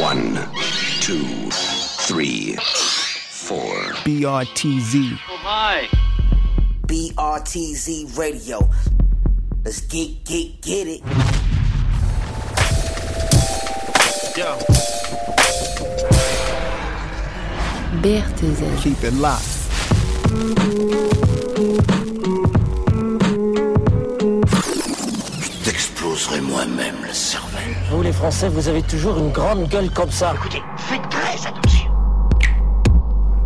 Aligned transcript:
One, 0.00 0.34
two, 1.00 1.24
three, 2.06 2.54
four. 2.56 3.74
BRTZ. 4.04 5.18
Oh 5.28 5.40
my! 5.44 5.88
BRTZ 6.86 8.16
Radio. 8.18 8.68
Let's 9.64 9.80
get, 9.80 10.24
get, 10.24 10.60
get 10.62 10.86
it. 10.88 11.00
Yo. 14.36 14.58
BRTZ. 18.02 18.82
Keep 18.82 19.04
it 19.04 19.14
locked. 19.14 21.23
T'exploserai 26.14 26.42
moi-même 26.42 26.94
le 27.04 27.12
cervelle. 27.12 27.74
Vous 27.90 28.00
les 28.00 28.12
Français, 28.12 28.48
vous 28.48 28.68
avez 28.68 28.82
toujours 28.82 29.18
une 29.18 29.32
grande 29.32 29.68
gueule 29.68 29.90
comme 29.90 30.12
ça. 30.12 30.32
Écoutez, 30.36 30.62
faites 30.76 31.02
très 31.10 31.44
attention. 31.44 31.90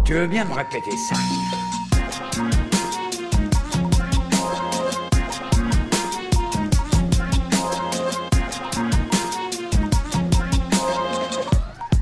Tu 0.04 0.12
veux 0.12 0.26
bien 0.26 0.44
me 0.44 0.52
répéter 0.52 0.90
ça? 1.08 1.14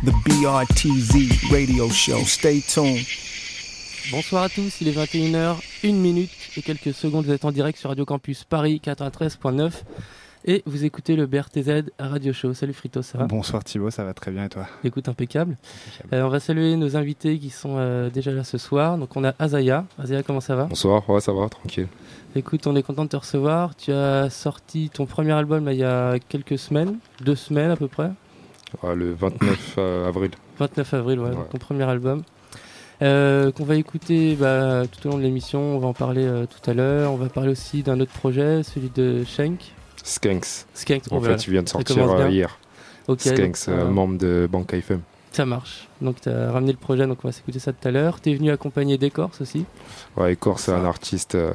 The 0.04 0.10
BRTZ 0.24 1.52
radio 1.52 1.88
show. 1.90 2.18
Stay 2.24 2.60
tuned. 2.60 3.06
Bonsoir 4.10 4.44
à 4.44 4.48
tous, 4.48 4.80
il 4.80 4.88
est 4.88 4.92
21h, 4.92 5.58
1 5.84 5.92
minute 5.92 6.30
et 6.56 6.62
quelques 6.62 6.92
secondes, 6.92 7.24
vous 7.24 7.32
êtes 7.32 7.44
en 7.44 7.52
direct 7.52 7.78
sur 7.78 7.90
Radio 7.90 8.04
Campus 8.04 8.42
Paris 8.42 8.80
93.9 8.84 9.70
et 10.46 10.62
vous 10.66 10.84
écoutez 10.84 11.16
le 11.16 11.26
BRTZ 11.26 11.90
Radio 11.98 12.32
Show. 12.32 12.54
Salut 12.54 12.72
Frito, 12.72 13.02
ça 13.02 13.18
va 13.18 13.26
Bonsoir 13.26 13.64
Thibaut, 13.64 13.90
ça 13.90 14.04
va 14.04 14.14
très 14.14 14.30
bien 14.30 14.44
et 14.44 14.48
toi 14.48 14.66
Écoute, 14.84 15.08
impeccable. 15.08 15.56
Euh, 16.12 16.22
on 16.22 16.28
va 16.28 16.40
saluer 16.40 16.76
nos 16.76 16.96
invités 16.96 17.38
qui 17.38 17.50
sont 17.50 17.76
euh, 17.76 18.10
déjà 18.10 18.30
là 18.30 18.44
ce 18.44 18.58
soir. 18.58 18.98
Donc 18.98 19.16
on 19.16 19.24
a 19.24 19.34
Azaya. 19.38 19.84
Azaya, 19.98 20.22
comment 20.22 20.40
ça 20.40 20.56
va 20.56 20.64
Bonsoir, 20.64 21.08
ouais, 21.10 21.20
ça 21.20 21.32
va, 21.32 21.48
tranquille. 21.48 21.88
Écoute, 22.34 22.66
on 22.66 22.76
est 22.76 22.82
content 22.82 23.04
de 23.04 23.10
te 23.10 23.16
recevoir. 23.16 23.74
Tu 23.74 23.92
as 23.92 24.30
sorti 24.30 24.90
ton 24.90 25.06
premier 25.06 25.32
album 25.32 25.64
là, 25.64 25.72
il 25.72 25.78
y 25.78 25.84
a 25.84 26.18
quelques 26.18 26.58
semaines, 26.58 26.98
deux 27.22 27.36
semaines 27.36 27.70
à 27.70 27.76
peu 27.76 27.88
près. 27.88 28.10
Ouais, 28.82 28.94
le 28.94 29.12
29 29.12 29.74
euh, 29.78 30.08
avril. 30.08 30.30
29 30.58 30.94
avril, 30.94 31.20
ouais, 31.20 31.30
ton 31.50 31.58
premier 31.58 31.84
album. 31.84 32.22
Euh, 33.02 33.52
qu'on 33.52 33.64
va 33.64 33.76
écouter 33.76 34.36
bah, 34.36 34.82
tout 34.86 35.06
au 35.06 35.10
long 35.10 35.18
de 35.18 35.22
l'émission, 35.22 35.60
on 35.60 35.78
va 35.78 35.88
en 35.88 35.92
parler 35.92 36.24
euh, 36.24 36.46
tout 36.46 36.70
à 36.70 36.74
l'heure. 36.74 37.12
On 37.12 37.16
va 37.16 37.28
parler 37.28 37.50
aussi 37.50 37.82
d'un 37.82 38.00
autre 38.00 38.12
projet, 38.12 38.62
celui 38.62 38.90
de 38.90 39.22
Shank. 39.24 39.72
Skanks. 40.04 40.66
Skank, 40.74 41.02
En 41.10 41.16
oh, 41.16 41.18
voilà. 41.20 41.36
fait, 41.38 41.44
il 41.46 41.50
vient 41.52 41.62
de 41.62 41.68
sortir 41.68 42.10
euh, 42.10 42.28
hier. 42.30 42.58
Ok, 43.08 43.20
Skanks, 43.20 43.38
donc, 43.40 43.68
euh, 43.68 43.80
euh, 43.82 43.90
membre 43.90 44.18
de 44.18 44.48
Banca 44.50 44.76
FM. 44.76 45.00
ça 45.32 45.46
marche. 45.46 45.88
Donc 46.00 46.20
tu 46.20 46.28
as 46.28 46.50
ramené 46.52 46.72
le 46.72 46.78
projet, 46.78 47.06
donc 47.06 47.18
on 47.24 47.28
va 47.28 47.32
s'écouter 47.32 47.58
ça 47.58 47.72
tout 47.72 47.86
à 47.88 47.90
l'heure. 47.90 48.20
Tu 48.20 48.30
es 48.30 48.34
venu 48.34 48.50
accompagner 48.50 48.98
Décorce 48.98 49.40
aussi. 49.40 49.64
Ouais, 50.16 50.32
Ecor, 50.34 50.58
c'est 50.58 50.72
un 50.72 50.84
artiste 50.84 51.34
euh, 51.34 51.52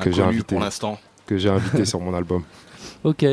que 0.00 0.10
j'ai 0.12 0.22
invité, 0.22 0.54
pour 0.54 0.60
l'instant. 0.64 0.98
que 1.26 1.36
j'ai 1.38 1.48
invité 1.48 1.84
sur 1.92 2.00
mon 2.00 2.14
album. 2.14 2.42
Ok. 3.04 3.24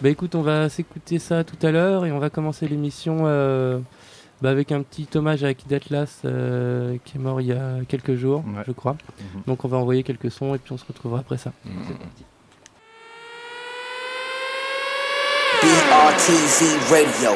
Bah 0.00 0.08
écoute, 0.10 0.34
on 0.34 0.42
va 0.42 0.68
s'écouter 0.68 1.18
ça 1.18 1.44
tout 1.44 1.58
à 1.66 1.70
l'heure 1.70 2.04
et 2.06 2.12
on 2.12 2.18
va 2.18 2.30
commencer 2.30 2.66
l'émission 2.68 3.18
euh, 3.26 3.78
bah, 4.42 4.50
avec 4.50 4.70
un 4.72 4.82
petit 4.82 5.08
hommage 5.16 5.44
à 5.44 5.52
Kid 5.54 5.72
Atlas 5.72 6.20
euh, 6.24 6.96
qui 7.04 7.16
est 7.16 7.20
mort 7.20 7.40
il 7.40 7.48
y 7.48 7.52
a 7.52 7.78
quelques 7.88 8.14
jours, 8.14 8.44
Ouais. 8.46 8.62
je 8.66 8.72
crois. 8.72 8.96
Mhm. 9.34 9.42
Donc 9.46 9.64
on 9.64 9.68
va 9.68 9.76
envoyer 9.76 10.02
quelques 10.02 10.30
sons 10.30 10.54
et 10.54 10.58
puis 10.58 10.72
on 10.72 10.78
se 10.78 10.84
retrouvera 10.86 11.20
après 11.20 11.36
ça. 11.38 11.52
BRTZ 15.98 16.78
Radio. 16.92 17.34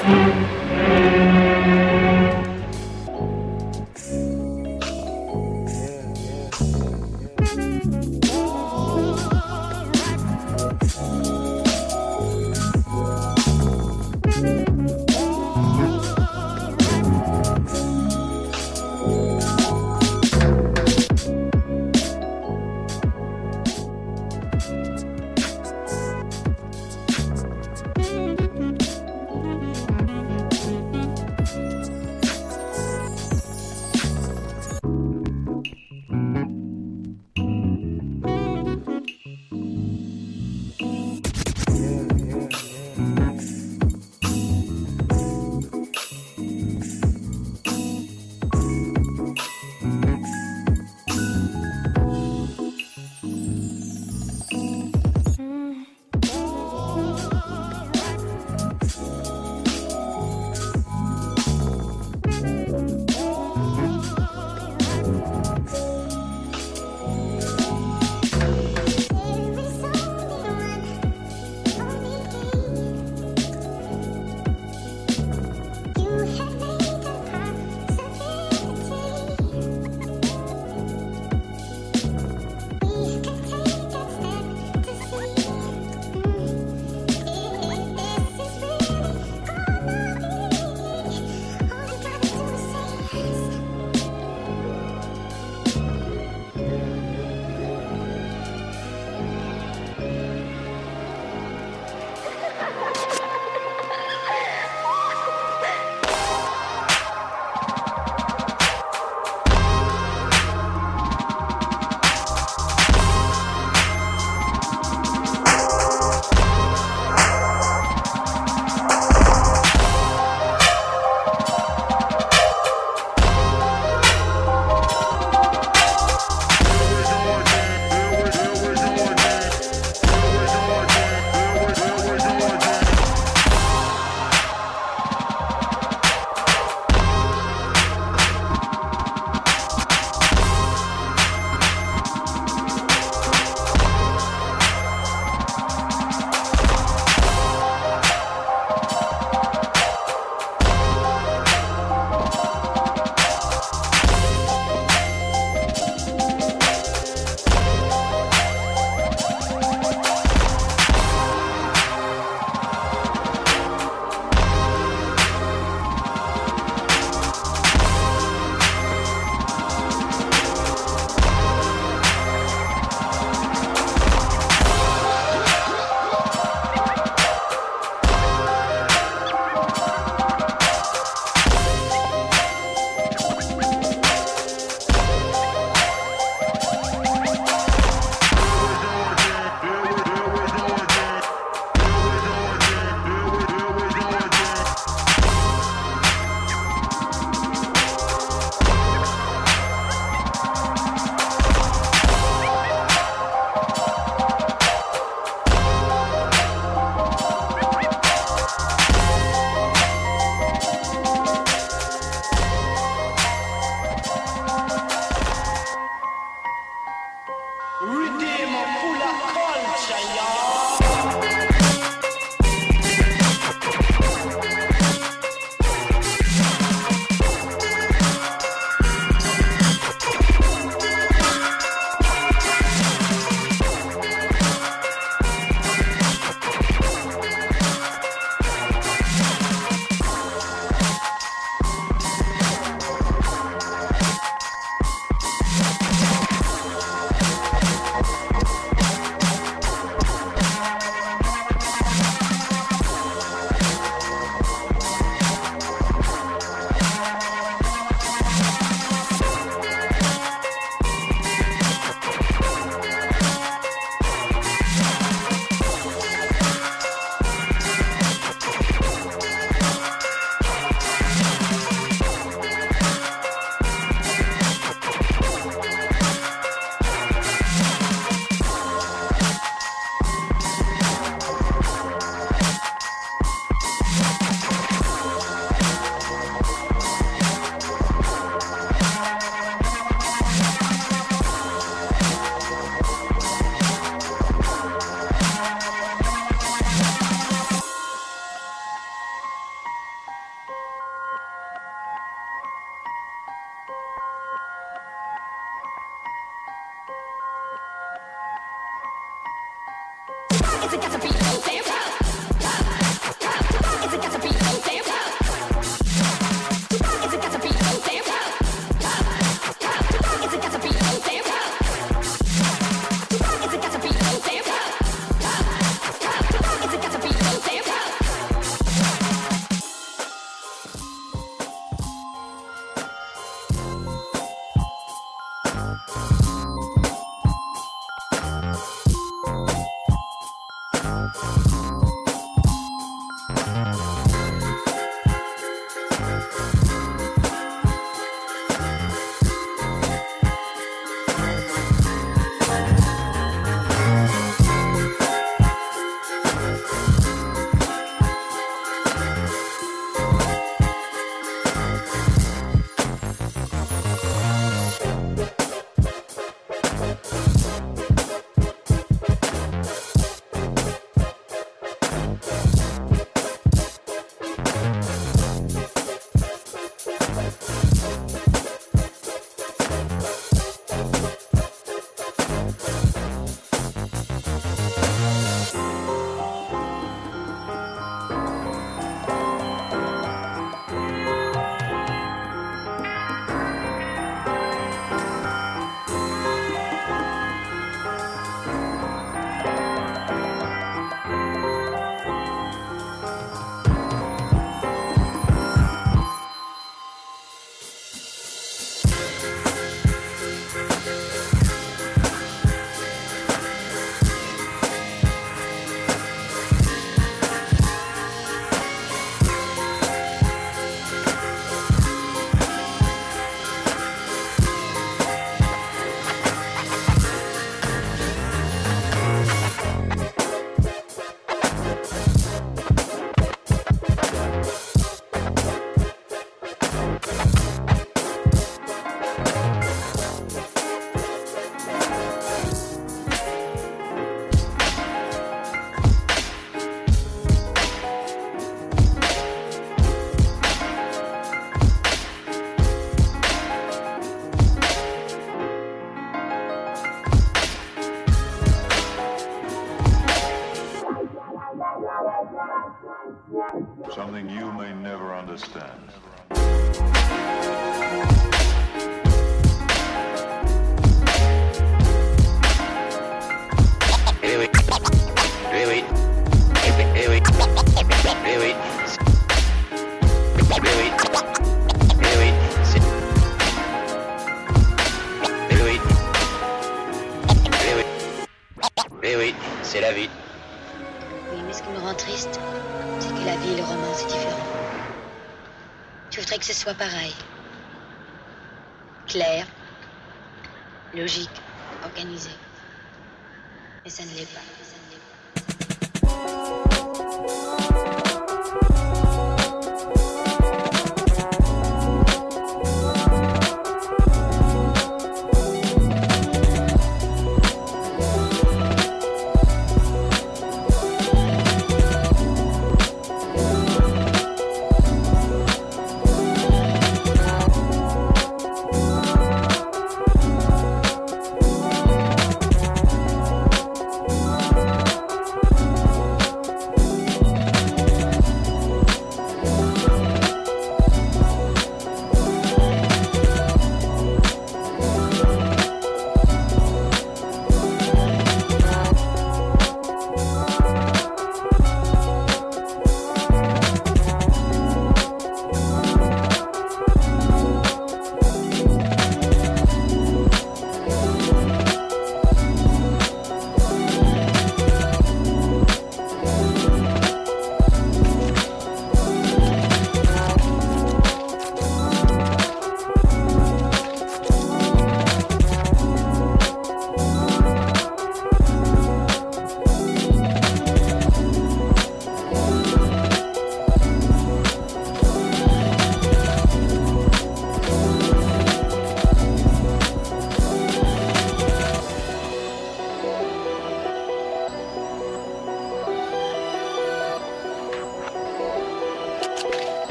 Understand. 465.33 466.02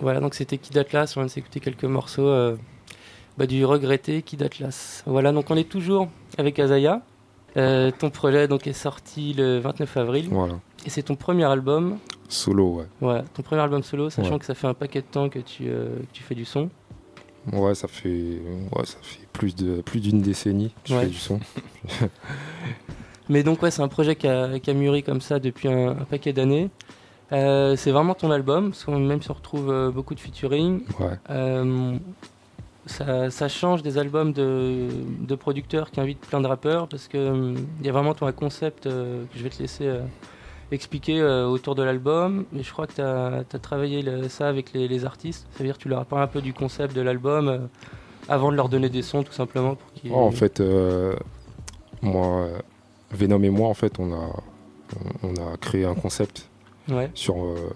Voilà, 0.00 0.20
donc 0.20 0.34
c'était 0.34 0.58
Kid 0.58 0.76
Atlas. 0.78 1.16
On 1.16 1.20
vient 1.20 1.26
de 1.26 1.30
s'écouter 1.30 1.60
quelques 1.60 1.84
morceaux 1.84 2.26
euh, 2.26 2.56
bah, 3.38 3.46
du 3.46 3.64
regretté 3.64 4.22
Kid 4.22 4.42
Atlas. 4.42 5.02
Voilà, 5.06 5.32
donc 5.32 5.50
on 5.50 5.56
est 5.56 5.68
toujours 5.68 6.08
avec 6.38 6.58
Azaya. 6.58 7.02
Euh, 7.56 7.90
ton 7.96 8.10
projet 8.10 8.48
donc 8.48 8.66
est 8.66 8.72
sorti 8.72 9.34
le 9.34 9.58
29 9.58 9.96
avril. 9.98 10.28
Voilà. 10.30 10.54
Et 10.86 10.90
c'est 10.90 11.02
ton 11.02 11.14
premier 11.16 11.44
album. 11.44 11.98
Solo, 12.28 12.76
ouais. 12.76 12.86
Ouais, 13.06 13.22
ton 13.34 13.42
premier 13.42 13.60
album 13.60 13.82
solo, 13.82 14.08
sachant 14.10 14.32
Ouais. 14.32 14.38
que 14.38 14.46
ça 14.46 14.54
fait 14.54 14.66
un 14.66 14.74
paquet 14.74 15.02
de 15.02 15.06
temps 15.06 15.28
que 15.28 15.38
tu, 15.38 15.64
euh, 15.68 15.98
que 15.98 16.12
tu 16.14 16.22
fais 16.22 16.34
du 16.34 16.44
son. 16.46 16.70
Ouais, 17.52 17.74
ça 17.74 17.88
fait, 17.88 18.08
ouais, 18.08 18.84
ça 18.84 18.96
fait 19.02 19.26
plus 19.32 19.54
de 19.54 19.82
plus 19.82 20.00
d'une 20.00 20.22
décennie 20.22 20.70
que 20.84 20.90
je 20.90 20.94
Ouais. 20.94 21.00
fais 21.02 21.08
du 21.08 21.16
son. 21.18 21.40
Mais 23.28 23.42
donc 23.42 23.62
ouais, 23.62 23.70
c'est 23.70 23.82
un 23.82 23.88
projet 23.88 24.16
qui 24.16 24.26
a, 24.28 24.58
qui 24.58 24.70
a 24.70 24.74
mûri 24.74 25.02
comme 25.02 25.20
ça 25.20 25.38
depuis 25.38 25.68
un, 25.68 25.90
un 25.90 26.04
paquet 26.04 26.32
d'années. 26.32 26.70
Euh, 27.32 27.76
c'est 27.76 27.92
vraiment 27.92 28.14
ton 28.14 28.30
album, 28.30 28.70
parce 28.70 28.84
qu'on 28.84 28.98
même 28.98 29.22
se 29.22 29.32
retrouve 29.32 29.70
euh, 29.70 29.90
beaucoup 29.90 30.14
de 30.14 30.20
featuring. 30.20 30.82
Ouais. 31.00 31.18
Euh, 31.30 31.96
ça, 32.86 33.30
ça 33.30 33.48
change 33.48 33.82
des 33.82 33.96
albums 33.96 34.32
de, 34.32 34.88
de 35.20 35.34
producteurs 35.36 35.90
qui 35.90 36.00
invitent 36.00 36.20
plein 36.20 36.40
de 36.40 36.46
rappeurs, 36.48 36.88
parce 36.88 37.08
que 37.08 37.30
hum, 37.30 37.54
il 37.80 37.86
y 37.86 37.88
a 37.88 37.92
vraiment 37.92 38.12
ton 38.14 38.30
concept 38.32 38.84
que 38.84 39.24
je 39.34 39.42
vais 39.42 39.50
te 39.50 39.62
laisser 39.62 39.88
expliquer 40.72 41.20
euh, 41.20 41.46
autour 41.46 41.74
de 41.74 41.82
l'album. 41.82 42.44
Mais 42.52 42.62
je 42.62 42.72
crois 42.72 42.86
que 42.86 42.94
tu 42.94 43.00
as, 43.02 43.44
travaillé 43.60 44.02
le- 44.02 44.28
ça 44.28 44.48
avec 44.48 44.72
les, 44.72 44.88
les 44.88 45.04
artistes. 45.04 45.46
Ça 45.52 45.58
veut 45.60 45.64
dire 45.66 45.76
que 45.78 45.82
tu 45.82 45.88
leur 45.88 46.00
as 46.00 46.04
parlé 46.04 46.24
un 46.24 46.28
peu 46.28 46.40
du 46.42 46.52
concept 46.52 46.94
de 46.94 47.00
l'album 47.02 47.48
euh, 47.48 47.58
avant 48.28 48.50
de 48.50 48.56
leur 48.56 48.68
donner 48.68 48.88
des 48.88 49.02
sons, 49.02 49.22
tout 49.22 49.32
simplement. 49.32 49.76
Pour 49.76 49.92
qu'ils- 49.94 50.10
Oh, 50.12 50.20
en 50.20 50.30
fait, 50.32 50.60
euh, 50.60 51.14
moi, 52.02 52.48
Venom 53.12 53.42
et 53.42 53.50
moi, 53.50 53.68
en 53.68 53.74
fait, 53.74 53.98
on 53.98 54.12
a, 54.12 54.30
on, 55.22 55.28
on 55.30 55.34
a 55.52 55.56
créé 55.56 55.84
un 55.84 55.94
concept 55.94 56.48
Ouais. 56.90 57.10
sur, 57.14 57.44
euh, 57.44 57.70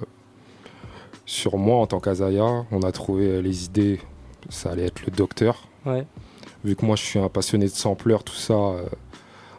sur 1.24 1.56
moi 1.58 1.76
en 1.78 1.86
tant 1.86 2.00
qu'Azaya. 2.00 2.64
On 2.70 2.80
a 2.82 2.92
trouvé 2.92 3.26
euh, 3.26 3.40
les 3.40 3.64
idées, 3.66 4.00
ça 4.48 4.70
allait 4.70 4.86
être 4.86 5.04
le 5.06 5.12
docteur. 5.12 5.68
Ouais. 5.84 6.06
Vu 6.64 6.74
que 6.74 6.84
moi, 6.84 6.96
je 6.96 7.02
suis 7.04 7.18
un 7.18 7.28
passionné 7.28 7.66
de 7.66 7.70
sampleur, 7.70 8.24
tout 8.24 8.34
ça, 8.34 8.54
euh, 8.54 8.84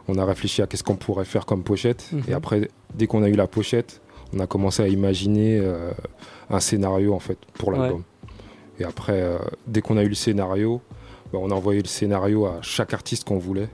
on 0.08 0.18
a 0.18 0.24
réfléchi 0.24 0.60
à 0.62 0.66
qu'est-ce 0.66 0.84
qu'on 0.84 0.96
pourrait 0.96 1.24
faire 1.24 1.46
comme 1.46 1.62
pochette. 1.62 2.10
Mhm. 2.12 2.22
Et 2.28 2.32
après, 2.34 2.70
dès 2.94 3.06
qu'on 3.06 3.22
a 3.22 3.28
eu 3.28 3.34
la 3.34 3.46
pochette, 3.46 4.00
on 4.34 4.40
a 4.40 4.46
commencé 4.46 4.82
à 4.82 4.88
imaginer 4.88 5.58
euh, 5.58 5.92
un 6.50 6.60
scénario, 6.60 7.14
en 7.14 7.18
fait, 7.20 7.38
pour 7.54 7.70
Ouais. 7.70 7.78
l'album. 7.78 8.02
Et 8.78 8.84
après, 8.84 9.24
dès 9.66 9.80
qu'on 9.80 9.96
a 9.96 10.04
eu 10.04 10.08
le 10.08 10.14
scénario, 10.14 10.80
bah, 11.32 11.38
on 11.42 11.50
a 11.50 11.54
envoyé 11.54 11.80
le 11.82 11.88
scénario 11.88 12.46
à 12.46 12.58
chaque 12.62 12.94
artiste 12.94 13.24
qu'on 13.26 13.38
voulait. 13.38 13.68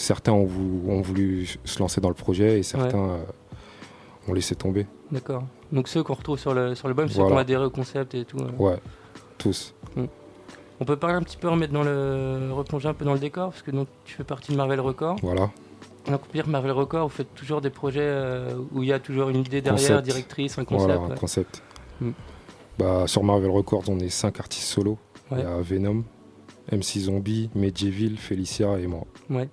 Certains 0.00 0.30
ont, 0.32 0.44
vou- 0.44 0.84
ont 0.88 1.00
voulu 1.00 1.46
se 1.64 1.78
lancer 1.80 2.00
dans 2.00 2.08
le 2.08 2.14
projet 2.14 2.60
et 2.60 2.62
certains 2.62 3.08
euh, 3.10 3.24
ont 4.28 4.32
laissé 4.32 4.54
tomber. 4.54 4.86
D'accord. 5.10 5.42
Donc 5.72 5.88
ceux 5.88 6.04
qu'on 6.04 6.14
retrouve 6.14 6.38
sur 6.38 6.54
le 6.54 6.76
sur 6.76 6.86
l'album, 6.86 7.08
ceux 7.08 7.14
qui 7.14 7.20
Voilà. 7.20 7.34
ont 7.34 7.38
adhéré 7.38 7.64
au 7.64 7.70
concept 7.70 8.14
et 8.14 8.24
tout. 8.24 8.38
euh. 8.38 8.50
Ouais, 8.58 8.76
tous. 9.38 9.74
On 10.80 10.84
peut 10.84 10.94
parler 10.96 11.16
un 11.16 11.22
petit 11.22 11.36
peu, 11.36 11.48
remettre 11.48 11.72
dans 11.72 11.82
le, 11.82 12.50
replonger 12.52 12.88
un 12.88 12.94
peu 12.94 13.04
dans 13.04 13.12
le 13.14 13.18
décor, 13.18 13.50
parce 13.50 13.62
que 13.62 13.72
donc, 13.72 13.88
tu 14.04 14.14
fais 14.14 14.22
partie 14.22 14.52
de 14.52 14.56
Marvel 14.56 14.78
Records. 14.78 15.16
Voilà. 15.24 15.50
Donc, 16.06 16.20
pour 16.20 16.32
dire 16.32 16.46
Marvel 16.46 16.70
Records, 16.70 17.08
vous 17.08 17.14
faites 17.16 17.34
toujours 17.34 17.60
des 17.60 17.70
projets 17.70 17.98
euh, 18.00 18.54
où 18.72 18.84
il 18.84 18.88
y 18.88 18.92
a 18.92 19.00
toujours 19.00 19.28
une 19.30 19.38
idée 19.40 19.60
derrière, 19.60 19.88
Concept. 19.88 20.04
directrice, 20.04 20.56
un 20.56 20.64
concept. 20.64 20.86
Voilà, 20.92 21.00
un 21.02 21.08
ouais. 21.08 21.18
concept. 21.18 21.64
Mm. 22.00 22.10
Bah, 22.78 23.08
sur 23.08 23.24
Marvel 23.24 23.50
Records, 23.50 23.82
on 23.88 23.98
est 23.98 24.08
cinq 24.08 24.38
artistes 24.38 24.68
solo. 24.68 24.98
Ouais. 25.32 25.38
Il 25.40 25.42
y 25.42 25.46
a 25.46 25.60
Venom, 25.60 26.04
MC 26.70 27.00
Zombie, 27.00 27.50
Medjeville, 27.56 28.16
Felicia 28.16 28.78
et 28.78 28.86
moi. 28.86 29.02
Ouais. 29.30 29.48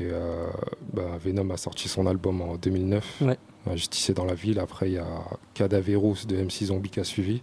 Et 0.00 0.04
euh, 0.10 0.48
bah, 0.92 1.16
Venom 1.24 1.50
a 1.50 1.56
sorti 1.56 1.88
son 1.88 2.06
album 2.06 2.40
en 2.42 2.56
2009. 2.56 3.22
Ouais. 3.22 3.38
Justice 3.76 4.10
est 4.10 4.14
dans 4.14 4.24
la 4.24 4.34
ville. 4.34 4.58
Après, 4.58 4.88
il 4.90 4.94
y 4.94 4.98
a 4.98 5.06
Cadaverous 5.54 6.26
de 6.26 6.36
MC 6.36 6.64
Zombie 6.66 6.90
qui 6.90 7.00
a 7.00 7.04
suivi. 7.04 7.42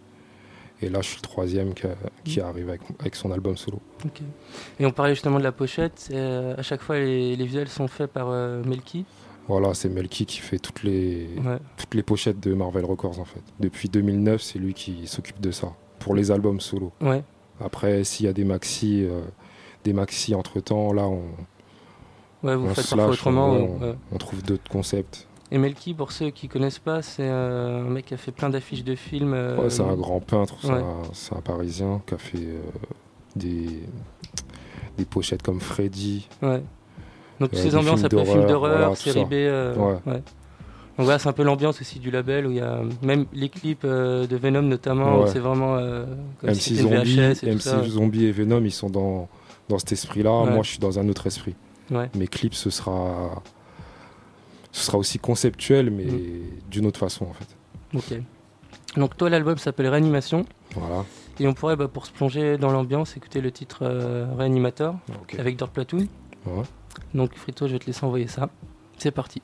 Et 0.83 0.89
là, 0.89 1.01
je 1.01 1.07
suis 1.09 1.17
le 1.17 1.21
troisième 1.21 1.73
qui, 1.73 1.85
a- 1.85 1.95
qui 2.23 2.39
Mm. 2.39 2.43
arrive 2.43 2.69
avec, 2.69 2.81
avec 2.99 3.15
son 3.15 3.31
album 3.31 3.55
solo. 3.55 3.79
Et 4.79 4.85
on 4.85 4.91
parlait 4.91 5.13
justement 5.13 5.37
de 5.39 5.43
la 5.43 5.51
pochette. 5.51 6.09
euh, 6.11 6.55
à 6.57 6.61
chaque 6.63 6.81
fois, 6.81 6.97
les, 6.97 7.35
les 7.35 7.45
visuels 7.45 7.69
sont 7.69 7.87
faits 7.87 8.11
par 8.11 8.29
euh, 8.29 8.63
Melky. 8.63 9.05
Voilà, 9.47 9.73
c'est 9.73 9.89
Melky 9.89 10.25
qui 10.25 10.39
fait 10.39 10.59
toutes 10.59 10.83
les, 10.83 11.27
Ouais. 11.45 11.57
toutes 11.77 11.93
les 11.95 12.03
pochettes 12.03 12.39
de 12.39 12.53
Marvel 12.53 12.85
Records 12.85 13.19
en 13.19 13.25
fait. 13.25 13.41
Depuis 13.59 13.89
2009, 13.89 14.41
c'est 14.41 14.59
lui 14.59 14.73
qui 14.73 15.07
s'occupe 15.07 15.39
de 15.39 15.51
ça 15.51 15.73
pour 15.99 16.15
les 16.15 16.31
albums 16.31 16.59
solo. 16.61 16.91
Ouais. 17.01 17.23
Après, 17.59 18.03
s'il 18.03 18.25
y 18.25 18.29
a 18.29 18.33
des 18.33 18.43
maxi, 18.43 19.03
euh, 19.03 19.21
des 19.83 19.93
maxi 19.93 20.33
entre 20.35 20.59
temps, 20.61 20.93
là 20.93 21.07
on, 21.07 21.21
Ouais, 22.43 22.56
vous 22.56 22.65
on 22.67 22.73
faites 22.73 22.89
parfois 22.89 23.08
autrement. 23.08 23.49
ou- 23.54 23.77
on, 23.82 23.86
ouais. 23.86 23.95
on 24.13 24.17
trouve 24.17 24.41
d'autres 24.43 24.69
concepts. 24.69 25.27
Et 25.51 25.58
Melky, 25.58 25.93
pour 25.93 26.12
ceux 26.13 26.30
qui 26.30 26.47
connaissent 26.47 26.80
pas, 26.80 27.01
c'est 27.01 27.27
euh, 27.27 27.82
un 27.86 27.89
mec 27.89 28.06
qui 28.06 28.13
a 28.13 28.17
fait 28.17 28.32
plein 28.32 28.49
d'affiches 28.49 28.84
de 28.86 28.95
films. 28.95 29.34
euh, 29.34 29.58
Ouais, 29.58 29.69
c'est 29.69 29.84
un 29.84 29.95
grand 29.95 30.19
peintre, 30.21 30.56
c'est 30.62 30.69
ouais. 30.69 30.75
un- 30.80 31.04
c'est 31.13 31.36
un, 31.36 31.41
Parisien 31.41 32.01
qui 32.08 32.13
a 32.13 32.17
fait 32.17 32.38
euh, 32.38 32.62
des, 33.36 33.67
des 34.97 35.06
pochettes 35.06 35.41
comme 35.43 35.60
Freddy. 35.60 36.27
Ouais. 36.41 36.63
Donc 37.39 37.49
ces 37.54 37.75
ambiances 37.75 38.04
un 38.04 38.08
peu 38.10 38.23
films 38.23 38.45
d'horreur, 38.45 38.95
série. 38.95 39.25
B. 39.25 39.32
Ouais. 39.32 40.21
Donc 40.97 41.06
voilà, 41.06 41.19
c'est 41.19 41.30
un 41.30 41.34
peu 41.34 41.43
l'ambiance 41.43 41.82
aussi 41.82 41.99
du 41.99 42.12
label 42.12 42.45
où 42.47 42.51
il 42.51 42.58
y 42.58 42.62
a 42.62 42.82
même 43.01 43.25
les 43.34 43.49
clips 43.49 43.86
de 43.86 44.36
Venom 44.38 44.62
notamment, 44.62 45.25
c'est 45.27 45.39
vraiment 45.39 45.75
comme 46.39 46.54
si 46.54 46.73
MC 46.75 46.82
une 46.82 46.89
Zombie, 46.89 47.15
VHS 47.17 47.32
et 47.32 47.36
tout 47.36 47.45
MC 47.56 47.60
ça. 47.62 47.84
Zombie 47.88 48.25
et 48.25 48.32
Venom, 48.32 48.63
ils 48.63 48.71
sont 48.71 48.89
dans, 48.89 49.27
dans 49.69 49.80
cet 49.80 49.91
esprit-là. 49.93 50.45
Moi, 50.45 50.62
je 50.63 50.69
suis 50.71 50.80
dans 50.80 50.99
un 50.99 51.08
autre 51.10 51.25
esprit. 51.27 51.56
Ouais. 51.91 52.10
Mes 52.15 52.27
clips, 52.27 52.54
ce 52.56 52.69
sera, 52.69 53.43
ce 54.71 54.86
sera 54.86 54.97
aussi 54.97 55.19
conceptuel, 55.19 55.91
mais 55.91 56.06
Mm. 56.06 56.43
d'une 56.69 56.86
autre 56.86 56.99
façon, 56.99 57.25
en 57.25 57.34
fait. 57.34 57.47
Ok. 57.93 58.21
Donc 58.97 59.15
toi, 59.17 59.30
l'album 59.30 59.58
s'appelle 59.58 59.88
Réanimation. 59.88 60.45
Voilà. 60.75 61.06
Et 61.39 61.47
on 61.47 61.54
pourrait, 61.54 61.75
bah, 61.75 61.88
pour 61.88 62.06
se 62.06 62.12
plonger 62.12 62.58
dans 62.58 62.71
l'ambiance, 62.71 63.15
écouter 63.17 63.41
le 63.41 63.51
titre 63.51 63.80
euh, 63.84 64.27
Réanimator 64.38 64.95
Ok. 65.21 65.36
avec 65.39 65.58
Dirt 65.58 65.69
Platoon. 65.71 66.08
Ouais. 66.45 66.63
Donc 67.13 67.36
Frito, 67.36 67.67
je 67.67 67.73
vais 67.73 67.80
te 67.80 67.86
laisser 67.86 68.06
envoyer 68.06 68.27
ça. 68.27 68.49
C'est 68.97 69.12
parti. 69.12 69.41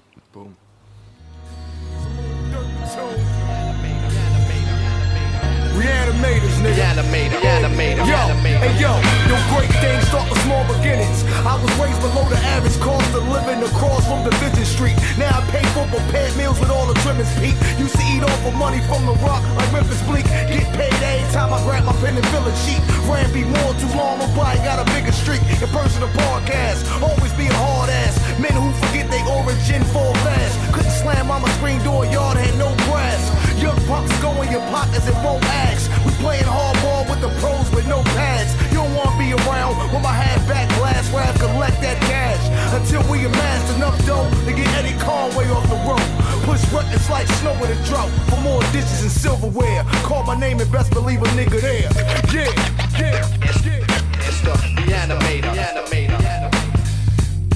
Reanimators, 6.08 6.56
nigga. 6.64 7.04
Reanimator, 7.04 7.40
reanimator, 7.44 8.08
Yo, 8.08 8.16
reanimator. 8.16 8.64
hey 8.64 8.74
yo, 8.80 8.96
yo, 9.28 9.36
great 9.52 9.68
things 9.84 10.08
start 10.08 10.24
with 10.32 10.40
small 10.48 10.64
beginnings. 10.72 11.28
I 11.44 11.60
was 11.60 11.68
raised 11.76 12.00
below 12.00 12.24
the 12.32 12.40
average 12.56 12.80
cost 12.80 13.12
of 13.12 13.28
living 13.28 13.60
across 13.60 14.08
from 14.08 14.24
Division 14.24 14.64
Street. 14.64 14.96
Now 15.20 15.36
I 15.36 15.44
pay 15.52 15.64
for 15.76 15.84
prepared 15.92 16.32
meals 16.40 16.60
with 16.64 16.72
all 16.72 16.88
the 16.88 16.96
trimmings 17.04 17.28
peak. 17.44 17.60
Used 17.76 17.96
to 18.00 18.06
eat 18.08 18.24
off 18.24 18.40
of 18.48 18.56
money 18.56 18.80
from 18.88 19.04
the 19.06 19.20
rock 19.20 19.44
like 19.60 19.68
Memphis 19.76 20.00
Bleek. 20.08 20.24
Get 20.48 20.64
paid 20.80 20.96
every 21.04 21.28
time 21.36 21.52
I 21.52 21.60
grab 21.68 21.84
my 21.84 21.94
pen 22.00 22.16
and 22.16 22.26
fill 22.32 22.48
a 22.48 22.56
sheet. 22.64 22.80
Ran 23.04 23.28
be 23.36 23.44
more 23.44 23.74
too 23.76 23.92
long, 23.92 24.24
nobody 24.24 24.64
got 24.64 24.80
a 24.80 24.88
bigger 24.96 25.12
streak. 25.12 25.44
In 25.60 25.68
person 25.76 26.04
of 26.08 26.10
podcast, 26.24 26.88
always 27.04 27.34
be 27.36 27.52
a 27.52 27.58
hard 27.60 27.90
ass. 27.92 28.16
Men 28.40 28.56
who 28.56 28.72
forget 28.88 29.12
they 29.12 29.20
origin 29.28 29.84
fall 29.92 30.16
fast. 30.24 30.56
Couldn't 30.72 30.96
slam 31.04 31.28
on 31.30 31.42
my 31.44 31.52
screen 31.60 31.84
door, 31.84 32.06
yard 32.08 32.38
had 32.40 32.56
no 32.56 32.72
grass. 32.88 33.20
Young 33.68 33.84
punks 33.84 34.16
go 34.22 34.32
in 34.44 34.50
your 34.50 34.64
pockets 34.72 35.06
and 35.08 35.18
won't 35.26 35.44
ask. 35.44 35.92
We 36.06 36.12
playing 36.24 36.48
hardball 36.48 37.04
with 37.10 37.20
the 37.20 37.28
pros 37.42 37.70
with 37.76 37.86
no 37.86 38.02
pads. 38.16 38.56
You 38.72 38.80
don't 38.80 38.96
wanna 38.96 39.20
be 39.20 39.34
around 39.44 39.76
with 39.92 40.02
my 40.02 40.14
half 40.14 40.40
back 40.48 40.70
glass 40.80 41.12
where 41.12 41.26
I 41.28 41.34
collect 41.36 41.82
that 41.82 42.00
cash. 42.08 42.40
Until 42.72 43.04
we 43.12 43.26
amassed 43.26 43.76
enough 43.76 43.98
dough 44.06 44.30
to 44.46 44.54
get 44.54 44.68
Eddie 44.80 44.98
Conway 45.04 45.50
off 45.52 45.68
the 45.68 45.76
road. 45.84 46.08
Push 46.48 46.64
records 46.72 47.10
like 47.10 47.28
snow 47.44 47.52
in 47.60 47.70
a 47.70 47.80
drought 47.84 48.10
for 48.30 48.40
more 48.40 48.62
dishes 48.72 49.02
and 49.02 49.12
silverware. 49.12 49.84
Call 50.08 50.24
my 50.24 50.40
name 50.40 50.62
and 50.62 50.72
best 50.72 50.94
believe 50.94 51.22
a 51.22 51.28
nigga 51.36 51.60
there. 51.60 51.92
Yeah, 52.32 52.48
yeah, 52.96 53.28
yeah. 53.68 53.84
It's 54.24 54.40
the 54.48 54.56
reanimator, 54.80 55.52
reanimator. 55.52 56.48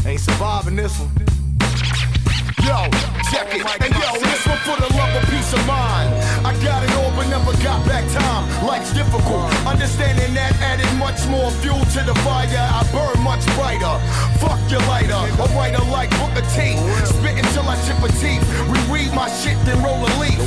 Ain't 0.06 0.20
surviving 0.20 0.76
this 0.76 1.00
one. 1.00 1.41
Yo, 2.62 2.86
check 3.34 3.50
it. 3.58 3.66
And 3.82 3.94
yo, 3.98 4.22
this 4.22 4.46
one 4.46 4.62
for 4.62 4.78
the 4.78 4.90
love 4.94 5.14
of 5.18 5.26
peace 5.30 5.52
of 5.54 5.66
mind. 5.66 6.14
I 6.46 6.54
got 6.62 6.84
it 6.84 6.92
all 7.02 7.10
but 7.18 7.28
never 7.28 7.54
got 7.64 7.82
back 7.86 8.06
time. 8.14 8.46
Life's 8.66 8.94
difficult. 8.94 9.50
Understanding 9.66 10.34
that 10.36 10.54
added 10.62 10.90
much 10.98 11.26
more 11.28 11.50
fuel 11.62 11.82
to 11.98 12.02
the 12.06 12.14
fire. 12.22 12.46
I 12.54 12.86
burn 12.94 13.18
much 13.24 13.42
brighter. 13.58 13.98
Fuck 14.38 14.62
your 14.70 14.82
lighter. 14.86 15.18
A 15.18 15.48
writer 15.58 15.84
like 15.90 16.10
Booker 16.22 16.46
T. 16.54 16.78
Spit 17.06 17.42
until 17.42 17.66
I 17.66 17.76
chip 17.86 17.98
a 18.02 18.10
teeth. 18.22 18.46
Reread 18.70 19.14
my 19.14 19.30
shit, 19.42 19.58
then 19.66 19.82
roll 19.82 19.98
a 19.98 20.12
leaf. 20.22 20.38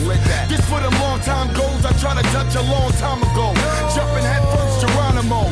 This 0.46 0.62
for 0.70 0.78
them 0.78 0.94
long 1.02 1.18
time 1.20 1.50
goals 1.54 1.84
I 1.84 1.92
try 1.98 2.14
to 2.14 2.26
touch 2.30 2.54
a 2.54 2.62
long 2.62 2.92
time 3.02 3.22
ago. 3.22 3.50
Jumping 3.90 4.22
head 4.22 4.42
first, 4.54 4.86
Geronimo. 4.86 5.50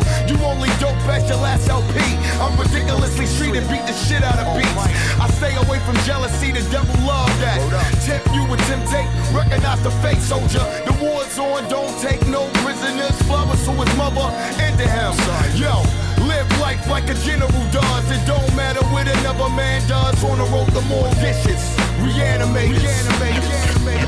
Only 0.53 0.69
dope 0.77 1.01
as 1.09 1.25
your 1.29 1.41
last 1.41 1.69
LP. 1.69 1.97
I'm 2.37 2.53
ridiculously 2.61 3.25
street 3.25 3.57
and 3.57 3.65
beat 3.73 3.87
the 3.89 3.97
shit 4.05 4.23
out 4.23 4.37
of 4.37 4.53
beats. 4.53 4.85
I 5.17 5.27
stay 5.41 5.57
away 5.57 5.81
from 5.81 5.97
jealousy, 6.05 6.53
the 6.53 6.61
devil 6.69 6.93
love 7.09 7.33
that. 7.41 7.57
Tempt 8.05 8.29
you 8.37 8.45
with 8.45 8.61
temptate, 8.69 9.09
recognize 9.33 9.81
the 9.83 9.91
fake 10.05 10.21
soldier. 10.21 10.61
The 10.85 10.93
war's 11.01 11.39
on, 11.39 11.65
don't 11.73 11.97
take 12.05 12.21
no 12.29 12.53
prisoners. 12.61 13.17
Flowers 13.25 13.65
to 13.65 13.73
his 13.81 13.93
mother 13.97 14.29
and 14.61 14.77
to 14.77 14.85
him. 14.85 15.17
Yo, 15.57 15.81
live 16.29 16.49
life 16.61 16.85
like 16.87 17.09
a 17.09 17.17
general 17.25 17.65
does. 17.73 18.05
It 18.13 18.21
don't 18.29 18.53
matter 18.55 18.85
what 18.93 19.09
another 19.09 19.49
man 19.57 19.81
does. 19.89 20.23
On 20.23 20.37
the 20.37 20.45
road, 20.53 20.69
the 20.77 20.83
more 20.83 21.09
vicious. 21.17 21.65
Reanimate, 22.05 22.77
reanimate, 22.77 23.41
reanimate. 23.41 24.05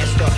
It's 0.00 0.14
the 0.16 0.30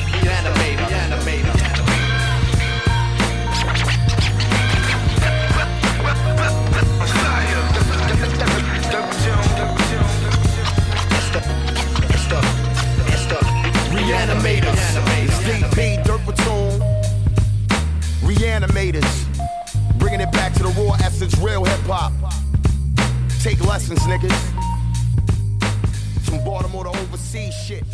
Reanimators. 14.13 14.83
DP, 15.47 16.05
Dirt 16.05 16.21
Platoon. 16.27 16.81
Reanimators. 18.23 19.25
Bringing 19.99 20.21
it 20.21 20.31
back 20.33 20.53
to 20.53 20.65
the 20.65 20.69
raw 20.77 20.95
essence, 21.01 21.35
real 21.39 21.65
hip 21.65 21.81
hop. 21.87 22.13
Take 23.43 23.65
lessons, 23.65 24.01
niggas. 24.01 24.39
From 26.25 26.45
Baltimore 26.45 26.85
to 26.85 26.91
overseas 26.91 27.55
shit. 27.55 27.85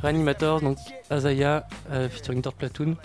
Reanimator, 0.00 0.60
donc 0.60 0.78
Azaya, 1.10 1.66
euh, 1.90 2.08
featuring 2.08 2.40
Dirt 2.40 2.54
Platoon. 2.54 2.96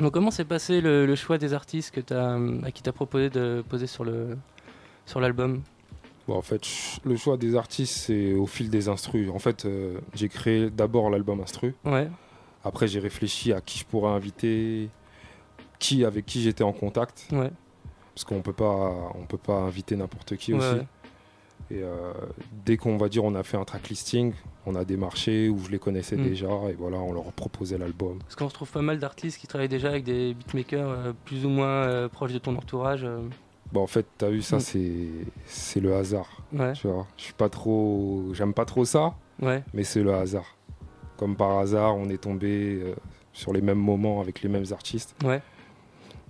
Donc 0.00 0.12
comment 0.12 0.30
s'est 0.30 0.44
passé 0.44 0.82
le, 0.82 1.06
le 1.06 1.16
choix 1.16 1.38
des 1.38 1.54
artistes 1.54 1.92
que 1.94 2.14
as, 2.14 2.66
à 2.66 2.70
qui 2.70 2.82
t'as 2.82 2.92
proposé 2.92 3.30
de 3.30 3.64
poser 3.66 3.86
sur 3.86 4.04
l'album? 5.18 5.62
Bon, 6.30 6.36
en 6.36 6.42
fait, 6.42 6.64
le 7.04 7.16
choix 7.16 7.36
des 7.36 7.56
artistes, 7.56 7.92
c'est 8.06 8.34
au 8.34 8.46
fil 8.46 8.70
des 8.70 8.88
instrus. 8.88 9.28
En 9.30 9.40
fait, 9.40 9.64
euh, 9.64 9.98
j'ai 10.14 10.28
créé 10.28 10.70
d'abord 10.70 11.10
l'album 11.10 11.40
instru. 11.40 11.74
Ouais. 11.84 12.08
Après, 12.62 12.86
j'ai 12.86 13.00
réfléchi 13.00 13.52
à 13.52 13.60
qui 13.60 13.80
je 13.80 13.84
pourrais 13.84 14.12
inviter, 14.12 14.90
qui 15.80 16.04
avec 16.04 16.26
qui 16.26 16.40
j'étais 16.40 16.62
en 16.62 16.72
contact. 16.72 17.26
Ouais. 17.32 17.50
Parce 18.14 18.22
qu'on 18.22 18.42
peut 18.42 18.52
pas, 18.52 19.10
on 19.16 19.24
peut 19.26 19.38
pas 19.38 19.54
inviter 19.56 19.96
n'importe 19.96 20.36
qui 20.36 20.52
Ouais, 20.54 20.60
aussi. 20.60 20.80
Et 21.72 21.82
euh, 21.82 22.12
dès 22.64 22.76
qu'on 22.76 22.96
va 22.96 23.08
dire, 23.08 23.24
on 23.24 23.34
a 23.34 23.42
fait 23.42 23.56
un 23.56 23.64
track 23.64 23.88
listing, 23.88 24.32
on 24.66 24.76
a 24.76 24.84
démarché 24.84 25.48
où 25.48 25.58
je 25.64 25.70
les 25.72 25.80
connaissais 25.80 26.14
Mm. 26.16 26.22
déjà, 26.22 26.46
et 26.70 26.74
voilà, 26.78 26.98
on 26.98 27.12
leur 27.12 27.24
proposait 27.32 27.76
l'album. 27.76 28.20
Parce 28.20 28.36
qu'on 28.36 28.46
retrouve 28.46 28.70
pas 28.70 28.82
mal 28.82 29.00
d'artistes 29.00 29.38
qui 29.40 29.48
travaillent 29.48 29.68
déjà 29.68 29.88
avec 29.88 30.04
des 30.04 30.34
beatmakers 30.34 30.88
euh, 30.90 31.12
plus 31.24 31.44
ou 31.44 31.48
moins 31.48 31.66
euh, 31.88 32.08
proches 32.08 32.32
de 32.32 32.38
ton 32.38 32.54
entourage. 32.54 33.04
Euh. 33.70 33.74
Bah 33.74 33.80
en 33.80 33.86
fait, 33.86 34.06
t'as 34.18 34.28
vu 34.30 34.42
ça, 34.42 34.56
Mm. 34.58 34.60
c'est 35.46 35.80
le 35.80 35.94
hasard. 35.94 36.42
Ouais. 36.52 36.72
Tu 36.72 36.88
vois, 36.88 37.06
je 37.16 37.22
suis 37.24 37.32
pas 37.34 37.48
trop, 37.48 38.24
j'aime 38.32 38.52
pas 38.54 38.64
trop 38.64 38.84
ça, 38.84 39.14
Ouais. 39.40 39.62
mais 39.74 39.84
c'est 39.84 40.02
le 40.02 40.12
hasard. 40.14 40.56
Comme 41.16 41.36
par 41.36 41.58
hasard, 41.58 41.96
on 41.96 42.08
est 42.08 42.18
tombé 42.20 42.80
euh, 42.82 42.94
sur 43.32 43.52
les 43.52 43.60
mêmes 43.60 43.78
moments 43.78 44.20
avec 44.20 44.42
les 44.42 44.48
mêmes 44.48 44.64
artistes. 44.72 45.14
Ouais. 45.24 45.40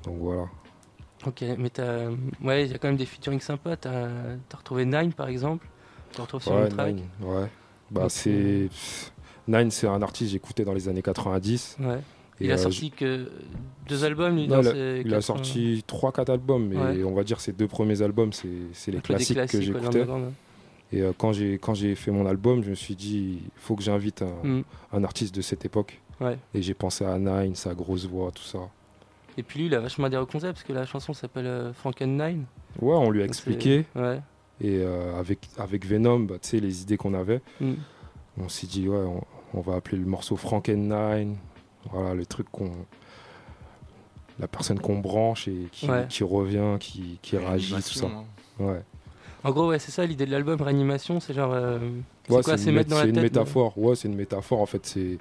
Donc 0.05 0.17
voilà. 0.19 0.47
Ok, 1.27 1.45
mais 1.59 1.69
t'as. 1.71 2.09
Ouais, 2.43 2.65
il 2.65 2.73
y 2.73 2.75
a 2.75 2.79
quand 2.79 2.89
même 2.89 2.97
des 2.97 3.05
featuring 3.07 3.41
sympas. 3.41 3.77
T'as 3.77 4.07
as 4.09 4.57
retrouvé 4.57 4.85
Nine 4.87 5.13
par 5.13 5.29
exemple. 5.29 5.67
Tu 6.13 6.17
le 6.19 6.23
retrouves 6.23 6.43
sur 6.43 6.53
Ouais, 6.53 6.63
une 6.63 6.69
track. 6.69 6.95
Nine, 6.95 7.05
ouais. 7.23 7.47
Bah 7.91 8.07
c'est 8.09 8.69
Nine, 9.47 9.71
c'est 9.71 9.87
un 9.87 10.01
artiste 10.03 10.31
que 10.31 10.33
j'écoutais 10.33 10.65
dans 10.65 10.73
les 10.73 10.89
années 10.89 11.03
90. 11.03 11.77
Ouais. 11.81 12.01
Et, 12.41 12.47
Il 12.47 12.51
a 12.51 12.55
euh, 12.55 12.59
sorti 12.59 12.91
que 12.91 13.31
deux 13.89 14.05
albums, 14.05 14.35
lui, 14.37 14.49
Non, 14.49 14.57
dans 14.57 14.63
il 14.63 14.69
a, 14.69 14.73
ses 14.73 15.03
il 15.05 15.15
a 15.15 15.19
80. 15.19 15.21
sorti 15.21 15.85
3-4 15.87 16.31
albums, 16.33 16.67
mais 16.69 16.77
Ouais. 16.77 17.05
on 17.05 17.15
va 17.15 17.23
dire 17.25 17.41
ses 17.41 17.53
deux 17.53 17.69
premiers 17.69 18.03
albums, 18.03 18.33
c'est 18.33 18.49
les 18.89 18.97
des 18.99 19.03
classiques, 19.03 19.37
que 19.37 19.43
classiques, 19.47 19.75
ouais, 19.75 19.81
j'écoutais. 19.81 20.07
Et 20.93 21.03
euh, 21.03 21.13
quand 21.17 21.33
j'ai 21.33 21.59
quand 21.59 21.75
j'ai 21.75 21.95
fait 21.95 22.11
mon 22.11 22.27
album, 22.27 22.65
je 22.65 22.71
me 22.71 22.75
suis 22.75 22.97
dit, 22.97 23.39
il 23.45 23.51
faut 23.57 23.77
que 23.77 23.83
j'invite 23.83 24.23
un, 24.23 24.33
Mm. 24.43 24.63
un 24.93 25.05
artiste 25.05 25.35
de 25.35 25.41
cette 25.43 25.65
époque. 25.65 26.01
Ouais. 26.21 26.37
Et 26.55 26.63
j'ai 26.63 26.75
pensé 26.75 27.05
à 27.05 27.19
Nine, 27.19 27.55
sa 27.55 27.75
grosse 27.75 28.07
voix, 28.07 28.31
tout 28.33 28.43
ça. 28.43 28.59
Et 29.39 29.43
puis 29.45 29.61
lui, 29.61 29.67
il 29.67 29.75
a 29.75 29.81
vachement 29.81 30.07
adhéré 30.07 30.23
au 30.23 30.27
concept 30.27 30.55
parce 30.55 30.65
que 30.65 30.73
la 30.73 30.85
chanson 30.87 31.13
s'appelle 31.15 31.47
euh, 31.47 31.73
Franken 31.73 32.11
Nine. 32.17 32.45
Ouais, 32.81 32.95
on 32.97 33.11
lui 33.11 33.23
a 33.23 33.25
expliqué. 33.25 33.85
Ouais. 33.95 34.21
Et 34.61 34.81
euh, 34.83 35.19
avec, 35.19 35.39
avec 35.59 35.87
Venom, 35.87 36.21
bah, 36.21 36.35
tu 36.43 36.49
sais, 36.49 36.61
les 36.61 36.83
idées 36.83 36.97
qu'on 36.97 37.15
avait, 37.15 37.41
Mm. 37.61 37.75
on 38.39 38.49
s'est 38.49 38.67
dit, 38.67 38.89
ouais, 38.89 38.99
on, 38.99 39.23
on 39.55 39.61
va 39.61 39.77
appeler 39.77 39.97
le 39.99 40.07
morceau 40.07 40.35
Frankenstein. 40.37 41.37
Voilà, 41.93 42.15
le 42.15 42.27
truc 42.27 42.49
qu'on. 42.51 42.73
La 44.39 44.49
personne 44.49 44.79
qu'on 44.81 44.99
branche 44.99 45.49
et 45.49 45.69
qui, 45.71 45.89
Ouais. 45.91 46.07
qui 46.09 46.25
revient, 46.25 46.77
qui, 46.81 47.19
qui 47.21 47.37
réagit, 47.37 47.75
tout 47.75 47.81
ça. 47.83 48.07
Réanimation, 48.07 48.27
Ouais. 48.59 48.83
En 49.45 49.51
gros, 49.53 49.69
ouais, 49.69 49.79
c'est 49.79 49.91
ça 49.91 50.05
l'idée 50.05 50.27
de 50.27 50.31
l'album 50.31 50.61
Réanimation. 50.61 51.21
C'est 51.21 51.35
genre. 51.35 51.53
euh, 51.53 51.79
c'est 52.27 52.33
Ouais, 52.35 52.43
quoi 52.43 52.57
c'est 52.59 52.73
mettre 52.73 52.91
dans 52.91 52.97
la 52.97 53.03
c'est 53.03 53.09
une 53.09 53.15
tête. 53.15 53.23
métaphore. 53.25 53.77
Ouais, 53.79 53.97
c'est 53.97 54.09
une 54.09 54.15
métaphore. 54.17 54.61
En 54.61 54.67
fait, 54.67 54.85
c'est 54.87 55.19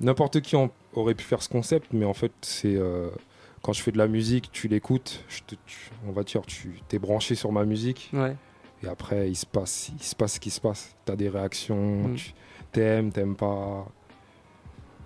n'importe 0.00 0.40
qui 0.40 0.56
en- 0.56 0.70
aurait 0.94 1.14
pu 1.14 1.24
faire 1.24 1.42
ce 1.42 1.48
concept, 1.48 1.88
mais 1.92 2.04
en 2.04 2.14
fait, 2.14 2.32
c'est 2.42 2.74
euh, 2.76 3.08
quand 3.62 3.72
je 3.72 3.82
fais 3.82 3.92
de 3.92 3.98
la 3.98 4.08
musique, 4.08 4.50
tu 4.52 4.66
l'écoutes. 4.68 5.24
on 6.08 6.12
va 6.12 6.22
dire, 6.24 6.42
tu 6.46 6.80
t'es 6.88 6.98
branché 6.98 7.34
sur 7.36 7.52
ma 7.52 7.64
musique. 7.64 8.10
Ouais. 8.12 8.36
Et 8.82 8.88
après, 8.88 9.28
il 9.30 9.36
se 9.36 9.46
passe, 9.46 9.90
il 9.96 10.02
se 10.02 10.14
passe 10.16 10.34
ce 10.34 10.40
qui 10.40 10.50
se 10.50 10.60
passe. 10.60 10.94
T'as 11.04 11.14
des 11.16 11.28
réactions. 11.28 12.08
Mm. 12.08 12.14
tu 12.14 12.32
t'aimes, 12.72 13.12
t'aimes 13.12 13.36
pas. 13.36 13.86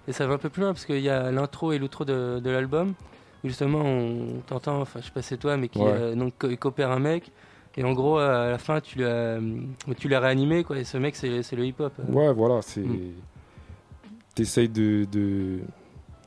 Et 0.08 0.12
ça 0.12 0.26
va 0.26 0.34
un 0.34 0.38
peu 0.38 0.50
plus 0.50 0.62
loin 0.62 0.72
parce 0.72 0.84
qu'il 0.84 1.00
y 1.00 1.08
a 1.08 1.30
l'intro 1.30 1.72
et 1.72 1.78
l'outro 1.78 2.04
de, 2.04 2.40
de 2.42 2.50
l'album 2.50 2.94
où 3.42 3.48
justement 3.48 3.80
on 3.80 4.40
t'entend, 4.46 4.80
enfin 4.80 5.00
je 5.00 5.06
sais 5.06 5.12
pas 5.12 5.22
si 5.22 5.28
c'est 5.28 5.36
toi, 5.38 5.56
mais 5.56 5.68
qui 5.68 5.78
Ouais. 5.78 5.88
euh, 5.92 6.14
donc 6.14 6.34
co- 6.38 6.54
coopère 6.56 6.90
un 6.90 6.98
mec. 6.98 7.30
Et 7.76 7.82
en 7.84 7.92
gros, 7.92 8.18
à 8.18 8.50
la 8.50 8.58
fin, 8.58 8.80
tu 8.80 8.98
l'as, 9.00 9.38
tu 9.98 10.08
l'as 10.08 10.20
réanimé, 10.20 10.62
quoi. 10.62 10.78
Et 10.78 10.84
ce 10.84 10.96
mec, 10.96 11.16
c'est, 11.16 11.28
le 11.56 11.66
hip-hop. 11.66 11.92
euh. 11.98 12.12
Ouais, 12.12 12.32
voilà, 12.32 12.62
c'est. 12.62 12.80
Mm. 12.82 13.14
T'essayes 14.36 14.68
de, 14.68 15.06
de- 15.10 15.58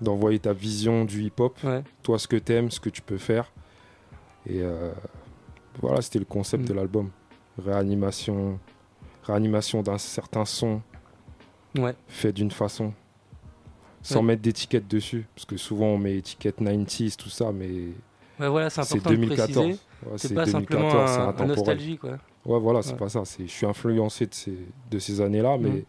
d'envoyer 0.02 0.40
ta 0.40 0.52
vision 0.54 1.06
du 1.06 1.24
hip-hop, 1.24 1.58
Ouais. 1.64 1.84
toi 2.04 2.20
ce 2.20 2.28
que 2.28 2.36
t'aimes, 2.36 2.70
ce 2.70 2.80
que 2.82 2.90
tu 2.90 3.02
peux 3.02 3.18
faire. 3.18 3.52
Et 4.46 4.62
euh, 4.62 4.92
voilà, 5.82 6.02
c'était 6.02 6.20
le 6.20 6.26
concept 6.26 6.64
Mm. 6.64 6.68
de 6.68 6.74
l'album. 6.74 7.10
Réanimation, 7.64 8.60
réanimation 9.24 9.82
d'un 9.82 9.98
certain 9.98 10.46
son 10.46 10.82
Ouais. 11.78 11.96
fait 12.08 12.32
d'une 12.34 12.52
façon, 12.52 12.94
sans 14.08 14.20
Ouais. 14.20 14.26
mettre 14.28 14.42
d'étiquette 14.42 14.88
dessus. 14.88 15.26
Parce 15.36 15.46
que 15.46 15.58
souvent 15.58 15.88
on 15.88 15.98
met 15.98 16.18
étiquette 16.18 16.60
90s, 16.62 17.16
tout 17.18 17.30
ça, 17.30 17.52
mais 17.52 17.68
Ouais, 18.40 18.48
voilà, 18.50 18.70
c'est 18.70 18.84
c'est 18.84 18.96
important 18.96 19.10
de 19.12 19.16
2014. 19.16 19.54
préciser. 19.66 19.80
Ouais, 20.06 20.18
c'est 20.18 20.34
pas 20.36 20.46
2014, 20.46 20.52
simplement 20.52 21.42
un, 21.42 21.46
nostalgie, 21.48 21.98
quoi. 21.98 22.12
Ouais, 22.46 22.60
voilà, 22.60 22.82
c'est 22.84 22.96
pas 22.96 23.10
ça. 23.10 23.24
Je 23.40 23.46
suis 23.52 23.66
influencé 23.66 24.26
de 24.28 24.34
ces, 24.34 24.58
de 24.92 25.00
ces 25.00 25.22
années-là, 25.22 25.58
mais 25.60 25.70
Mm. 25.70 25.84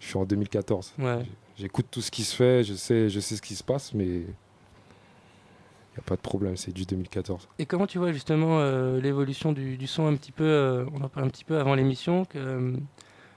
je 0.00 0.06
suis 0.06 0.16
en 0.18 0.24
2014. 0.24 0.94
Ouais. 0.98 1.22
J'écoute 1.56 1.86
tout 1.90 2.00
ce 2.00 2.10
qui 2.10 2.24
se 2.24 2.34
fait, 2.34 2.64
je 2.64 2.74
sais, 2.74 3.08
je 3.08 3.20
sais 3.20 3.36
ce 3.36 3.42
qui 3.42 3.54
se 3.54 3.62
passe, 3.62 3.94
mais 3.94 4.04
il 4.06 4.24
n'y 4.24 5.98
a 5.98 6.02
pas 6.04 6.16
de 6.16 6.20
problème, 6.20 6.56
c'est 6.56 6.72
du 6.72 6.84
2014. 6.84 7.48
Et 7.58 7.66
comment 7.66 7.86
tu 7.86 7.98
vois 7.98 8.12
justement 8.12 8.58
euh, 8.60 9.00
l'évolution 9.00 9.52
du, 9.52 9.76
du 9.76 9.86
son 9.86 10.06
un 10.06 10.16
petit 10.16 10.32
peu, 10.32 10.44
euh, 10.44 10.84
on 10.94 11.02
en 11.02 11.08
parlait 11.08 11.26
un 11.26 11.30
petit 11.30 11.44
peu 11.44 11.58
avant 11.58 11.74
l'émission, 11.74 12.24
que 12.24 12.38
euh, 12.38 12.72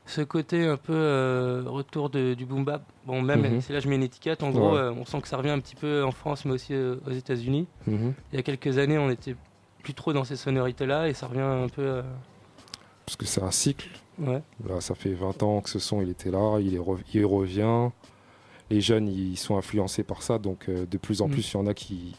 ce 0.06 0.22
côté 0.22 0.66
un 0.66 0.76
peu 0.78 0.94
euh, 0.94 1.63
retour 1.66 2.10
de- 2.10 2.34
du 2.34 2.46
boom 2.46 2.66
bap, 2.66 2.84
bon 3.06 3.22
même 3.22 3.42
Mhm. 3.42 3.62
si 3.62 3.72
là 3.72 3.80
je 3.80 3.88
mets 3.88 3.96
une 3.96 4.04
étiquette, 4.04 4.44
en 4.44 4.50
gros 4.52 4.76
euh, 4.76 4.92
on 4.98 5.06
sent 5.06 5.22
que 5.22 5.28
ça 5.30 5.38
revient 5.38 5.50
un 5.52 5.60
petit 5.60 5.76
peu 5.76 6.04
en 6.04 6.12
France 6.12 6.44
mais 6.46 6.52
aussi 6.52 6.74
euh, 6.74 6.98
aux 7.08 7.12
États-Unis. 7.12 7.68
Mhm. 7.88 8.13
Il 8.32 8.36
y 8.36 8.39
a 8.39 8.44
quelques 8.44 8.78
années 8.78 8.98
on 8.98 9.10
était 9.10 9.36
plus 9.82 9.94
trop 9.94 10.12
dans 10.13 10.24
ces 10.26 10.36
sonorités 10.36 10.86
là 10.86 11.08
et 11.08 11.13
ça 11.13 11.28
revient 11.28 11.39
un 11.42 11.70
peu... 11.70 11.82
euh, 11.82 12.02
Parce 13.06 13.16
que 13.16 13.26
c'est 13.26 13.42
un 13.44 13.52
cycle. 13.52 13.89
Ouais. 14.20 14.42
Là, 14.68 14.80
ça 14.80 14.94
fait 14.96 15.13
20 15.13 15.42
ans 15.44 15.62
que 15.62 15.70
ce 15.70 15.80
son 15.80 16.02
il 16.02 16.10
était 16.10 16.32
là, 16.32 16.60
il, 16.60 16.76
est 16.76 16.80
re- 16.80 17.00
il 17.13 17.26
revient. 17.26 17.89
Les 18.70 18.80
jeunes 18.82 19.08
ils 19.08 19.38
sont 19.38 19.58
influencés 19.58 20.04
par 20.04 20.22
ça, 20.22 20.38
donc 20.38 20.70
de 20.70 20.98
plus 20.98 21.22
en 21.22 21.28
Mm. 21.28 21.32
plus 21.32 21.52
il 21.52 21.58
y 21.58 21.60
en 21.60 21.68
a 21.68 21.74
qui, 21.74 22.16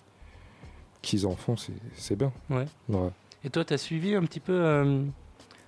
qui 1.03 1.25
en 1.27 1.37
font, 1.37 1.57
c'est, 1.57 1.73
c'est 1.95 2.17
bien. 2.17 2.33
Ouais. 2.51 2.67
Ouais. 2.89 3.11
Et 3.45 3.51
toi, 3.51 3.65
tu 3.65 3.75
as 3.75 3.79
suivi 3.79 4.15
un 4.15 4.23
petit 4.25 4.41
peu 4.41 5.05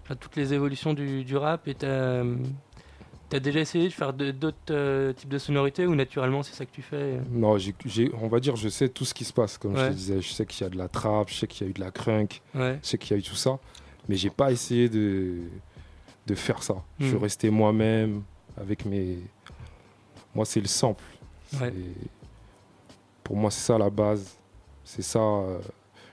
enfin, 0.07 0.16
toutes 0.16 0.37
les 0.37 0.55
évolutions 0.55 0.95
du, 0.95 1.25
du 1.25 1.37
rap 1.37 1.66
et 1.69 1.75
tu 1.75 1.85
as, 1.87 3.40
déjà 3.40 3.61
essayé 3.61 3.88
de 3.88 3.92
faire 3.92 4.12
d'autres 4.12 4.57
euh, 4.71 5.12
types 5.12 5.29
de 5.29 5.38
sonorités 5.38 5.85
ou 5.87 5.95
naturellement 5.97 6.42
c'est 6.45 6.55
ça 6.55 6.64
que 6.64 6.71
tu 6.71 6.81
fais? 6.83 6.97
Euh 6.97 7.21
Non, 7.31 7.59
j'ai, 7.59 7.75
j'ai- 7.85 8.12
on 8.23 8.29
va 8.29 8.38
dire, 8.40 8.55
je 8.57 8.69
sais 8.69 8.88
tout 8.88 9.05
ce 9.05 9.12
qui 9.12 9.25
se 9.25 9.33
passe, 9.33 9.59
comme 9.59 9.77
je 9.77 9.87
te 9.87 9.92
disais. 9.92 10.21
Je 10.23 10.31
sais 10.33 10.47
qu'il 10.47 10.62
y 10.64 10.66
a 10.66 10.71
de 10.71 10.79
la 10.79 10.88
trap, 10.88 11.29
je 11.29 11.35
sais 11.35 11.47
qu'il 11.49 11.66
y 11.66 11.69
a 11.69 11.71
eu 11.71 11.75
de 11.75 11.81
la 11.81 11.90
crunk, 11.90 12.40
Ouais. 12.55 12.79
je 12.83 12.88
sais 12.88 12.99
qu'il 12.99 13.11
y 13.11 13.14
a 13.14 13.19
eu 13.19 13.23
tout 13.23 13.35
ça. 13.35 13.59
Mais 14.09 14.14
j'ai 14.16 14.31
pas 14.31 14.53
essayé 14.53 14.88
de, 14.88 15.38
de 16.29 16.35
faire 16.37 16.62
ça. 16.62 16.77
Je 17.01 17.07
suis 17.07 17.16
Mm. 17.16 17.23
resté 17.23 17.51
moi-même 17.51 18.23
avec 18.57 18.85
mes. 18.87 19.19
Moi, 20.35 20.45
c'est 20.45 20.61
le 20.61 20.69
sample. 20.69 21.03
Ouais. 21.61 21.73
Pour 23.25 23.37
moi, 23.37 23.51
c'est 23.51 23.62
ça 23.66 23.77
la 23.79 23.90
base. 23.90 24.37
C'est 24.85 25.03
ça. 25.03 25.19
euh, 25.19 25.59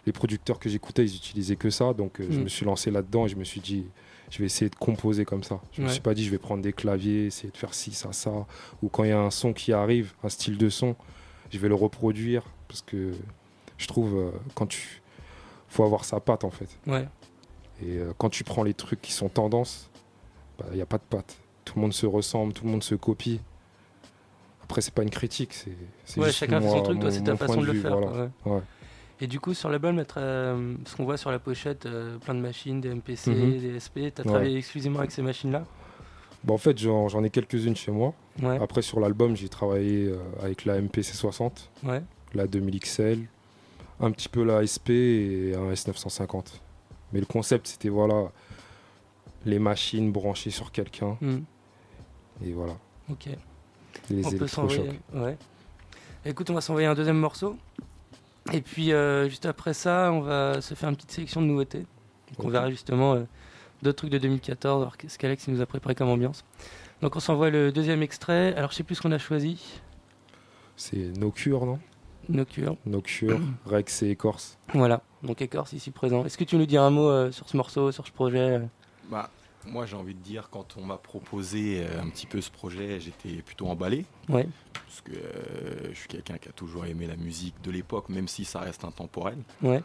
Les 0.05 0.11
producteurs 0.11 0.59
que 0.59 0.69
j'écoutais, 0.69 1.03
ils 1.05 1.15
utilisaient 1.15 1.55
que 1.55 1.69
ça. 1.69 1.93
Donc, 1.93 2.19
euh, 2.19 2.27
je 2.29 2.39
Mm. 2.39 2.43
me 2.43 2.49
suis 2.49 2.65
lancé 2.65 2.91
là-dedans 2.91 3.25
et 3.25 3.29
je 3.29 3.35
me 3.35 3.43
suis 3.43 3.61
dit, 3.61 3.85
je 4.29 4.39
vais 4.39 4.45
essayer 4.45 4.69
de 4.69 4.75
composer 4.75 5.23
comme 5.25 5.43
ça. 5.43 5.61
Je 5.71 5.81
me 5.81 5.87
Ouais. 5.87 5.93
suis 5.93 6.01
pas 6.01 6.13
dit, 6.13 6.25
je 6.25 6.31
vais 6.31 6.37
prendre 6.39 6.61
des 6.61 6.73
claviers, 6.73 7.27
essayer 7.27 7.49
de 7.51 7.57
faire 7.57 7.73
ci, 7.73 7.91
ça, 7.93 8.11
ça. 8.13 8.31
Ou 8.81 8.89
quand 8.89 9.03
il 9.05 9.09
y 9.09 9.13
a 9.13 9.19
un 9.19 9.31
son 9.31 9.53
qui 9.53 9.71
arrive, 9.73 10.13
un 10.23 10.29
style 10.29 10.57
de 10.57 10.69
son, 10.69 10.95
je 11.51 11.57
vais 11.57 11.69
le 11.69 11.75
reproduire. 11.75 12.43
Parce 12.67 12.81
que 12.81 13.11
je 13.77 13.87
trouve, 13.87 14.15
euh, 14.15 14.31
quand 14.55 14.65
tu. 14.67 15.01
faut 15.69 15.83
avoir 15.83 16.05
sa 16.05 16.19
patte 16.19 16.43
en 16.43 16.51
fait. 16.51 16.69
Ouais. 16.85 17.07
Et 17.81 17.97
euh, 17.97 18.13
quand 18.17 18.29
tu 18.29 18.43
prends 18.43 18.61
les 18.63 18.73
trucs 18.75 19.01
qui 19.01 19.11
sont 19.11 19.27
tendances, 19.29 19.89
il 20.69 20.75
n'y 20.75 20.81
a 20.81 20.85
pas 20.85 20.97
de 20.99 21.03
patte. 21.09 21.37
Tout 21.65 21.73
le 21.77 21.81
monde 21.81 21.93
se 21.93 22.05
ressemble, 22.05 22.53
tout 22.53 22.63
le 22.65 22.69
monde 22.71 22.83
se 22.83 22.93
copie. 22.95 23.39
Après, 24.63 24.81
c'est 24.81 24.93
pas 24.93 25.01
une 25.03 25.09
critique, 25.09 25.53
c'est 25.53 26.19
Ouais, 26.19 26.31
chacun 26.31 26.61
fait 26.61 26.69
son 26.69 26.81
truc, 26.83 26.99
toi 26.99 27.11
c'est 27.11 27.23
ta 27.23 27.35
façon 27.35 27.61
de 27.61 27.65
le 27.65 27.71
vue, 27.73 27.81
faire. 27.81 27.97
voilà. 27.97 28.29
ouais. 28.45 28.61
Et 29.23 29.27
du 29.27 29.39
coup, 29.39 29.53
sur 29.53 29.69
l'album, 29.69 30.03
euh, 30.17 30.75
ce 30.85 30.95
qu'on 30.97 31.05
voit 31.05 31.15
sur 31.15 31.31
la 31.31 31.39
pochette, 31.39 31.85
euh, 31.85 32.17
plein 32.17 32.33
de 32.35 32.41
machines, 32.41 32.81
des 32.81 32.89
MPC, 32.89 33.31
Mhm. 33.31 33.57
des 33.57 33.79
SP, 33.79 34.11
tu 34.13 34.19
as 34.21 34.25
Ouais. 34.25 34.29
travaillé 34.31 34.57
exclusivement 34.57 34.99
avec 34.99 35.11
ces 35.11 35.21
machines-là 35.21 35.63
Bon, 36.43 36.55
en 36.55 36.57
fait, 36.57 36.77
j'en 36.77 37.23
ai 37.23 37.29
quelques-unes 37.29 37.77
chez 37.77 37.93
moi. 37.93 38.13
Ouais. 38.41 38.59
Après, 38.61 38.81
sur 38.81 38.99
l'album, 38.99 39.33
j'ai 39.33 39.47
travaillé 39.47 40.07
euh, 40.09 40.17
avec 40.41 40.65
la 40.65 40.75
MPC60, 40.81 41.69
Ouais. 41.85 42.01
la 42.33 42.47
2000 42.47 42.81
XL, 42.81 43.19
un 44.01 44.11
petit 44.11 44.27
peu 44.27 44.43
la 44.43 44.61
SP 44.67 44.89
et 44.91 45.55
un 45.55 45.71
S950. 45.71 46.59
Mais 47.13 47.21
le 47.21 47.25
concept, 47.25 47.67
c'était 47.67 47.87
voilà, 47.87 48.29
les 49.45 49.57
machines 49.57 50.11
branchées 50.11 50.49
sur 50.49 50.73
quelqu'un. 50.73 51.17
Mm. 51.21 51.37
Et 52.45 52.51
voilà. 52.51 52.73
Ok. 53.09 53.29
Les 54.09 54.25
on 54.25 54.31
peut 54.31 54.47
s'envoyer. 54.47 54.99
Ouais. 55.13 55.37
Écoute, 56.25 56.49
on 56.49 56.53
va 56.55 56.59
s'envoyer 56.61 56.87
un 56.87 56.93
deuxième 56.95 57.19
morceau. 57.19 57.55
Et 58.51 58.61
puis, 58.61 58.91
euh, 58.91 59.29
juste 59.29 59.45
après 59.45 59.73
ça, 59.73 60.11
on 60.11 60.21
va 60.21 60.61
se 60.61 60.73
faire 60.73 60.89
une 60.89 60.95
petite 60.95 61.11
sélection 61.11 61.41
de 61.41 61.47
nouveautés. 61.47 61.85
Donc, 62.29 62.45
on 62.45 62.49
verra 62.49 62.69
justement 62.69 63.13
euh, 63.13 63.23
d'autres 63.81 63.97
trucs 63.97 64.11
de 64.11 64.17
2014, 64.17 64.81
voir 64.81 64.97
ce 65.07 65.17
qu'Alex 65.17 65.47
nous 65.47 65.61
a 65.61 65.65
préparé 65.65 65.95
comme 65.95 66.09
ambiance. 66.09 66.43
Donc, 67.01 67.15
on 67.15 67.19
s'envoie 67.19 67.49
le 67.49 67.71
deuxième 67.71 68.01
extrait. 68.01 68.53
Alors, 68.55 68.71
je 68.71 68.77
sais 68.77 68.83
plus 68.83 68.95
ce 68.95 69.01
qu'on 69.01 69.11
a 69.11 69.17
choisi. 69.17 69.81
C'est 70.75 71.17
No 71.17 71.31
Cure, 71.31 71.65
non? 71.65 71.79
Nocture. 72.29 72.77
Nocture, 72.85 73.39
Rex 73.65 74.03
et 74.03 74.09
Écorce. 74.09 74.57
Voilà, 74.73 75.01
donc 75.23 75.41
Écorce 75.41 75.73
ici 75.73 75.91
présent. 75.91 76.25
Est-ce 76.25 76.37
que 76.37 76.43
tu 76.43 76.55
nous 76.55 76.65
dis 76.65 76.77
un 76.77 76.89
mot 76.89 77.09
euh, 77.09 77.31
sur 77.31 77.49
ce 77.49 77.57
morceau, 77.57 77.91
sur 77.91 78.07
ce 78.07 78.11
projet 78.11 78.39
euh? 78.39 78.59
Bah, 79.09 79.29
moi 79.65 79.85
j'ai 79.85 79.95
envie 79.95 80.13
de 80.13 80.19
dire, 80.19 80.49
quand 80.49 80.75
on 80.77 80.83
m'a 80.85 80.97
proposé 80.97 81.85
euh, 81.85 82.01
un 82.01 82.09
petit 82.09 82.25
peu 82.27 82.41
ce 82.41 82.51
projet, 82.51 82.99
j'étais 82.99 83.41
plutôt 83.41 83.67
emballé. 83.67 84.05
Ouais. 84.29 84.47
Parce 84.73 85.01
que 85.01 85.11
euh, 85.11 85.89
je 85.93 85.97
suis 85.99 86.07
quelqu'un 86.07 86.37
qui 86.37 86.49
a 86.49 86.51
toujours 86.51 86.85
aimé 86.85 87.07
la 87.07 87.15
musique 87.15 87.55
de 87.63 87.71
l'époque, 87.71 88.09
même 88.09 88.27
si 88.27 88.45
ça 88.45 88.59
reste 88.59 88.83
intemporel. 88.85 89.37
Ouais. 89.61 89.81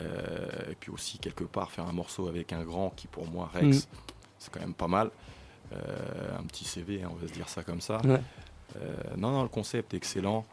Euh, 0.00 0.70
et 0.70 0.74
puis 0.74 0.90
aussi, 0.90 1.18
quelque 1.18 1.44
part, 1.44 1.70
faire 1.70 1.86
un 1.86 1.92
morceau 1.92 2.28
avec 2.28 2.52
un 2.52 2.62
grand 2.64 2.90
qui, 2.90 3.06
pour 3.08 3.26
moi, 3.26 3.50
Rex, 3.52 3.86
Mm. 3.86 3.90
c'est 4.38 4.52
quand 4.52 4.60
même 4.60 4.74
pas 4.74 4.88
mal. 4.88 5.10
Euh, 5.72 6.38
un 6.38 6.42
petit 6.44 6.64
CV, 6.64 7.02
hein, 7.02 7.10
on 7.12 7.16
va 7.16 7.26
se 7.28 7.32
dire 7.32 7.48
ça 7.48 7.62
comme 7.62 7.80
ça. 7.80 8.00
Ouais. 8.04 8.20
Non, 9.16 9.30
non, 9.32 9.42
le 9.42 9.48
concept 9.48 9.94
est 9.94 9.96
excellent. 9.96 10.44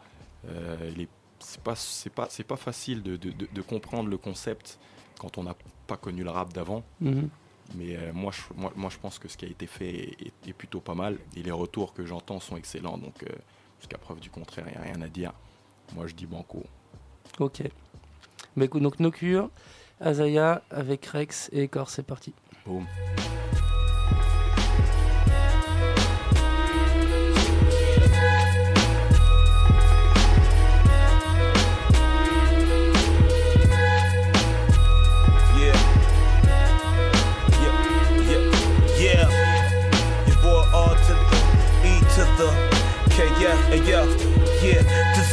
Il 0.48 1.02
est, 1.02 1.10
c'est 1.40 1.62
pas, 1.62 1.76
c'est 1.76 2.10
pas, 2.10 2.28
c'est 2.30 2.44
pas 2.44 2.56
facile 2.56 3.04
de, 3.04 3.16
de- 3.18 3.32
de- 3.32 3.48
de 3.54 3.62
comprendre 3.62 4.10
le 4.10 4.18
concept 4.18 4.80
quand 5.20 5.38
on 5.38 5.44
n'a 5.44 5.56
pas 5.88 5.98
connu 5.98 6.24
le 6.24 6.30
rap 6.30 6.52
d'avant. 6.54 6.84
Mhm. 7.02 7.30
Mais 7.74 7.98
euh, 7.98 8.14
moi, 8.14 8.32
je, 8.32 8.42
moi, 8.56 8.72
moi, 8.76 8.90
je 8.90 8.98
pense 8.98 9.18
que 9.18 9.28
ce 9.28 9.38
qui 9.38 9.46
a 9.46 9.48
été 9.48 9.66
fait 9.68 10.16
est, 10.22 10.50
est 10.50 10.54
plutôt 10.54 10.80
pas 10.80 10.94
mal. 10.94 11.18
Et 11.36 11.42
les 11.42 11.52
retours 11.52 11.94
que 11.94 12.06
j'entends 12.06 12.40
sont 12.40 12.58
excellents. 12.58 12.98
Donc, 12.98 13.24
euh, 13.24 13.36
jusqu'à 13.80 13.98
preuve 13.98 14.20
du 14.20 14.30
contraire, 14.30 14.66
il 14.68 14.72
n'y 14.72 14.78
a 14.78 14.94
rien 14.94 15.02
à 15.02 15.08
dire. 15.08 15.34
Moi, 15.96 16.08
je 16.08 16.14
dis 16.14 16.26
banco. 16.26 16.64
Ok. 17.40 17.64
Bah 18.56 18.66
écoute, 18.66 18.82
donc 18.82 19.00
Nocure, 19.00 19.50
Azaya 20.00 20.62
avec 20.70 21.06
Rex 21.08 21.50
et 21.52 21.64
Écorce, 21.64 21.96
c'est 21.96 22.04
parti. 22.04 22.34
Boum. 22.66 22.86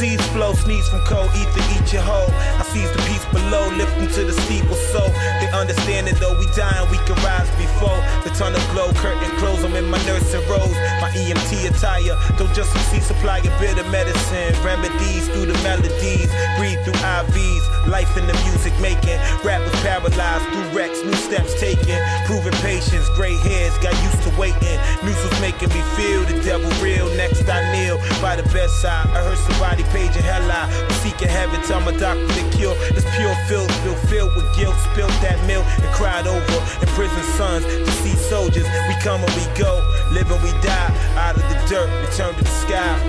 Disease 0.03 0.27
flow, 0.33 0.53
sneeze 0.53 0.89
from 0.89 0.99
cold 1.05 1.29
ether, 1.33 1.81
eat 1.81 1.93
your 1.93 2.01
hoe. 2.01 2.62
Seize 2.73 2.89
the 2.89 3.01
peace 3.05 3.25
below, 3.29 3.69
lift 3.77 3.93
them 3.97 4.07
to 4.17 4.25
the 4.25 4.33
steeple 4.33 4.73
so 4.73 5.05
they 5.37 5.49
understand 5.53 6.07
it 6.07 6.17
though 6.17 6.33
we 6.39 6.49
dying, 6.57 6.89
we 6.89 6.97
can 7.05 7.13
rise 7.21 7.45
before 7.53 8.01
the 8.25 8.33
tunnel 8.33 8.61
glow, 8.73 8.89
curtain 8.97 9.29
close. 9.37 9.63
I'm 9.63 9.75
in 9.75 9.85
my 9.85 10.01
nursing 10.09 10.41
robes, 10.49 10.73
my 10.97 11.13
EMT 11.13 11.69
attire. 11.69 12.17
Don't 12.37 12.53
just 12.53 12.73
see 12.89 12.99
supply 12.99 13.45
of 13.45 13.53
bitter 13.61 13.85
medicine, 13.93 14.57
remedies 14.65 15.29
through 15.29 15.53
the 15.53 15.57
melodies, 15.61 16.33
breathe 16.57 16.81
through 16.81 16.97
IVs, 16.97 17.63
life 17.85 18.17
in 18.17 18.25
the 18.25 18.33
music 18.49 18.73
making. 18.81 19.21
Rappers 19.45 19.75
paralyzed 19.85 20.45
through 20.49 20.69
wrecks, 20.73 21.03
new 21.03 21.13
steps 21.13 21.53
taken, 21.59 22.01
proving 22.25 22.57
patience. 22.65 23.07
Gray 23.13 23.37
hairs 23.37 23.77
got 23.85 23.93
used 24.01 24.21
to 24.25 24.31
waiting. 24.33 24.79
News 25.05 25.21
was 25.21 25.37
making 25.41 25.69
me 25.69 25.81
feel 25.93 26.25
the 26.25 26.41
devil 26.41 26.69
real. 26.81 27.05
Next 27.13 27.47
I 27.47 27.61
kneel 27.69 27.97
by 28.21 28.35
the 28.35 28.43
bedside. 28.49 29.05
I 29.13 29.21
heard 29.21 29.37
somebody 29.37 29.83
paging 29.93 30.23
hell 30.23 30.49
I 30.49 30.65
seeking 31.03 31.29
heaven. 31.29 31.61
Tell 31.63 31.81
my 31.81 31.93
doctor 31.97 32.25
to 32.27 32.43
cure 32.63 32.75
this 32.93 33.05
pure 33.15 33.35
filth, 33.47 33.71
filled 34.09 34.35
with 34.35 34.47
guilt. 34.55 34.75
Spilled 34.91 35.17
that 35.21 35.39
milk 35.45 35.65
and 35.83 35.93
cried 35.93 36.27
over. 36.27 36.57
In 36.81 36.87
prison 36.95 37.23
sons 37.35 37.65
see 37.99 38.15
soldiers. 38.15 38.67
We 38.87 38.95
come 39.01 39.21
and 39.21 39.33
we 39.35 39.45
go, 39.57 39.83
live 40.11 40.31
and 40.31 40.41
we 40.43 40.51
die. 40.61 40.91
Out 41.15 41.35
of 41.35 41.43
the 41.49 41.57
dirt, 41.67 41.89
return 42.07 42.33
to 42.35 42.43
the 42.43 42.49
sky. 42.63 42.99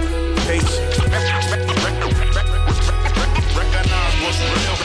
Patience. 0.47 0.99
Recognize 3.55 4.15
what's 4.23 4.41
real. 4.41 4.84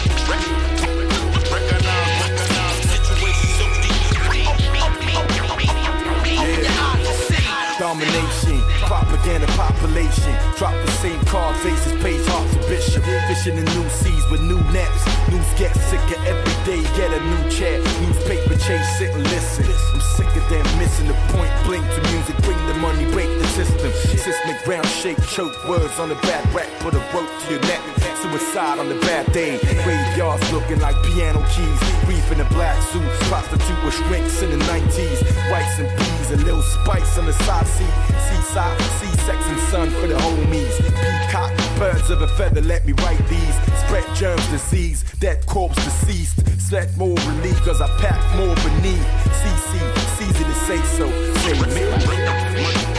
Domination, 7.89 8.62
propaganda 8.86 9.47
population. 9.58 10.38
Drop 10.58 10.75
the 10.86 10.91
same 11.02 11.19
card 11.25 11.56
faces, 11.58 11.91
pays 12.04 12.23
hearts 12.28 12.54
and 12.54 12.62
bishop. 12.67 13.04
Fishing 13.28 13.58
in 13.58 13.65
new 13.65 13.89
seas 13.89 14.23
with 14.30 14.41
new 14.41 14.62
nets. 14.71 15.06
News 15.28 15.54
get 15.58 15.75
sicker 15.89 16.21
every 16.28 16.54
day, 16.69 16.84
get 16.95 17.12
a 17.12 17.19
new 17.19 17.49
chair. 17.49 17.80
Newspaper 18.06 18.56
chase, 18.58 18.97
sit 18.99 19.10
and 19.15 19.23
listen. 19.23 19.88
Sick 20.19 20.36
of 20.36 20.49
them 20.49 20.67
missing 20.77 21.08
the 21.08 21.15
point. 21.32 21.47
Blink 21.63 21.88
to 21.95 22.01
music, 22.12 22.36
bring 22.43 22.60
the 22.67 22.73
money, 22.75 23.10
break 23.15 23.32
the 23.39 23.47
system. 23.55 23.89
Seismic 24.19 24.62
ground 24.65 24.86
shake, 24.86 25.21
choke 25.23 25.55
words 25.63 25.97
on 25.97 26.10
the 26.10 26.19
bad 26.27 26.43
rap, 26.53 26.67
put 26.79 26.93
a 26.93 26.99
rope 27.15 27.32
to 27.47 27.53
your 27.53 27.62
neck. 27.62 27.79
Suicide 28.19 28.79
on 28.79 28.89
the 28.89 28.99
bad 29.08 29.32
day. 29.32 29.58
Graveyards 29.86 30.51
looking 30.51 30.79
like 30.82 31.01
piano 31.03 31.39
keys. 31.55 31.79
Brief 32.03 32.29
in 32.34 32.41
a 32.41 32.49
black 32.49 32.75
suit, 32.91 33.08
prostitute 33.32 33.82
with 33.82 33.93
shrinks 33.93 34.41
in 34.41 34.51
the 34.51 34.60
90s. 34.65 35.23
Rice 35.49 35.79
and 35.79 35.88
peas, 35.97 36.32
a 36.32 36.38
little 36.43 36.62
spice 36.62 37.17
on 37.17 37.25
the 37.25 37.34
side 37.47 37.65
seat. 37.65 37.95
Seaside, 38.27 38.82
C-sex 38.99 39.39
and 39.47 39.60
sun 39.71 39.89
for 40.01 40.08
the 40.08 40.15
homies. 40.15 40.75
Peacock, 40.99 41.55
birds 41.80 42.10
of 42.10 42.22
a 42.22 42.28
feather, 42.28 42.62
let 42.62 42.86
me 42.86 42.92
write 42.94 43.26
these. 43.30 43.56
Spread 43.86 44.04
germs, 44.13 44.46
disease, 44.50 45.04
dead 45.20 45.46
corpse 45.46 45.82
deceased. 45.86 46.46
Sweat 46.60 46.96
more 46.98 47.15
relief, 47.15 47.58
cause 47.63 47.82
I 47.82 47.88
pack 48.00 48.20
more 48.36 48.54
beneath. 48.56 49.08
CC, 49.39 49.80
easy 50.22 50.44
to 50.44 50.54
say 50.68 50.78
so. 50.98 51.08
Say 51.39 52.98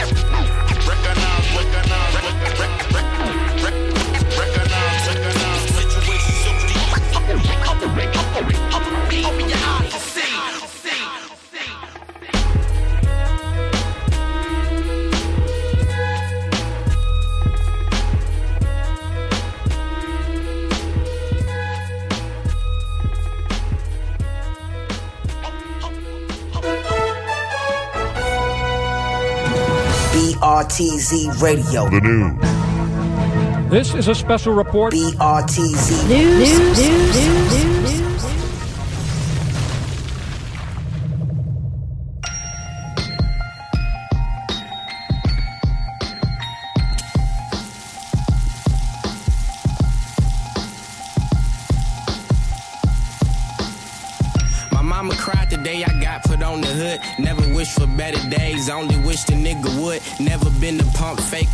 BRTZ 30.71 31.41
Radio. 31.41 31.89
The 31.89 31.99
news. 31.99 33.69
This 33.69 33.93
is 33.93 34.07
a 34.07 34.15
special 34.15 34.53
report. 34.53 34.93
BRTZ 34.93 36.07
News, 36.07 36.39
news, 36.39 36.79
news, 36.79 37.80
My 37.80 37.80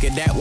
faker, 0.00 0.14
that 0.14 0.37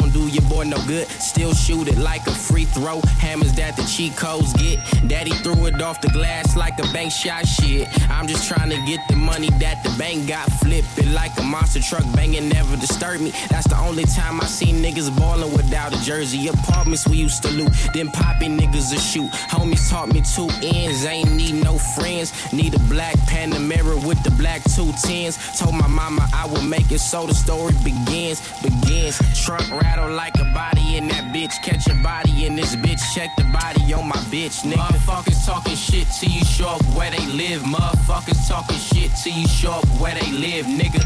no 0.69 0.77
good. 0.86 1.08
Still 1.08 1.53
shoot 1.53 1.88
it 1.88 1.97
like 1.97 2.25
a 2.27 2.32
free 2.32 2.65
throw. 2.65 3.01
Hammers 3.19 3.53
that 3.53 3.75
the 3.75 3.84
cheat 3.84 4.15
codes 4.15 4.53
get. 4.53 4.80
Daddy 5.08 5.32
threw 5.43 5.65
it 5.67 5.82
off 5.82 6.01
the 6.01 6.10
glass 6.10 6.56
like 6.56 6.77
a 6.80 6.88
bank 6.93 7.12
shot 7.12 7.47
shit. 7.47 7.88
I'm 8.10 8.27
just 8.27 8.47
trying 8.47 8.69
to 8.69 8.77
get 8.86 8.99
the 9.08 9.15
money 9.15 9.49
that 9.60 9.84
the 9.84 9.89
bank 9.97 10.27
got. 10.27 10.51
Flip 10.62 10.86
it 10.97 11.08
like 11.13 11.38
a 11.39 11.43
monster 11.43 11.82
truck 11.82 12.03
banging, 12.15 12.49
never 12.49 12.75
disturb 12.77 13.21
me. 13.21 13.32
That's 13.49 13.67
the 13.67 13.77
only 13.77 14.03
time 14.06 14.41
I 14.41 14.45
seen 14.45 14.84
niggas 14.84 15.15
ballin' 15.17 15.51
without 15.53 15.93
a 15.93 16.01
jersey. 16.03 16.47
Apartments 16.47 17.08
we 17.08 17.17
used 17.17 17.43
to 17.43 17.49
loot, 17.49 17.71
then 17.93 18.10
popping 18.12 18.58
niggas 18.58 18.93
a 18.93 18.99
shoot. 18.99 19.30
Homies 19.49 19.89
taught 19.89 20.10
me 20.10 20.21
two 20.21 20.49
ends, 20.62 21.06
ain't 21.06 21.32
need 21.34 21.63
no 21.63 21.77
friends. 21.77 22.32
Need 22.53 22.73
a 22.75 22.80
black 22.89 23.15
Panamera 23.30 23.95
with 24.08 24.21
the 24.23 24.32
black 24.32 24.63
two 24.75 24.91
tens. 25.03 25.38
Told 25.60 25.75
my 25.75 25.88
mama 25.88 26.27
I 26.34 26.45
would 26.47 26.63
make 26.63 26.91
it 26.91 26.99
so 26.99 27.25
the 27.25 27.34
story 27.34 27.73
begins, 27.84 28.41
begins. 28.62 29.17
Truck 29.43 29.69
rattle 29.71 30.12
like 30.12 30.36
a 30.39 30.45
body 30.57 30.97
in 30.97 31.07
that 31.09 31.25
bitch. 31.35 31.61
Catch 31.61 31.85
a 31.87 31.95
body 32.01 32.47
in 32.47 32.55
this 32.55 32.75
bitch. 32.75 33.01
Check 33.13 33.29
the 33.37 33.43
body 33.59 33.93
on 33.93 34.07
my 34.09 34.21
bitch, 34.33 34.65
nigga. 34.65 34.81
Motherfuckers 34.81 35.45
talking 35.45 35.75
shit 35.75 36.07
till 36.19 36.31
you 36.31 36.43
show 36.43 36.69
up 36.69 36.83
where 36.97 37.11
they 37.11 37.25
live. 37.27 37.61
Motherfuckers 37.61 38.41
talking 38.47 38.81
shit 38.89 39.11
till 39.21 39.33
you 39.33 39.47
show 39.47 39.73
up 39.73 39.87
where 40.01 40.15
they 40.19 40.31
live, 40.31 40.65
nigga. 40.65 41.01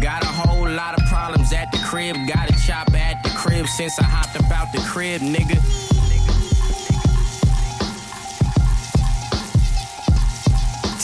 Got 0.00 0.24
a 0.24 0.32
whole 0.40 0.68
lot 0.68 0.98
of 0.98 1.06
problems 1.06 1.52
at 1.52 1.70
the 1.70 1.78
crib. 1.78 2.16
Got 2.26 2.50
a 2.50 2.56
chopper 2.66 2.96
at 2.96 3.22
the 3.22 3.30
crib 3.30 3.66
since 3.68 3.96
I 4.00 4.04
hopped 4.04 4.36
about 4.44 4.72
the 4.72 4.80
crib, 4.80 5.20
nigga. 5.20 5.56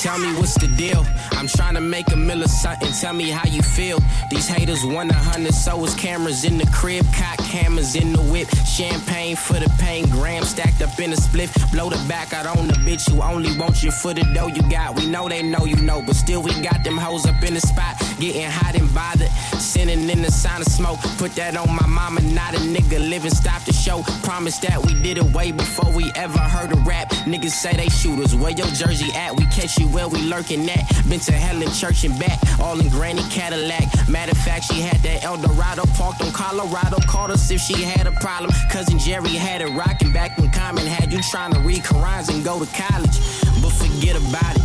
Tell 0.02 0.18
me 0.18 0.34
what's 0.34 0.54
the 0.54 0.66
deal. 0.66 1.06
I'm 1.30 1.46
trying 1.46 1.74
to 1.74 1.80
make 1.80 2.10
a 2.10 2.16
mill 2.16 2.42
of 2.42 2.50
something. 2.50 2.90
Tell 2.90 3.12
me 3.12 3.30
how 3.30 3.48
you 3.48 3.62
feel. 3.62 4.00
These 4.30 4.48
haters 4.48 4.84
want 4.84 5.12
a 5.12 5.14
hundred, 5.14 5.54
so 5.54 5.84
is 5.84 5.94
cameras 5.94 6.44
in 6.44 6.58
the 6.58 6.66
crib, 6.74 7.06
cock 7.14 7.38
hammers 7.38 7.94
in 7.94 8.12
the 8.12 8.20
whip, 8.22 8.48
champagne 8.66 9.36
for 9.36 9.60
the 9.60 9.70
pain, 9.78 10.10
grams 10.10 10.48
stacked 10.48 10.82
up 10.82 10.98
in 10.98 11.12
a 11.12 11.16
split. 11.16 11.50
Blow 11.70 11.88
the 11.88 12.04
back 12.08 12.32
out 12.32 12.46
on 12.46 12.66
the 12.66 12.74
bitch 12.74 13.08
who 13.08 13.22
only 13.22 13.56
wants 13.56 13.84
you 13.84 13.92
for 13.92 14.12
the 14.12 14.24
dough 14.34 14.48
you 14.48 14.62
got. 14.68 14.96
We 14.96 15.06
know 15.06 15.28
they 15.28 15.40
know 15.40 15.66
you 15.66 15.76
know, 15.76 16.02
but 16.02 16.16
still 16.16 16.42
we 16.42 16.50
got 16.60 16.82
them 16.82 16.96
hoes 16.96 17.24
up 17.24 17.40
in 17.44 17.54
the 17.54 17.60
spot, 17.60 17.94
getting 18.18 18.50
hot 18.50 18.74
and 18.74 18.92
bothered. 18.92 19.30
Sending 19.60 20.10
in 20.10 20.22
the 20.22 20.32
sign 20.32 20.62
of 20.62 20.66
smoke, 20.66 20.98
put 21.16 21.32
that 21.36 21.56
on 21.56 21.72
my 21.76 21.86
mama, 21.86 22.22
not 22.22 22.54
a 22.54 22.58
nigga 22.58 22.98
living, 23.08 23.30
stop 23.30 23.62
the 23.62 23.72
show. 23.72 24.02
Promise 24.24 24.58
that 24.58 24.84
we 24.84 24.94
did 25.00 25.18
it 25.18 25.24
way 25.32 25.52
before 25.52 25.92
we 25.92 26.10
ever 26.16 26.40
heard 26.40 26.72
a 26.72 26.76
rap. 26.80 27.10
Niggas 27.24 27.50
say 27.50 27.72
they 27.76 27.88
shooters, 27.88 28.34
where 28.34 28.50
your 28.50 28.66
jersey 28.66 29.12
at? 29.14 29.36
We 29.36 29.46
catch 29.46 29.78
you 29.78 29.91
where 29.92 30.08
we 30.08 30.22
lurking 30.22 30.68
at. 30.70 30.84
Been 31.08 31.20
to 31.20 31.32
hell 31.32 31.60
in 31.60 31.70
church 31.70 32.04
and 32.04 32.18
back, 32.18 32.38
all 32.60 32.78
in 32.80 32.88
granny 32.88 33.22
Cadillac. 33.30 34.08
Matter 34.08 34.32
of 34.32 34.38
fact, 34.38 34.64
she 34.64 34.80
had 34.80 35.00
that 35.02 35.24
Eldorado 35.24 35.84
parked 35.94 36.22
on 36.22 36.32
Colorado. 36.32 36.98
Called 37.06 37.30
us 37.30 37.50
if 37.50 37.60
she 37.60 37.82
had 37.82 38.06
a 38.06 38.12
problem. 38.12 38.50
Cousin 38.70 38.98
Jerry 38.98 39.30
had 39.30 39.60
it 39.62 39.68
rocking 39.68 40.12
back 40.12 40.36
when 40.38 40.50
Common 40.50 40.86
had 40.86 41.12
you 41.12 41.20
trying 41.30 41.52
to 41.52 41.60
read 41.60 41.82
Qurans 41.82 42.32
and 42.32 42.44
go 42.44 42.58
to 42.64 42.66
college. 42.72 43.16
But 43.62 43.70
forget 43.70 44.16
about 44.16 44.56
it. 44.56 44.62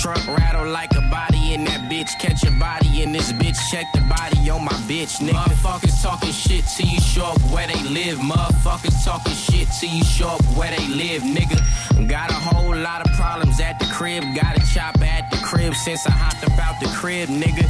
Trunk 0.00 0.26
rattle 0.28 0.66
like 0.66 0.92
a 0.96 1.02
body 1.10 1.52
in 1.52 1.64
that 1.64 1.80
bitch. 1.90 2.18
Catch 2.18 2.44
a 2.44 2.50
body 2.52 3.02
in 3.02 3.12
this 3.12 3.32
bitch. 3.32 3.58
Check 3.70 3.84
the 3.92 4.00
body 4.00 4.48
on 4.48 4.64
my 4.64 4.72
bitch, 4.88 5.20
nigga. 5.20 5.36
Motherfuckers 5.36 6.02
talking 6.02 6.32
shit 6.32 6.64
till 6.74 6.86
you 6.86 6.98
show 7.00 7.26
up 7.26 7.40
where 7.52 7.66
they 7.66 7.82
live. 7.82 8.16
Motherfuckers 8.18 9.04
talking 9.04 9.34
shit 9.34 9.49
till 9.78 9.90
you 9.90 10.04
show 10.04 10.28
up 10.28 10.44
where 10.56 10.70
they 10.70 10.88
live, 10.88 11.22
nigga. 11.22 12.08
Got 12.08 12.30
a 12.30 12.34
whole 12.34 12.74
lot 12.74 13.06
of 13.06 13.14
problems 13.16 13.60
at 13.60 13.78
the 13.78 13.86
crib. 13.86 14.24
Got 14.34 14.56
a 14.56 14.74
chop 14.74 15.00
at 15.00 15.30
the 15.30 15.36
crib 15.38 15.74
since 15.74 16.06
I 16.06 16.10
hopped 16.10 16.44
up 16.44 16.58
out 16.58 16.80
the 16.80 16.88
crib, 16.88 17.28
nigga. 17.28 17.66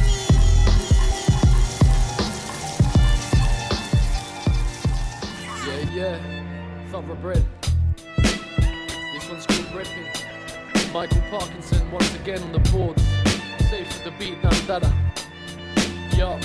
Yeah, 5.67 5.93
yeah. 5.93 6.19
Thoroughbred. 6.91 7.45
This 8.17 9.29
one's 9.29 9.45
called 9.45 9.67
Reppin'. 9.75 10.93
Michael 10.93 11.21
Parkinson 11.29 11.91
once 11.91 12.15
again 12.15 12.41
on 12.41 12.51
the 12.51 12.59
boards. 12.71 13.03
Safe 13.69 13.91
for 13.93 14.09
the 14.09 14.15
beat, 14.17 14.41
now 14.43 14.49
dada. 14.67 14.93
Yo. 16.17 16.39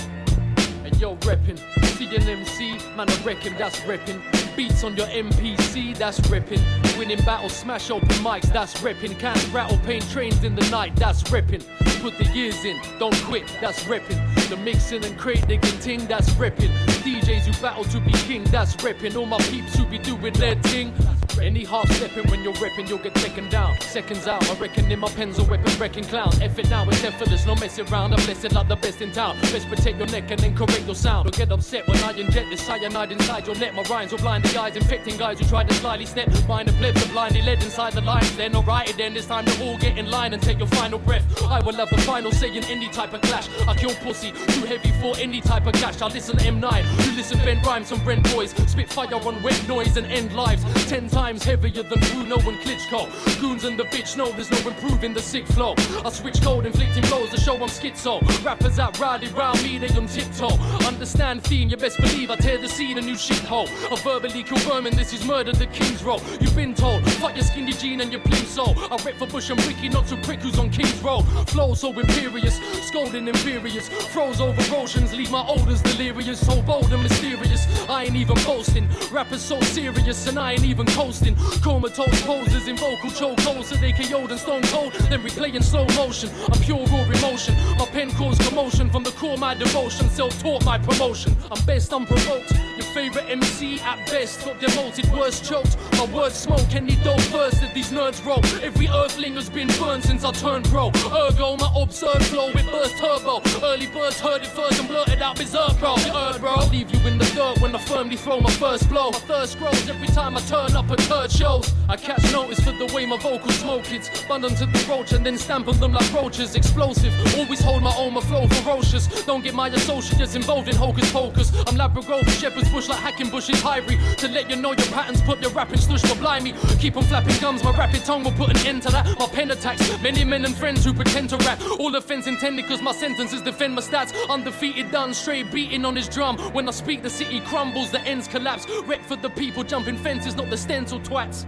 And 0.84 0.96
yo, 1.00 1.16
reppin'. 1.16 1.58
See 1.96 2.14
an 2.14 2.22
MC, 2.22 2.78
man, 2.96 3.08
I 3.08 3.22
reckon 3.24 3.54
that's 3.56 3.80
reppin'. 3.80 4.45
Beats 4.56 4.84
on 4.84 4.96
your 4.96 5.06
MPC, 5.08 5.98
that's 5.98 6.18
reppin'. 6.20 6.62
Winning 6.98 7.22
battles, 7.26 7.52
smash 7.52 7.90
open 7.90 8.08
mics, 8.08 8.50
that's 8.50 8.72
reppin'. 8.80 9.18
Can't 9.18 9.52
rattle, 9.52 9.76
pain 9.84 10.00
trains 10.00 10.42
in 10.44 10.54
the 10.54 10.66
night, 10.70 10.96
that's 10.96 11.22
reppin'. 11.24 11.62
Put 12.00 12.16
the 12.16 12.24
years 12.32 12.64
in, 12.64 12.80
don't 12.98 13.14
quit, 13.24 13.44
that's 13.60 13.84
reppin'. 13.84 14.48
The 14.48 14.56
mixing 14.56 15.04
and 15.04 15.18
crate 15.18 15.46
digging 15.46 15.78
ting, 15.80 16.06
that's 16.06 16.30
reppin'. 16.30 16.95
DJs 17.06 17.46
who 17.46 17.62
battle 17.62 17.84
to 17.84 18.00
be 18.00 18.10
king, 18.10 18.42
that's 18.44 18.74
reppin'. 18.76 19.14
All 19.14 19.26
my 19.26 19.38
peeps 19.38 19.76
who 19.76 19.86
be 19.86 19.96
doing 19.96 20.32
their 20.34 20.56
ting. 20.56 20.92
Any 21.40 21.64
half 21.64 21.88
stepping 21.92 22.28
when 22.30 22.42
you're 22.42 22.54
repping, 22.54 22.88
you'll 22.88 22.98
get 22.98 23.14
taken 23.14 23.48
down. 23.50 23.78
Seconds 23.80 24.26
out, 24.26 24.48
I 24.50 24.54
reckon 24.54 24.90
in 24.90 24.98
my 24.98 25.08
pen's 25.08 25.38
a 25.38 25.44
weapon, 25.44 25.70
wrecking 25.78 26.04
clowns. 26.04 26.40
F 26.40 26.58
it 26.58 26.70
now, 26.70 26.88
it's 26.88 27.04
effortless, 27.04 27.44
no 27.44 27.54
messing 27.56 27.86
around. 27.88 28.14
I'm 28.14 28.24
blessed 28.24 28.52
like 28.52 28.68
the 28.68 28.76
best 28.76 29.02
in 29.02 29.12
town. 29.12 29.38
Best 29.42 29.68
protect 29.68 29.98
your 29.98 30.06
neck 30.06 30.30
and 30.30 30.40
then 30.40 30.56
correct 30.56 30.86
your 30.86 30.94
sound. 30.94 31.24
Don't 31.24 31.36
get 31.36 31.52
upset 31.52 31.86
when 31.86 31.98
I 31.98 32.12
inject 32.12 32.50
this 32.50 32.62
cyanide 32.62 33.12
inside 33.12 33.46
your 33.46 33.56
net. 33.56 33.74
My 33.74 33.82
rhymes 33.82 34.12
will 34.12 34.18
blind 34.18 34.44
the 34.44 34.58
eyes, 34.58 34.76
infecting 34.76 35.18
guys 35.18 35.38
who 35.38 35.46
try 35.46 35.62
to 35.62 35.74
slyly 35.74 36.06
step. 36.06 36.28
Mind 36.48 36.68
and 36.68 36.78
plebs 36.78 37.04
are 37.04 37.12
blindly 37.12 37.42
led 37.42 37.62
inside 37.62 37.92
the 37.92 38.00
lines. 38.00 38.34
Then 38.34 38.56
alright, 38.56 38.92
then 38.96 39.14
it's 39.14 39.26
time 39.26 39.44
to 39.44 39.64
all 39.64 39.76
get 39.76 39.98
in 39.98 40.10
line 40.10 40.32
and 40.32 40.42
take 40.42 40.58
your 40.58 40.68
final 40.68 40.98
breath. 40.98 41.24
I 41.42 41.60
will 41.60 41.74
have 41.74 41.90
the 41.90 41.98
final 41.98 42.32
say 42.32 42.56
in 42.56 42.64
any 42.64 42.88
type 42.88 43.12
of 43.12 43.20
clash. 43.20 43.48
I 43.68 43.74
kill 43.74 43.94
pussy, 43.96 44.32
too 44.32 44.62
heavy 44.62 44.90
for 45.02 45.14
any 45.20 45.42
type 45.42 45.66
of 45.66 45.74
cash. 45.74 46.00
I 46.00 46.06
listen 46.06 46.38
to 46.38 46.44
M9, 46.44 46.95
you 47.04 47.12
listen 47.16 47.38
Ben 47.38 47.60
Rhymes 47.62 47.90
from 47.90 48.02
Brent 48.04 48.30
Boys. 48.32 48.50
Spit 48.70 48.92
fire 48.92 49.14
on 49.14 49.42
wet 49.42 49.68
noise 49.68 49.96
and 49.96 50.06
end 50.06 50.34
lives. 50.34 50.62
Ten 50.86 51.08
times 51.08 51.44
heavier 51.44 51.82
than 51.82 52.00
Bruno 52.10 52.36
and 52.36 52.58
Klitschko. 52.60 53.40
Goons 53.40 53.64
and 53.64 53.78
the 53.78 53.84
bitch 53.84 54.16
know 54.16 54.30
there's 54.32 54.50
no 54.50 54.58
improving 54.68 55.14
the 55.14 55.22
sick 55.22 55.46
flow. 55.46 55.74
I 56.04 56.10
switch 56.10 56.40
code, 56.42 56.66
inflicting 56.66 57.04
blows 57.04 57.30
to 57.30 57.40
show 57.40 57.54
I'm 57.54 57.68
schizo. 57.68 58.20
Rappers 58.44 58.78
out 58.78 58.98
riding 58.98 59.34
round 59.34 59.62
me, 59.62 59.78
they 59.78 59.88
on 59.96 60.06
tiptoe. 60.06 60.56
Understand 60.86 61.42
theme, 61.44 61.68
you 61.68 61.76
best 61.76 61.96
believe 61.98 62.30
I 62.30 62.36
tear 62.36 62.58
the 62.58 62.68
scene 62.68 62.98
a 62.98 63.00
new 63.00 63.14
shithole. 63.14 63.68
I 63.90 63.96
verbally 64.02 64.42
kill 64.42 64.58
vermin, 64.58 64.94
this 64.94 65.12
is 65.12 65.24
murder, 65.24 65.52
the 65.52 65.66
king's 65.66 66.02
roll. 66.02 66.20
You've 66.40 66.56
been 66.56 66.74
told, 66.74 67.02
fuck 67.14 67.34
your 67.34 67.44
skinny 67.44 67.72
jean 67.72 68.00
and 68.00 68.12
your 68.12 68.20
plimsoll. 68.22 68.76
I 68.90 69.02
rep 69.04 69.16
for 69.16 69.26
Bush 69.26 69.50
and 69.50 69.64
Ricky, 69.66 69.88
not 69.88 70.06
to 70.08 70.16
prick 70.18 70.40
who's 70.40 70.58
on 70.58 70.70
King's 70.70 71.02
Road. 71.02 71.22
Flow 71.48 71.74
so 71.74 71.92
imperious, 71.98 72.60
scolding 72.86 73.28
imperious. 73.28 73.88
Froze 73.88 74.40
over 74.40 74.62
oceans, 74.76 75.12
leave 75.14 75.30
my 75.30 75.44
odors 75.46 75.82
delirious. 75.82 76.44
So 76.46 76.62
bold 76.62 76.85
and 76.92 77.02
mysterious, 77.02 77.66
I 77.88 78.04
ain't 78.04 78.16
even 78.16 78.36
boasting. 78.44 78.88
Rappers 79.10 79.42
so 79.42 79.60
serious, 79.60 80.26
and 80.26 80.38
I 80.38 80.52
ain't 80.52 80.64
even 80.64 80.86
coasting. 80.86 81.36
Comatose 81.62 82.22
poses 82.22 82.68
in 82.68 82.76
vocal 82.76 83.10
chokeholds, 83.10 83.64
so 83.64 83.76
they 83.76 83.92
KO'd 83.92 84.30
and 84.30 84.40
stone 84.40 84.62
cold. 84.64 84.92
Then 85.10 85.22
replay 85.22 85.54
in 85.54 85.62
slow 85.62 85.86
motion. 85.96 86.30
I'm 86.52 86.60
pure 86.60 86.84
raw 86.86 87.02
emotion. 87.02 87.54
My 87.78 87.86
pen 87.86 88.10
caused 88.12 88.40
commotion 88.42 88.90
from 88.90 89.02
the 89.02 89.12
core, 89.12 89.36
my 89.36 89.54
devotion. 89.54 90.08
Self 90.10 90.40
taught 90.42 90.64
my 90.64 90.78
promotion. 90.78 91.36
I'm 91.50 91.64
best 91.64 91.92
unprovoked. 91.92 92.52
Your 92.76 92.86
favorite 92.94 93.26
MC 93.28 93.80
at 93.80 93.98
best 94.10 94.44
got 94.44 94.60
demoted, 94.60 95.10
worst 95.12 95.44
choked. 95.44 95.76
My 95.92 96.06
words 96.06 96.34
smoke, 96.34 96.74
any 96.74 96.96
dope 96.96 97.20
first 97.20 97.60
that 97.60 97.74
these 97.74 97.90
nerds 97.90 98.24
roll. 98.24 98.44
Every 98.62 98.88
earthling 98.88 99.34
has 99.34 99.48
been 99.48 99.68
burned 99.78 100.04
since 100.04 100.24
I 100.24 100.32
turned 100.32 100.66
pro. 100.66 100.88
Ergo, 100.88 101.56
my 101.56 101.70
absurd 101.76 102.22
flow 102.24 102.52
with 102.52 102.66
burst 102.66 102.96
turbo. 102.98 103.40
Early 103.64 103.86
birds 103.86 104.20
heard 104.20 104.42
it 104.42 104.48
first 104.48 104.78
and 104.80 104.88
blurted 104.88 105.22
out 105.22 105.36
berserk, 105.36 105.78
bro. 105.78 105.96
You 105.96 106.12
heard, 106.12 106.40
bro. 106.40 106.65
I 106.66 106.68
leave 106.70 106.92
you 106.92 106.98
in 107.06 107.16
the 107.16 107.24
dirt 107.26 107.60
when 107.60 107.76
I 107.76 107.78
firmly 107.78 108.16
throw 108.16 108.40
my 108.40 108.50
first 108.50 108.88
blow. 108.88 109.10
My 109.12 109.20
thirst 109.20 109.56
grows 109.58 109.88
every 109.88 110.08
time 110.08 110.36
I 110.36 110.40
turn 110.40 110.74
up 110.74 110.90
at 110.90 111.00
third 111.02 111.30
shows. 111.30 111.72
I 111.88 111.96
catch 111.96 112.32
notice 112.32 112.58
for 112.58 112.72
the 112.72 112.92
way 112.92 113.06
my 113.06 113.18
vocals 113.18 113.54
smoke 113.60 113.92
it. 113.92 114.10
Bund 114.28 114.44
onto 114.44 114.66
the 114.66 114.86
roach 114.88 115.12
and 115.12 115.24
then 115.24 115.38
stamp 115.38 115.68
on 115.68 115.78
them 115.78 115.92
like 115.92 116.12
roaches. 116.12 116.56
Explosive, 116.56 117.14
always 117.38 117.60
hold 117.60 117.84
my 117.84 117.94
own, 117.96 118.14
my 118.14 118.20
flow 118.20 118.48
ferocious. 118.48 119.06
Don't 119.24 119.44
get 119.44 119.54
my 119.54 119.68
associates 119.68 120.34
involved 120.34 120.68
in 120.68 120.74
hocus 120.74 121.12
pocus. 121.12 121.52
I'm 121.68 121.76
Labrador, 121.76 122.24
Shepherd's 122.24 122.68
Bush 122.70 122.88
like 122.88 122.98
hacking 122.98 123.30
bushes, 123.30 123.62
Hyrie. 123.62 124.16
To 124.16 124.28
let 124.28 124.50
you 124.50 124.56
know 124.56 124.72
your 124.72 124.88
patterns, 124.88 125.22
put 125.22 125.40
your 125.40 125.52
rapping 125.52 125.78
slush 125.78 126.02
for 126.02 126.16
blimey. 126.16 126.52
Keep 126.80 126.96
on 126.96 127.04
flapping 127.04 127.38
gums, 127.40 127.62
my 127.62 127.70
rapid 127.78 128.04
tongue 128.04 128.24
will 128.24 128.32
put 128.32 128.50
an 128.50 128.66
end 128.66 128.82
to 128.82 128.90
that. 128.90 129.06
My 129.20 129.26
pen 129.26 129.52
attacks, 129.52 130.02
many 130.02 130.24
men 130.24 130.44
and 130.44 130.56
friends 130.56 130.84
who 130.84 130.92
pretend 130.92 131.30
to 131.30 131.36
rap. 131.38 131.60
All 131.78 131.94
offense 131.94 132.26
intended, 132.26 132.66
cause 132.66 132.82
my 132.82 132.92
sentences 132.92 133.40
defend 133.40 133.76
my 133.76 133.82
stats. 133.82 134.12
Undefeated, 134.28 134.90
done 134.90 135.14
straight, 135.14 135.52
beating 135.52 135.84
on 135.84 135.94
his 135.94 136.08
drum. 136.08 136.36
When 136.56 136.66
I 136.66 136.70
speak, 136.70 137.02
the 137.02 137.10
city 137.10 137.40
crumbles, 137.40 137.90
the 137.90 138.00
ends 138.08 138.26
collapse. 138.26 138.66
Wreck 138.86 139.02
for 139.02 139.16
the 139.16 139.28
people, 139.28 139.62
jumping 139.62 139.98
fences, 139.98 140.36
not 140.36 140.48
the 140.48 140.56
stencil 140.56 140.98
twats. 140.98 141.44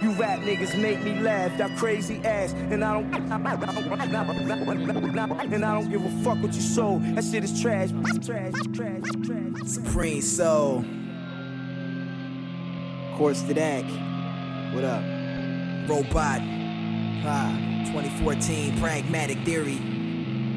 You 0.00 0.12
rap 0.12 0.38
niggas 0.38 0.80
make 0.80 1.02
me 1.02 1.18
laugh, 1.18 1.58
that 1.58 1.76
crazy 1.76 2.20
ass, 2.24 2.52
and 2.52 2.84
I 2.84 2.92
don't, 2.92 3.12
and 3.12 3.32
I 5.64 5.74
don't 5.74 5.90
give 5.90 6.04
a 6.04 6.10
fuck 6.22 6.40
what 6.40 6.54
you 6.54 6.60
sold. 6.60 7.02
That 7.16 7.24
shit 7.24 7.42
is 7.42 7.60
trash, 7.60 7.90
trash, 8.24 8.52
trash, 8.76 9.02
trash. 9.26 9.66
Supreme 9.66 10.22
Soul. 10.22 10.84
Course 13.16 13.42
to 13.42 13.54
that. 13.54 13.84
What 14.72 14.84
up? 14.84 15.02
Robot. 15.90 16.42
Ha. 17.22 17.56
2014 17.86 18.78
Pragmatic 18.78 19.38
Theory. 19.44 19.99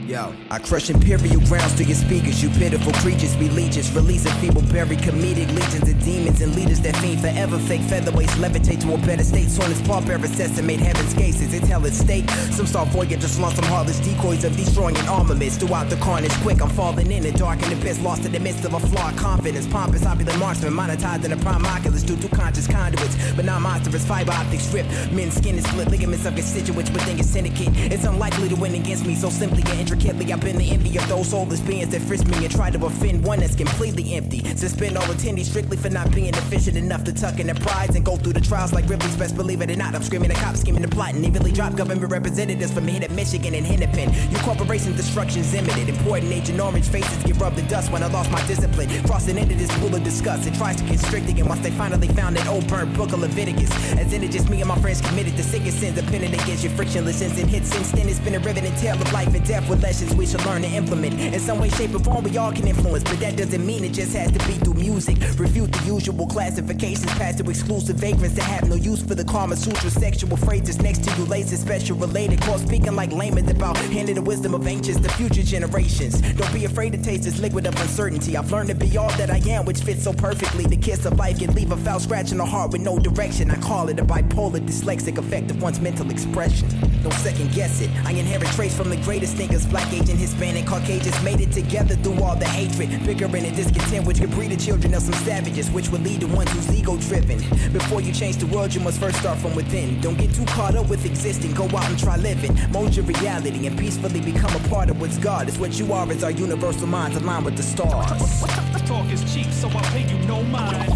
Yo, 0.07 0.33
I 0.49 0.59
crush 0.59 0.89
imperial 0.89 1.39
grounds 1.47 1.73
through 1.75 1.85
your 1.85 1.95
speakers. 1.95 2.43
You 2.43 2.49
pitiful 2.49 2.91
creatures, 2.93 3.37
be 3.37 3.47
leeches, 3.47 3.89
releasing 3.93 4.33
feeble, 4.33 4.61
buried 4.63 4.99
comedic 4.99 5.47
legions 5.55 5.87
of 5.87 6.03
demons 6.03 6.41
and 6.41 6.53
leaders 6.55 6.81
that 6.81 6.97
fiend 6.97 7.21
forever. 7.21 7.57
Fake 7.57 7.81
featherweights 7.81 8.35
levitate 8.35 8.81
to 8.81 8.93
a 8.93 8.97
better 8.97 9.23
state. 9.23 9.49
Soon 9.49 9.71
as 9.71 9.81
barbarians 9.83 10.37
estimate 10.37 10.81
heaven's 10.81 11.13
cases, 11.13 11.53
it's 11.53 11.67
hell 11.67 11.85
at 11.85 11.93
stake. 11.93 12.29
Some 12.51 12.65
star 12.65 12.85
Voyagers 12.87 13.39
launch 13.39 13.55
some 13.55 13.63
heartless 13.65 13.99
decoys 14.01 14.43
of 14.43 14.57
destroying 14.57 14.97
armaments. 15.07 15.55
Throughout 15.55 15.89
the 15.89 15.95
carnage, 15.97 16.33
quick, 16.41 16.61
I'm 16.61 16.69
falling 16.69 17.09
in 17.09 17.23
the 17.23 17.31
dark 17.31 17.63
and 17.63 17.71
abyss, 17.71 18.01
lost 18.01 18.25
in 18.25 18.33
the 18.33 18.39
midst 18.41 18.65
of 18.65 18.73
a 18.73 18.81
flawed 18.81 19.15
confidence. 19.15 19.67
Pompous, 19.67 20.03
popular 20.03 20.37
marksman, 20.37 20.73
monetized 20.73 21.23
in 21.23 21.31
a 21.31 21.37
prime 21.37 21.65
oculus 21.65 22.03
due 22.03 22.17
to 22.17 22.27
conscious 22.35 22.67
conduits. 22.67 23.15
But 23.35 23.45
not 23.45 23.61
monstrous 23.61 24.05
fiber 24.05 24.33
optics 24.33 24.65
strip. 24.65 24.85
Men's 25.13 25.35
skin 25.35 25.55
is 25.55 25.63
split, 25.63 25.87
ligaments 25.87 26.25
of 26.25 26.35
constituents 26.35 26.91
within 26.91 27.15
your 27.17 27.25
syndicate. 27.25 27.69
It's 27.91 28.03
unlikely 28.03 28.49
to 28.49 28.55
win 28.55 28.75
against 28.75 29.05
me, 29.05 29.15
so 29.15 29.29
simply 29.29 29.63
get 29.63 29.79
intricately. 29.93 30.33
I've 30.33 30.41
been 30.41 30.57
the 30.57 30.71
envy 30.71 30.97
of 30.97 31.07
those 31.07 31.29
soulless 31.29 31.59
beings 31.61 31.89
that 31.89 32.01
frisk 32.01 32.25
me 32.27 32.43
and 32.43 32.51
try 32.51 32.69
to 32.69 32.85
offend 32.85 33.23
one 33.23 33.39
that's 33.39 33.55
completely 33.55 34.13
empty. 34.15 34.39
Suspend 34.55 34.97
all 34.97 35.03
attendees 35.05 35.45
strictly 35.45 35.77
for 35.77 35.89
not 35.89 36.11
being 36.13 36.33
efficient 36.33 36.77
enough 36.77 37.03
to 37.05 37.13
tuck 37.13 37.39
in 37.39 37.47
their 37.47 37.55
prides 37.55 37.95
and 37.95 38.05
go 38.05 38.15
through 38.17 38.33
the 38.33 38.41
trials 38.41 38.73
like 38.73 38.87
Ripley's 38.89 39.15
best 39.15 39.35
believe 39.35 39.61
it 39.61 39.69
or 39.69 39.75
not. 39.75 39.95
I'm 39.95 40.03
screaming 40.03 40.31
at 40.31 40.37
cops, 40.37 40.61
scheming 40.61 40.81
the 40.81 40.87
plot, 40.87 41.13
and 41.13 41.25
evenly 41.25 41.51
drop 41.51 41.75
government 41.75 42.11
representatives 42.11 42.71
from 42.71 42.87
here 42.87 42.99
to 43.01 43.13
Michigan 43.13 43.53
and 43.53 43.65
Hennepin. 43.65 44.11
Your 44.31 44.41
corporation 44.41 44.95
destruction's 44.95 45.53
imminent. 45.53 45.89
Important 45.89 46.31
Agent 46.31 46.59
Orange 46.59 46.87
faces 46.87 47.23
get 47.23 47.37
rubbed 47.37 47.59
in 47.59 47.67
dust 47.67 47.91
when 47.91 48.03
I 48.03 48.07
lost 48.07 48.31
my 48.31 48.45
discipline. 48.47 48.89
Crossing 49.03 49.37
into 49.37 49.55
this 49.55 49.71
pool 49.79 49.93
of 49.95 50.03
disgust, 50.03 50.47
it 50.47 50.55
tries 50.55 50.77
to 50.77 50.83
constrict 50.85 51.29
again 51.29 51.47
once 51.47 51.61
they 51.61 51.71
finally 51.71 52.07
found 52.09 52.35
that 52.37 52.47
old 52.47 52.67
burnt 52.67 52.95
book 52.95 53.13
of 53.13 53.19
Leviticus. 53.19 53.71
As 53.93 54.11
in 54.13 54.23
it 54.23 54.31
just 54.31 54.49
me 54.49 54.61
and 54.61 54.67
my 54.67 54.79
friends 54.79 55.01
committed 55.01 55.35
the 55.37 55.43
sickest 55.43 55.79
sins, 55.79 55.95
depending 55.99 56.33
against 56.33 56.63
your 56.63 56.73
frictionless 56.73 57.17
sins 57.19 57.37
and 57.39 57.49
hits. 57.49 57.69
Since 57.69 57.91
then, 57.91 58.09
it's 58.09 58.19
been 58.19 58.35
a 58.35 58.39
riveting 58.39 58.75
tale 58.75 58.95
of 58.95 59.11
life 59.13 59.33
and 59.33 59.45
death 59.45 59.69
with 59.69 59.82
lessons 59.83 60.15
we 60.15 60.25
should 60.25 60.43
learn 60.45 60.61
to 60.61 60.69
implement. 60.69 61.19
In 61.19 61.39
some 61.41 61.59
way, 61.59 61.69
shape, 61.69 61.93
or 61.93 61.99
form, 61.99 62.23
we 62.23 62.37
all 62.37 62.53
can 62.53 62.65
influence, 62.65 63.03
but 63.03 63.19
that 63.19 63.35
doesn't 63.35 63.65
mean 63.65 63.83
it 63.83 63.91
just 63.91 64.15
has 64.15 64.31
to 64.31 64.39
be 64.47 64.53
through 64.63 64.75
music. 64.75 65.17
Refute 65.37 65.71
the 65.73 65.83
usual 65.85 66.25
classifications, 66.25 67.11
pass 67.19 67.35
to 67.35 67.49
exclusive 67.49 67.97
vagrants 67.97 68.35
that 68.35 68.43
have 68.45 68.69
no 68.69 68.75
use 68.75 69.03
for 69.03 69.13
the 69.13 69.25
Karma 69.25 69.57
Sutra. 69.57 69.89
Sexual 69.89 70.37
phrases 70.37 70.81
next 70.81 71.03
to 71.03 71.11
you, 71.17 71.25
lazy, 71.25 71.57
special 71.57 71.97
related. 71.97 72.41
Call 72.41 72.57
speaking 72.57 72.95
like 72.95 73.11
laymen 73.11 73.47
about 73.49 73.75
handing 73.75 74.15
the 74.15 74.21
wisdom 74.21 74.53
of 74.53 74.65
ancients 74.65 75.01
to 75.01 75.09
future 75.15 75.43
generations. 75.43 76.21
Don't 76.33 76.53
be 76.53 76.63
afraid 76.63 76.93
to 76.93 76.97
taste 76.97 77.23
this 77.23 77.39
liquid 77.39 77.67
of 77.67 77.75
uncertainty. 77.81 78.37
I've 78.37 78.51
learned 78.51 78.69
to 78.69 78.75
be 78.75 78.97
all 78.97 79.11
that 79.17 79.29
I 79.29 79.41
am, 79.49 79.65
which 79.65 79.81
fits 79.81 80.03
so 80.03 80.13
perfectly. 80.13 80.65
The 80.65 80.77
kiss 80.77 81.05
of 81.05 81.19
life 81.19 81.39
can 81.39 81.53
leave 81.53 81.73
a 81.73 81.77
foul 81.77 81.99
scratch 81.99 82.31
in 82.31 82.37
the 82.37 82.45
heart 82.45 82.71
with 82.71 82.81
no 82.81 82.99
direction. 82.99 83.51
I 83.51 83.57
call 83.57 83.89
it 83.89 83.99
a 83.99 84.05
bipolar, 84.05 84.61
dyslexic 84.65 85.17
effect 85.17 85.51
of 85.51 85.61
one's 85.61 85.81
mental 85.81 86.09
expression. 86.09 86.69
Don't 87.03 87.13
second 87.15 87.51
guess 87.51 87.81
it. 87.81 87.89
I 88.05 88.11
inherit 88.11 88.47
traits 88.55 88.77
from 88.77 88.89
the 88.89 88.97
greatest 88.97 89.35
thinkers, 89.35 89.65
black, 89.73 89.91
Asian, 89.91 90.15
Hispanic, 90.15 90.67
Caucasians. 90.67 91.19
Made 91.23 91.41
it 91.41 91.51
together 91.51 91.95
through 91.95 92.21
all 92.23 92.35
the 92.35 92.45
hatred, 92.45 92.89
bickering 93.05 93.43
and 93.43 93.55
discontent, 93.55 94.05
which 94.05 94.19
could 94.19 94.29
breed 94.29 94.51
the 94.51 94.55
children 94.55 94.93
of 94.93 95.01
some 95.01 95.15
savages, 95.25 95.71
which 95.71 95.89
would 95.89 96.03
lead 96.03 96.21
to 96.21 96.27
ones 96.27 96.51
who's 96.51 96.71
ego 96.71 96.95
driven. 96.97 97.39
Before 97.73 97.99
you 97.99 98.13
change 98.13 98.37
the 98.37 98.45
world, 98.45 98.71
you 98.73 98.81
must 98.81 98.99
first 98.99 99.17
start 99.17 99.39
from 99.39 99.55
within. 99.55 99.99
Don't 99.99 100.15
get 100.15 100.31
too 100.35 100.45
caught 100.45 100.75
up 100.75 100.87
with 100.89 101.03
existing, 101.05 101.55
go 101.55 101.65
out 101.65 101.89
and 101.89 101.97
try 101.97 102.17
living. 102.17 102.55
Mold 102.71 102.95
your 102.95 103.05
reality 103.05 103.65
and 103.65 103.77
peacefully 103.77 104.21
become 104.21 104.53
a 104.55 104.69
part 104.69 104.91
of 104.91 105.01
what's 105.01 105.17
God. 105.17 105.49
Is 105.49 105.57
what 105.57 105.79
you 105.79 105.91
are 105.91 106.07
as 106.11 106.23
our 106.23 106.31
universal 106.31 106.85
minds 106.85 107.17
aligned 107.17 107.45
with 107.45 107.57
the 107.57 107.63
stars. 107.63 108.41
Talk 108.85 109.11
is 109.11 109.23
cheap, 109.33 109.47
so 109.47 109.69
I 109.69 109.81
pay 109.91 110.05
you 110.07 110.19
no 110.27 110.43
mind. 110.43 110.93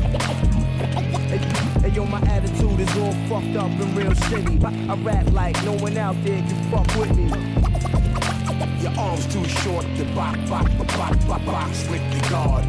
Hey, 1.31 1.37
hey, 1.81 1.89
yo, 1.95 2.05
my 2.05 2.21
attitude 2.27 2.79
is 2.79 2.97
all 2.97 3.13
fucked 3.27 3.57
up 3.57 3.71
and 3.71 3.97
real 3.97 4.11
shitty. 4.11 4.63
I, 4.63 4.93
I 4.93 4.95
rap 4.97 5.31
like 5.31 5.55
no 5.65 5.73
one 5.73 5.97
out 5.97 6.15
there 6.23 6.41
can 6.43 6.71
fuck 6.71 6.87
with 6.95 7.17
me. 7.17 8.36
Your 8.87 8.99
arms 8.99 9.25
too 9.33 9.43
short 9.43 9.85
to 9.97 10.05
box, 10.15 10.49
box, 10.49 10.73
box, 10.75 11.25
box, 11.25 11.45
box, 11.45 11.77
strictly 11.77 12.21
God. 12.29 12.67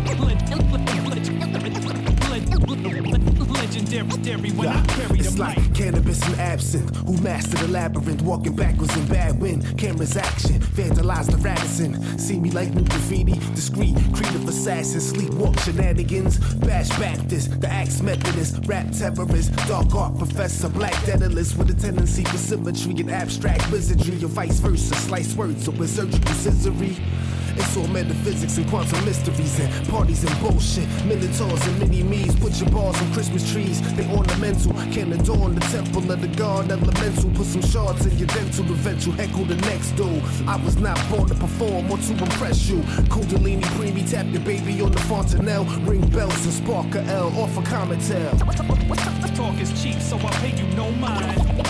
Legendary 3.90 4.50
when 4.50 4.68
I 4.68 4.84
carry 4.84 5.18
It's 5.20 5.38
like 5.38 5.56
mic. 5.56 5.74
cannabis 5.74 6.22
and 6.26 6.38
absinthe. 6.38 6.94
Who 7.06 7.16
mastered 7.22 7.60
the 7.60 7.68
labyrinth, 7.68 8.20
walking 8.20 8.54
backwards 8.54 8.94
in 8.94 9.06
bad 9.06 9.40
wind. 9.40 9.78
Cameras 9.78 10.14
action, 10.14 10.60
vandalize 10.60 11.30
the 11.30 11.38
Radisson. 11.38 12.18
See 12.18 12.38
me 12.38 12.50
like 12.50 12.74
new 12.74 12.84
graffiti, 12.84 13.38
discreet, 13.54 13.96
creative 14.12 14.46
assassin, 14.46 15.00
sleepwalk 15.00 15.58
shenanigans. 15.60 16.38
Bash 16.56 16.90
Baptist, 16.98 17.60
the 17.62 17.68
axe 17.68 18.02
Methodist, 18.02 18.58
rap 18.66 18.90
terrorist, 18.92 19.56
dark 19.66 19.94
art 19.94 20.18
professor, 20.18 20.68
black 20.68 20.94
daedalus 21.06 21.54
with 21.56 21.70
a 21.70 21.74
tendency 21.74 22.24
for 22.24 22.36
symmetry 22.36 22.92
and 22.92 23.10
abstract 23.10 23.70
wizardry, 23.72 24.22
or 24.22 24.28
vice 24.28 24.60
versa. 24.60 24.94
Slice 24.96 25.34
words 25.34 25.66
or 25.66 25.72
with 25.72 25.88
surgical 25.88 26.34
scissory. 26.34 26.96
It's 27.58 27.76
all 27.76 27.88
metaphysics 27.88 28.56
and 28.56 28.68
quantum 28.70 29.04
mysteries 29.04 29.58
and 29.58 29.88
parties 29.88 30.22
and 30.24 30.40
bullshit. 30.40 30.88
Minotaurs 31.04 31.66
and 31.66 31.78
mini 31.80 32.02
me's. 32.02 32.34
Put 32.36 32.60
your 32.60 32.70
balls 32.70 33.00
on 33.02 33.12
Christmas 33.12 33.50
trees. 33.50 33.80
They 33.96 34.06
ornamental. 34.14 34.72
Can 34.92 35.12
adorn 35.12 35.54
the 35.56 35.60
temple 35.72 36.10
of 36.10 36.20
the 36.20 36.28
god 36.28 36.70
elemental. 36.70 37.30
Put 37.30 37.46
some 37.46 37.62
shards 37.62 38.06
in 38.06 38.16
your 38.16 38.28
dental. 38.28 38.64
Eventual 38.64 39.14
heckle 39.14 39.44
the 39.44 39.56
next 39.56 39.92
dude. 39.92 40.22
I 40.46 40.56
was 40.64 40.76
not 40.76 40.98
born 41.10 41.28
to 41.28 41.34
perform 41.34 41.90
or 41.90 41.98
to 41.98 42.12
impress 42.12 42.68
you. 42.68 42.78
Kundalini 43.10 43.64
preemie 43.76 44.08
tap 44.08 44.26
your 44.26 44.42
baby 44.42 44.80
on 44.80 44.92
the 44.92 45.00
fontanelle. 45.00 45.64
Ring 45.80 46.06
bells 46.10 46.44
and 46.44 46.54
spark 46.54 46.94
a 46.94 47.02
L 47.04 47.28
off 47.40 47.56
a 47.58 47.62
cometel. 47.62 48.38
Talk 49.34 49.60
is 49.60 49.70
cheap, 49.80 50.00
so 50.00 50.16
I 50.16 50.30
pay 50.40 50.56
you 50.56 50.66
no 50.74 50.90
mind. 50.92 51.67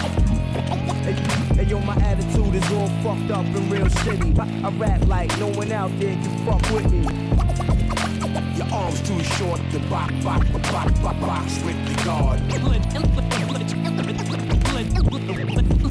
Hey, 1.54 1.64
yo, 1.64 1.78
my 1.80 1.94
attitude 1.96 2.54
is 2.54 2.72
all 2.72 2.88
fucked 3.02 3.30
up 3.30 3.44
and 3.44 3.70
real 3.72 3.86
shitty. 3.86 4.38
I, 4.38 4.70
rap 4.78 5.06
like 5.06 5.36
no 5.38 5.48
one 5.48 5.72
out 5.72 5.90
there 5.98 6.14
can 6.14 6.46
fuck 6.46 6.62
with 6.70 6.90
me. 6.92 7.02
Your 8.56 8.66
arms 8.72 9.00
too 9.06 9.22
short 9.36 9.60
to 9.70 9.78
box, 9.90 10.12
box, 10.24 10.48
box, 10.50 11.00
box, 11.00 11.20
box, 11.20 11.52
strictly 11.52 11.94
God. 12.04 12.40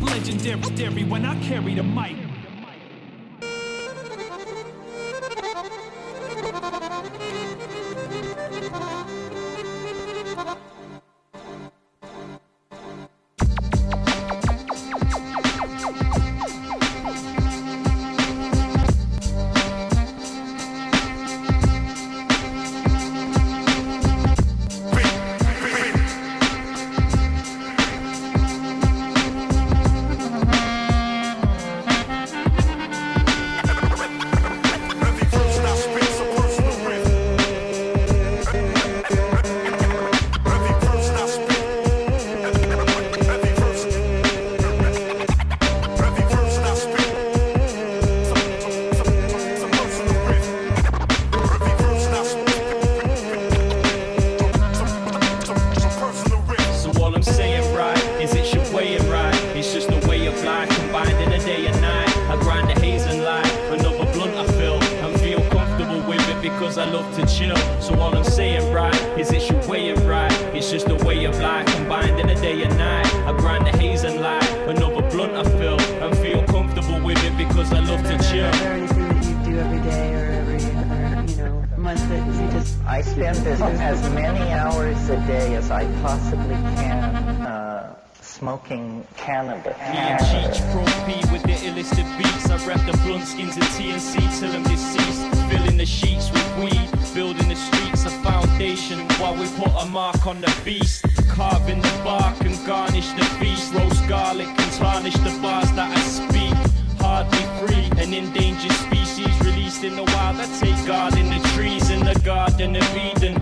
Legendary 0.01 1.03
when 1.03 1.25
I 1.25 1.41
carry 1.43 1.75
the 1.75 1.83
mic. 1.83 2.26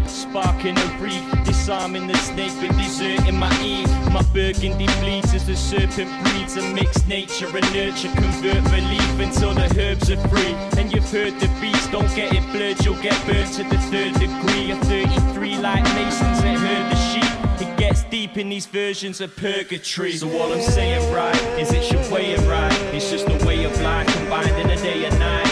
Sparking 0.08 0.78
a 0.78 0.98
reef, 1.00 1.24
disarming 1.44 2.08
the 2.08 2.18
snake, 2.18 2.52
but 2.60 2.76
deserting 2.78 3.38
my 3.38 3.52
Eve. 3.62 3.90
My 4.12 4.22
burgundy 4.34 4.88
bleeds 5.00 5.34
as 5.34 5.46
the 5.46 5.56
serpent 5.56 6.10
breeds 6.24 6.58
and 6.58 6.74
mix 6.74 7.06
nature 7.08 7.48
and 7.48 7.74
nurture. 7.74 8.10
Convert 8.10 8.64
relief 8.72 9.20
until 9.20 9.54
the 9.54 9.68
herbs 9.80 10.10
are 10.12 10.28
free. 10.28 10.54
And 10.78 10.94
you've 10.94 11.10
heard 11.12 11.40
the 11.40 11.48
beast, 11.60 11.92
don't 11.92 12.14
get 12.16 12.34
it 12.34 12.44
blurred, 12.52 12.84
you'll 12.86 13.02
get 13.02 13.18
burnt 13.26 13.54
to 13.54 13.64
the 13.64 13.78
third 13.90 14.14
degree. 14.14 14.72
A 14.72 14.76
33 14.86 15.58
like 15.58 15.84
Masons 15.96 16.42
that 16.42 16.58
herd 16.58 16.92
the 16.92 16.98
sheep. 17.10 17.68
It 17.68 17.78
gets 17.78 18.04
deep 18.04 18.38
in 18.38 18.50
these 18.50 18.66
versions 18.66 19.22
of 19.22 19.36
purgatory. 19.36 20.14
So 20.14 20.30
all 20.40 20.54
I'm 20.54 20.62
saying, 20.62 21.14
right, 21.14 21.36
is 21.60 21.72
it's 21.72 21.92
your 21.92 22.02
way 22.12 22.36
and 22.36 22.44
right. 22.48 22.72
It's 22.94 23.10
just 23.10 23.28
a 23.28 23.46
way 23.46 23.64
of 23.64 23.80
life 23.82 24.08
combined 24.08 24.58
in 24.58 24.70
a 24.70 24.78
day 24.78 25.06
and 25.06 25.20
night. 25.20 25.46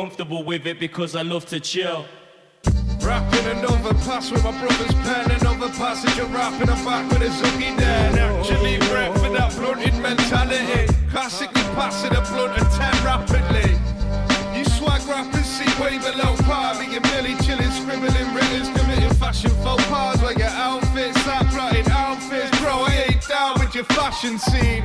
Comfortable 0.00 0.42
with 0.42 0.66
it 0.66 0.80
because 0.80 1.14
I 1.14 1.20
love 1.20 1.44
to 1.46 1.60
chill. 1.60 2.06
Rapping 3.02 3.46
another 3.58 3.92
pass 4.08 4.30
with 4.30 4.42
my 4.42 4.50
brother's 4.58 4.94
pen, 5.04 5.30
another 5.30 5.68
passage 5.76 6.18
of 6.18 6.32
rapping, 6.32 6.70
I'm 6.70 6.82
back 6.86 7.04
with 7.10 7.20
a 7.20 7.28
zoogie 7.28 7.76
there. 7.76 8.10
Naturally 8.14 8.78
bred 8.88 9.12
for 9.20 9.28
that 9.36 9.54
blunted 9.56 9.92
mentality. 10.00 10.90
Classically 11.10 11.66
passing 11.76 12.16
a 12.16 12.22
blunt 12.32 12.58
and 12.58 12.70
ten 12.78 12.96
rapidly. 13.04 13.76
You 14.56 14.64
swag 14.64 15.04
rappers 15.04 15.44
see 15.44 15.68
way 15.82 15.98
below 15.98 16.34
par, 16.48 16.76
but 16.76 16.90
you're 16.90 17.04
merely 17.12 17.34
chilling, 17.44 17.70
scribbling, 17.70 18.28
writtens, 18.34 18.68
committing 18.78 19.12
fashion 19.20 19.50
faux 19.62 19.84
pas 19.88 20.16
where 20.22 20.38
your 20.38 20.54
outfits, 20.66 21.22
that 21.26 21.44
plotted 21.52 21.88
outfits. 21.90 22.58
Bro, 22.60 22.88
I 22.88 23.09
down 23.30 23.54
with 23.60 23.74
your 23.76 23.84
fashion 23.84 24.38
scene. 24.38 24.82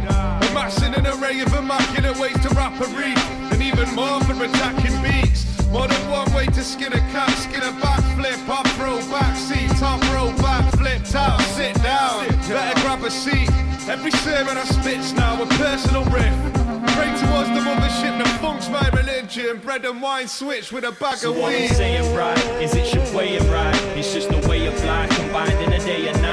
Amassing 0.50 0.94
an 0.94 1.08
array 1.08 1.42
of 1.42 1.52
immaculate 1.56 2.18
ways 2.20 2.40
to 2.46 2.50
rap 2.54 2.80
a 2.80 2.88
reef, 2.96 3.18
and 3.52 3.62
even 3.62 3.90
more 3.96 4.22
for 4.22 4.34
attacking 4.44 4.96
beats. 5.02 5.42
More 5.70 5.88
than 5.88 6.10
one 6.10 6.32
way 6.32 6.46
to 6.46 6.64
skin 6.64 6.94
a 6.94 7.00
cat, 7.12 7.32
skin 7.32 7.64
a 7.64 7.74
backflip, 7.82 8.48
up 8.48 8.68
throw 8.78 8.98
back 9.10 9.36
seat, 9.36 9.70
top 9.80 10.00
row 10.14 10.30
backflip, 10.46 11.12
top, 11.12 11.42
sit 11.58 11.76
down, 11.82 12.28
better 12.48 12.80
grab 12.82 13.04
a 13.04 13.10
seat. 13.10 13.50
Every 13.90 14.12
sermon 14.12 14.58
I 14.58 14.64
spits 14.64 15.12
now 15.14 15.42
a 15.42 15.48
personal 15.64 16.06
riff. 16.06 16.36
Pray 16.96 17.12
towards 17.22 17.50
the 17.50 17.62
mothership, 17.66 18.18
the 18.24 18.30
funk's 18.40 18.70
my 18.70 18.88
religion. 18.90 19.58
Bread 19.58 19.86
and 19.86 20.02
wine 20.02 20.28
switch 20.28 20.72
with 20.72 20.84
a 20.86 20.92
bag 20.92 21.18
So 21.18 21.32
of 21.32 21.38
what 21.38 21.54
I'm 21.54 21.62
weed. 21.62 21.68
saying 21.70 22.16
right 22.16 22.38
is 22.62 22.76
it 22.76 22.86
should 22.86 23.14
weigh 23.14 23.36
it 23.36 23.44
right. 23.52 23.76
It's 23.98 24.14
just 24.14 24.30
a 24.32 24.48
way 24.48 24.68
of 24.68 24.76
life 24.86 25.10
combined 25.10 25.60
in 25.64 25.74
a 25.74 25.80
day 25.80 26.08
and 26.08 26.22
night. 26.22 26.25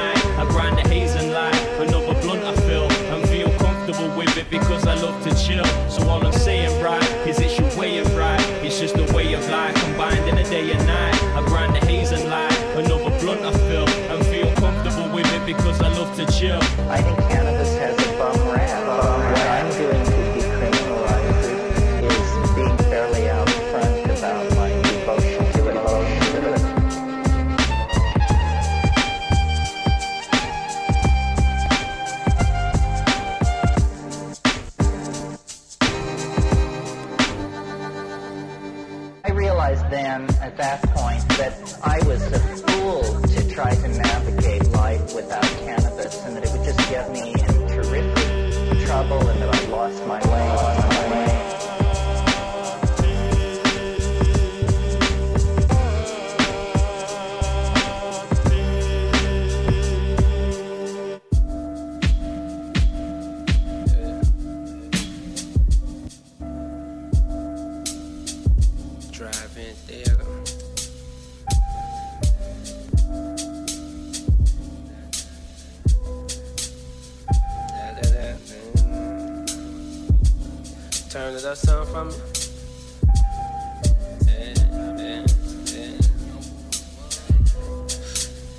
It 81.45 81.67
up 81.67 81.87
from. 81.89 82.09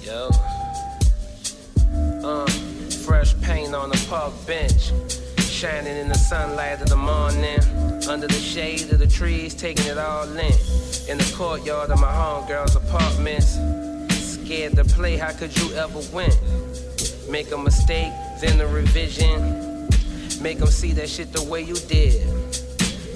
Yo. 0.02 0.28
Uh, 2.22 2.46
fresh 3.06 3.40
paint 3.40 3.74
on 3.74 3.88
the 3.88 4.06
park 4.10 4.34
bench. 4.46 4.92
Shining 5.38 5.96
in 5.96 6.10
the 6.10 6.14
sunlight 6.14 6.82
of 6.82 6.90
the 6.90 6.96
morning. 6.96 7.58
Under 8.06 8.26
the 8.26 8.34
shade 8.34 8.92
of 8.92 8.98
the 8.98 9.06
trees, 9.06 9.54
taking 9.54 9.86
it 9.86 9.96
all 9.96 10.28
in. 10.28 10.52
In 11.08 11.16
the 11.16 11.32
courtyard 11.34 11.88
of 11.88 11.98
my 11.98 12.12
homegirl's 12.12 12.76
apartments. 12.76 13.58
Scared 14.12 14.76
to 14.76 14.84
play, 14.84 15.16
how 15.16 15.32
could 15.32 15.56
you 15.58 15.72
ever 15.72 16.00
win? 16.12 16.30
Make 17.30 17.50
a 17.50 17.56
mistake, 17.56 18.12
then 18.42 18.58
the 18.58 18.66
revision. 18.66 19.88
Make 20.42 20.58
them 20.58 20.68
see 20.68 20.92
that 20.92 21.08
shit 21.08 21.32
the 21.32 21.42
way 21.44 21.62
you 21.62 21.76
did. 21.76 22.63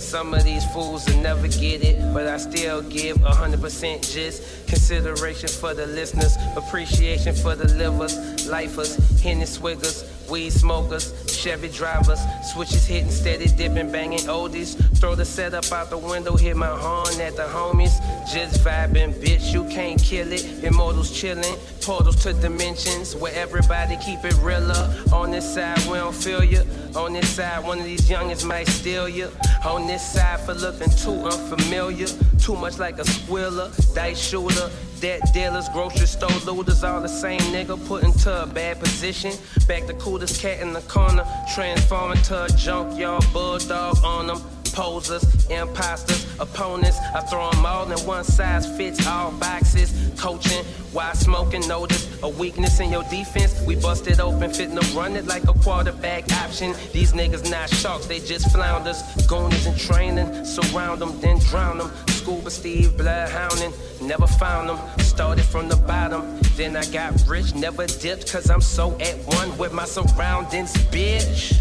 Some 0.08 0.32
of 0.32 0.42
these 0.42 0.64
fools 0.72 1.06
will 1.06 1.20
never 1.20 1.48
get 1.48 1.84
it, 1.84 2.00
but 2.14 2.26
I 2.26 2.38
still 2.38 2.80
give 2.80 3.18
100% 3.18 4.10
just 4.10 4.66
consideration 4.66 5.50
for 5.50 5.74
the 5.74 5.86
listeners, 5.86 6.34
appreciation 6.56 7.34
for 7.34 7.54
the 7.54 7.68
livers, 7.74 8.48
lifers, 8.48 8.96
Henny 9.20 9.44
swiggers, 9.44 10.08
weed 10.30 10.48
smokers, 10.50 11.12
Chevy 11.30 11.68
drivers, 11.68 12.20
switches 12.50 12.86
hitting 12.86 13.10
steady, 13.10 13.48
dipping, 13.48 13.92
banging 13.92 14.20
oldies. 14.20 14.76
Throw 14.98 15.14
the 15.14 15.26
setup 15.26 15.70
out 15.72 15.90
the 15.90 15.98
window, 15.98 16.36
hit 16.36 16.56
my 16.56 16.68
horn 16.68 17.20
at 17.20 17.36
the 17.36 17.42
homies. 17.42 18.00
Just 18.30 18.60
vibing, 18.60 19.14
bitch, 19.14 19.54
you 19.54 19.64
can't 19.64 19.98
kill 20.02 20.30
it. 20.32 20.62
Immortals 20.62 21.18
chilling, 21.18 21.56
portals 21.80 22.22
to 22.24 22.34
dimensions 22.34 23.16
where 23.16 23.32
everybody 23.34 23.96
keep 23.96 24.22
it 24.22 24.36
realer. 24.42 24.94
On 25.14 25.30
this 25.30 25.54
side, 25.54 25.78
we 25.86 25.96
don't 25.96 26.14
feel 26.14 26.44
you. 26.44 26.62
On 26.94 27.14
this 27.14 27.30
side, 27.30 27.64
one 27.64 27.78
of 27.78 27.86
these 27.86 28.06
youngins 28.06 28.46
might 28.46 28.68
steal 28.68 29.08
you. 29.08 29.30
On 29.64 29.86
this 29.86 30.12
side, 30.12 30.40
for 30.40 30.52
looking 30.52 30.90
too 30.90 31.24
unfamiliar. 31.26 32.06
Too 32.38 32.54
much 32.54 32.78
like 32.78 32.98
a 32.98 33.04
squiller, 33.04 33.70
dice 33.94 34.20
shooter. 34.20 34.70
Debt 35.00 35.22
dealers, 35.32 35.68
grocery 35.70 36.06
store 36.06 36.28
looters, 36.44 36.84
all 36.84 37.00
the 37.00 37.08
same 37.08 37.40
nigga 37.40 37.82
put 37.86 38.02
into 38.02 38.42
a 38.42 38.46
bad 38.46 38.78
position. 38.78 39.32
Back 39.66 39.86
the 39.86 39.94
coolest 39.94 40.42
cat 40.42 40.60
in 40.60 40.74
the 40.74 40.82
corner, 40.82 41.24
transform 41.54 42.12
into 42.12 42.44
a 42.44 42.48
junkyard 42.50 43.24
bulldog 43.32 43.96
on 44.04 44.26
them. 44.26 44.57
Posers, 44.78 45.24
imposters, 45.50 46.24
opponents, 46.38 46.98
I 47.12 47.20
throw 47.22 47.50
them 47.50 47.66
all 47.66 47.90
in 47.90 47.98
one 48.06 48.22
size 48.22 48.64
fits 48.76 49.04
all 49.08 49.32
boxes. 49.32 49.92
Coaching 50.16 50.64
while 50.92 51.16
smoking, 51.16 51.66
notice 51.66 52.06
a 52.22 52.28
weakness 52.28 52.78
in 52.78 52.92
your 52.92 53.02
defense. 53.10 53.60
We 53.66 53.74
busted 53.74 54.20
open, 54.20 54.52
fitting 54.52 54.78
to 54.78 54.96
run 54.96 55.16
it 55.16 55.26
like 55.26 55.42
a 55.48 55.52
quarterback 55.52 56.32
option. 56.32 56.76
These 56.92 57.12
niggas 57.12 57.50
not 57.50 57.68
sharks, 57.70 58.06
they 58.06 58.20
just 58.20 58.52
flounders. 58.52 59.02
Goonies 59.26 59.66
in 59.66 59.76
training, 59.76 60.44
surround 60.44 61.00
them, 61.00 61.18
then 61.18 61.40
drown 61.40 61.78
them. 61.78 61.90
Scuba 62.10 62.48
Steve, 62.48 62.90
bloodhounding, 62.90 63.74
never 64.00 64.28
found 64.28 64.68
them. 64.68 64.78
Started 65.00 65.44
from 65.44 65.68
the 65.68 65.76
bottom, 65.88 66.38
then 66.54 66.76
I 66.76 66.84
got 66.92 67.20
rich, 67.26 67.52
never 67.52 67.84
dipped, 67.88 68.32
cause 68.32 68.48
I'm 68.48 68.60
so 68.60 68.96
at 69.00 69.16
one 69.34 69.58
with 69.58 69.72
my 69.72 69.86
surroundings, 69.86 70.72
bitch. 70.92 71.58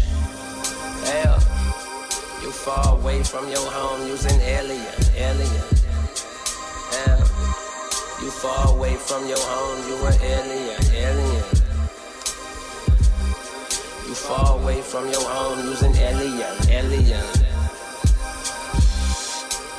Yeah. 1.02 1.57
Far 2.68 2.98
away 2.98 3.22
from 3.22 3.48
your 3.48 3.64
home 3.70 4.06
using 4.08 4.38
alien, 4.42 4.84
alien. 5.16 5.64
Yeah. 6.92 7.16
You 8.20 8.30
far 8.30 8.76
away 8.76 8.94
from 8.94 9.26
your 9.26 9.38
home, 9.40 9.88
you 9.88 9.96
an 10.06 10.12
alien, 10.20 10.82
alien. 10.92 11.44
You 14.06 14.14
far 14.14 14.60
away 14.60 14.82
from 14.82 15.06
your 15.06 15.22
home 15.22 15.64
using 15.64 15.94
alien, 15.96 16.56
alien. 16.68 17.24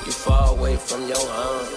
You 0.07 0.11
far 0.11 0.57
away 0.57 0.75
from 0.75 1.07
your 1.07 1.19
home. 1.19 1.67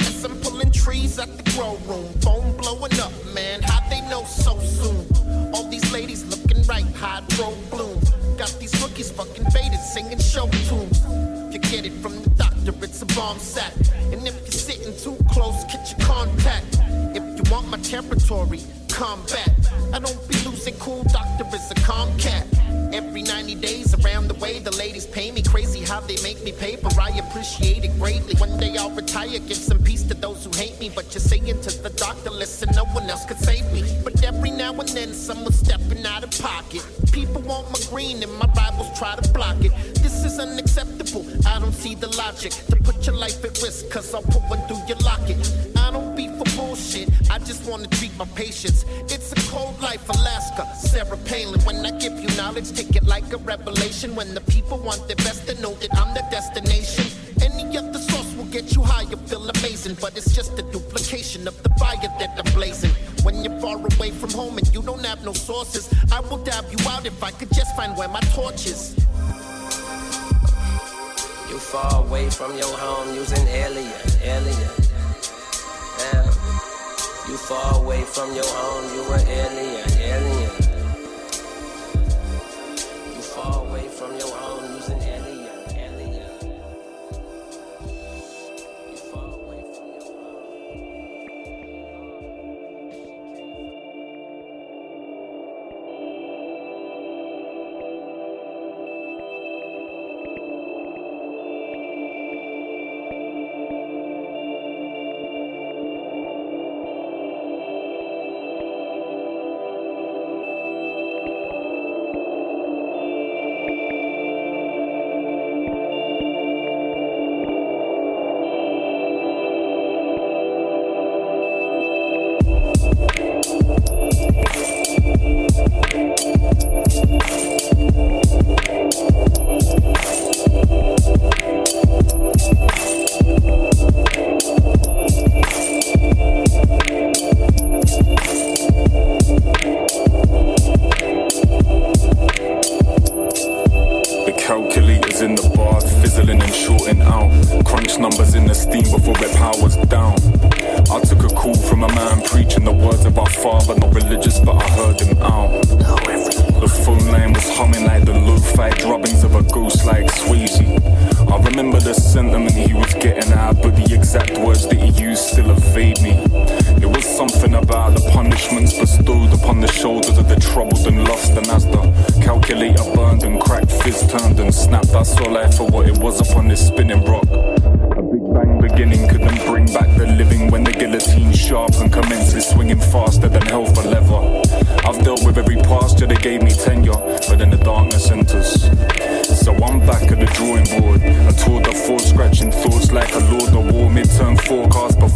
Yes, 0.00 0.24
I'm 0.24 0.38
pulling 0.42 0.70
trees 0.72 1.18
at 1.18 1.34
the 1.38 1.50
grow 1.52 1.78
room. 1.86 2.12
Phone 2.20 2.54
blowing 2.58 3.00
up, 3.00 3.12
man. 3.32 3.62
How 3.62 3.80
they 3.88 4.02
know 4.10 4.24
so 4.24 4.58
soon? 4.58 5.06
All 5.54 5.66
these 5.70 5.90
ladies 5.90 6.22
looking 6.26 6.62
right, 6.64 6.84
hydro 6.96 7.54
bloom. 7.70 8.03
These 8.94 9.10
fucking 9.10 9.50
faded, 9.50 9.80
singing 9.80 10.20
show 10.20 10.48
tunes. 10.68 11.02
You 11.52 11.58
get 11.58 11.84
it 11.84 11.92
from 11.94 12.22
the 12.22 12.30
doctor, 12.30 12.72
it's 12.80 13.02
a 13.02 13.06
bomb 13.06 13.38
sack. 13.40 13.72
And 14.12 14.26
if 14.26 14.34
you're 14.42 14.52
sitting 14.52 14.96
too 14.96 15.16
close, 15.30 15.64
get 15.64 15.90
your 15.90 16.06
contact. 16.06 16.78
If 17.16 17.22
you 17.22 17.52
want 17.52 17.68
my 17.68 17.78
territory, 17.78 18.60
combat. 18.88 19.50
I 19.92 19.98
don't 19.98 20.28
be 20.28 20.36
losing 20.48 20.74
cool, 20.74 21.02
doctor 21.04 21.44
is 21.56 21.70
a 21.72 21.74
calm 21.74 22.16
cat. 22.18 22.46
Every 22.94 23.22
90 23.22 23.56
days 23.56 23.92
around 24.04 24.28
the 24.28 24.34
way. 24.34 24.60
The 24.60 24.70
ladies 24.76 25.04
pay 25.04 25.32
me 25.32 25.42
crazy 25.42 25.80
how 25.80 26.00
they 26.00 26.16
make 26.22 26.42
me 26.44 26.52
paper. 26.52 26.88
I 27.00 27.10
appreciate 27.18 27.84
it 27.84 27.98
greatly. 27.98 28.36
One 28.36 28.56
day 28.58 28.76
I'll 28.76 28.90
retire, 28.90 29.40
give 29.40 29.56
some 29.56 29.82
peace 29.82 30.04
to 30.04 30.14
those 30.14 30.44
who 30.44 30.52
hate 30.52 30.78
me. 30.78 30.90
But 30.94 31.12
you're 31.12 31.20
saying 31.20 31.60
to 31.62 31.82
the 31.82 31.90
doctor, 31.90 32.30
listen, 32.30 32.68
no 32.74 32.84
one 32.86 33.10
else 33.10 33.24
could 33.26 33.38
save 33.38 33.70
me. 33.72 33.82
But 34.04 34.22
every 34.22 34.52
now 34.52 34.72
and 34.72 34.88
then 34.90 35.12
someone's 35.12 35.58
stepping 35.58 36.06
out 36.06 36.22
of 36.22 36.30
pocket. 36.40 36.86
People 37.12 37.42
want 37.42 37.70
my 37.72 37.80
green 37.90 38.22
and 38.22 38.32
my 38.34 38.48
rivals 38.56 38.96
try 38.96 39.16
to 39.16 39.32
block 39.32 39.56
it. 39.60 39.72
This 39.96 40.24
is 40.24 40.38
unacceptable. 40.38 41.26
I 41.46 41.58
don't 41.58 41.72
see 41.72 41.96
the 41.96 42.08
logic 42.16 42.52
to 42.70 42.76
put 42.76 43.04
your 43.06 43.16
life 43.16 43.44
at 43.44 43.60
risk, 43.60 43.90
cause 43.90 44.14
I'll 44.14 44.22
put 44.22 44.42
one 44.42 44.60
through 44.68 44.86
your 44.86 44.98
locket. 44.98 45.38
I 45.76 45.90
don't 45.90 46.14
be 46.14 46.28
for 46.28 46.44
bullshit, 46.56 47.08
I 47.30 47.38
just 47.38 47.68
wanna 47.68 47.88
treat 47.88 48.16
my 48.16 48.26
patients. 48.34 48.84
It's 49.08 49.32
a 49.32 49.43
cold 49.54 49.80
life, 49.80 50.08
Alaska. 50.08 50.66
Sarah 50.74 51.16
Palin, 51.28 51.60
when 51.60 51.86
I 51.86 51.92
give 51.98 52.18
you 52.18 52.28
knowledge, 52.36 52.72
take 52.72 52.96
it 52.96 53.04
like 53.04 53.32
a 53.32 53.36
revelation. 53.38 54.16
When 54.16 54.34
the 54.34 54.40
people 54.40 54.78
want 54.78 55.06
their 55.06 55.20
best 55.28 55.46
to 55.48 55.54
know 55.62 55.74
that 55.74 55.94
I'm 55.96 56.12
the 56.12 56.24
destination. 56.30 57.06
Any 57.40 57.78
other 57.78 58.00
source 58.00 58.34
will 58.36 58.50
get 58.56 58.74
you 58.74 58.82
higher, 58.82 59.16
feel 59.30 59.48
amazing. 59.48 59.96
But 60.00 60.16
it's 60.18 60.34
just 60.34 60.58
a 60.58 60.62
duplication 60.74 61.46
of 61.46 61.56
the 61.62 61.70
fire 61.80 62.10
that 62.20 62.32
I'm 62.40 62.52
blazing. 62.52 62.90
When 63.22 63.44
you're 63.44 63.58
far 63.60 63.78
away 63.92 64.10
from 64.10 64.30
home 64.30 64.58
and 64.58 64.66
you 64.74 64.82
don't 64.82 65.06
have 65.06 65.24
no 65.24 65.32
sources, 65.32 65.84
I 66.12 66.18
will 66.20 66.42
dab 66.42 66.64
you 66.72 66.80
out 66.88 67.06
if 67.06 67.22
I 67.22 67.30
could 67.30 67.52
just 67.52 67.76
find 67.76 67.96
where 67.96 68.08
my 68.08 68.20
torch 68.34 68.66
is. 68.66 68.96
You 71.48 71.58
far 71.58 72.04
away 72.04 72.28
from 72.28 72.58
your 72.58 72.76
home 72.76 73.14
using 73.14 73.46
alien, 73.46 74.02
alien. 74.22 74.83
Far 77.48 77.74
away 77.76 78.00
from 78.04 78.34
your 78.34 78.46
home, 78.46 78.94
you 78.94 79.02
an 79.12 79.28
alien, 79.28 79.90
alien. 80.00 80.50
You 83.14 83.20
far 83.20 83.66
away 83.66 83.86
from 83.88 84.16
your 84.16 84.33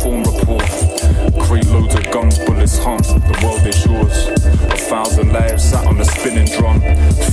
perform 0.09 0.23
report. 0.23 1.47
Crate 1.47 1.67
loads 1.67 1.95
of 1.95 2.11
guns, 2.11 2.39
bullets 2.41 2.79
hum. 2.79 2.99
The 2.99 3.41
world 3.43 3.67
is 3.67 3.85
yours. 3.85 4.29
A 4.73 4.77
thousand 4.77 5.33
lives 5.33 5.65
sat 5.65 5.87
on 5.87 6.01
a 6.01 6.05
spinning 6.05 6.47
drum. 6.47 6.81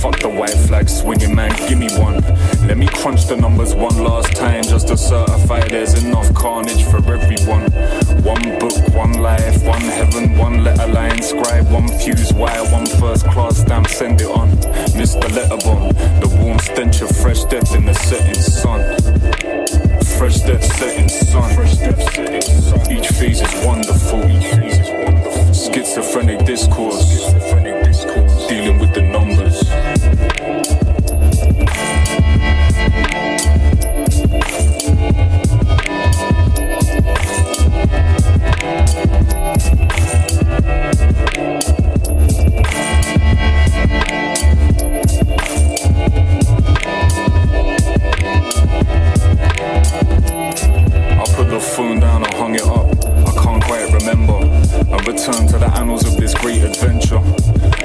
Fuck 0.00 0.20
the 0.20 0.28
white 0.28 0.58
flag 0.66 0.88
swinging, 0.88 1.34
man. 1.34 1.54
Give 1.68 1.78
me 1.78 1.88
one. 1.98 2.20
Let 2.66 2.78
me 2.78 2.86
crunch 2.86 3.26
the 3.26 3.36
numbers 3.36 3.74
one 3.74 4.02
last 4.02 4.34
time 4.34 4.62
just 4.62 4.88
to 4.88 4.96
certify 4.96 5.60
there's 5.68 6.02
enough 6.02 6.32
carnage 6.34 6.84
for 6.84 6.98
everyone. 6.98 7.70
One 8.22 8.58
book, 8.58 8.76
one 8.94 9.14
life, 9.14 9.64
one 9.64 9.80
heaven, 9.80 10.36
one 10.36 10.64
letter 10.64 10.92
line, 10.92 11.22
scribe, 11.22 11.70
one 11.70 11.88
fuse 11.88 12.32
wire, 12.32 12.64
one 12.72 12.86
first 12.86 13.26
class 13.26 13.58
stamp, 13.58 13.88
send 13.88 14.20
it 14.20 14.28
on. 14.28 14.50
Mr. 14.96 15.28
Letterbomb, 15.28 15.92
the 16.20 16.28
warm 16.42 16.58
stench 16.58 17.00
of 17.00 17.10
fresh 17.16 17.44
death 17.44 17.74
in 17.74 17.86
the 17.86 17.94
setting 17.94 18.34
sun. 18.34 19.65
Fresh 20.18 20.40
death 20.40 20.64
setting 20.78 21.08
sun. 21.08 21.50
Each 22.90 23.08
phase 23.08 23.42
is 23.42 23.66
wonderful. 23.66 24.22
Schizophrenic 25.52 26.44
discourse. 26.46 27.85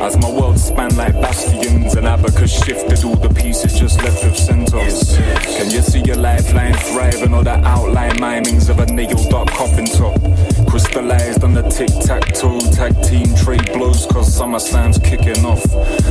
As 0.02 0.18
my 0.18 0.32
world 0.32 0.58
span 0.58 0.95
like 0.95 1.14
bastions 1.22 1.93
and 1.93 2.08
abacus 2.08 2.52
shifted, 2.66 3.06
all 3.06 3.16
the 3.16 3.30
pieces 3.30 3.80
just 3.80 4.02
left 4.02 4.24
of 4.24 4.36
centers. 4.36 5.16
Can 5.56 5.70
you 5.70 5.82
see 5.82 6.02
your 6.02 6.16
lifeline 6.16 6.74
thriving 6.74 7.36
or 7.36 7.43
the 7.43 7.54
outline 7.68 8.20
mimings 8.20 8.68
of 8.70 8.80
a 8.80 8.88
nailed 8.88 9.32
up 9.32 9.47
coffin 9.49 9.86
top? 9.86 10.20
Crystallized 10.68 11.43
on 11.43 11.54
the 11.54 11.62
tic 11.70 11.89
tac 12.02 12.34
toe 12.34 12.60
tag 12.72 12.99
team 13.04 13.28
trade 13.36 13.72
blows 13.74 14.08
cause 14.08 14.28
SummerSlam's 14.28 14.97
kicking 14.97 15.45
off. 15.45 15.64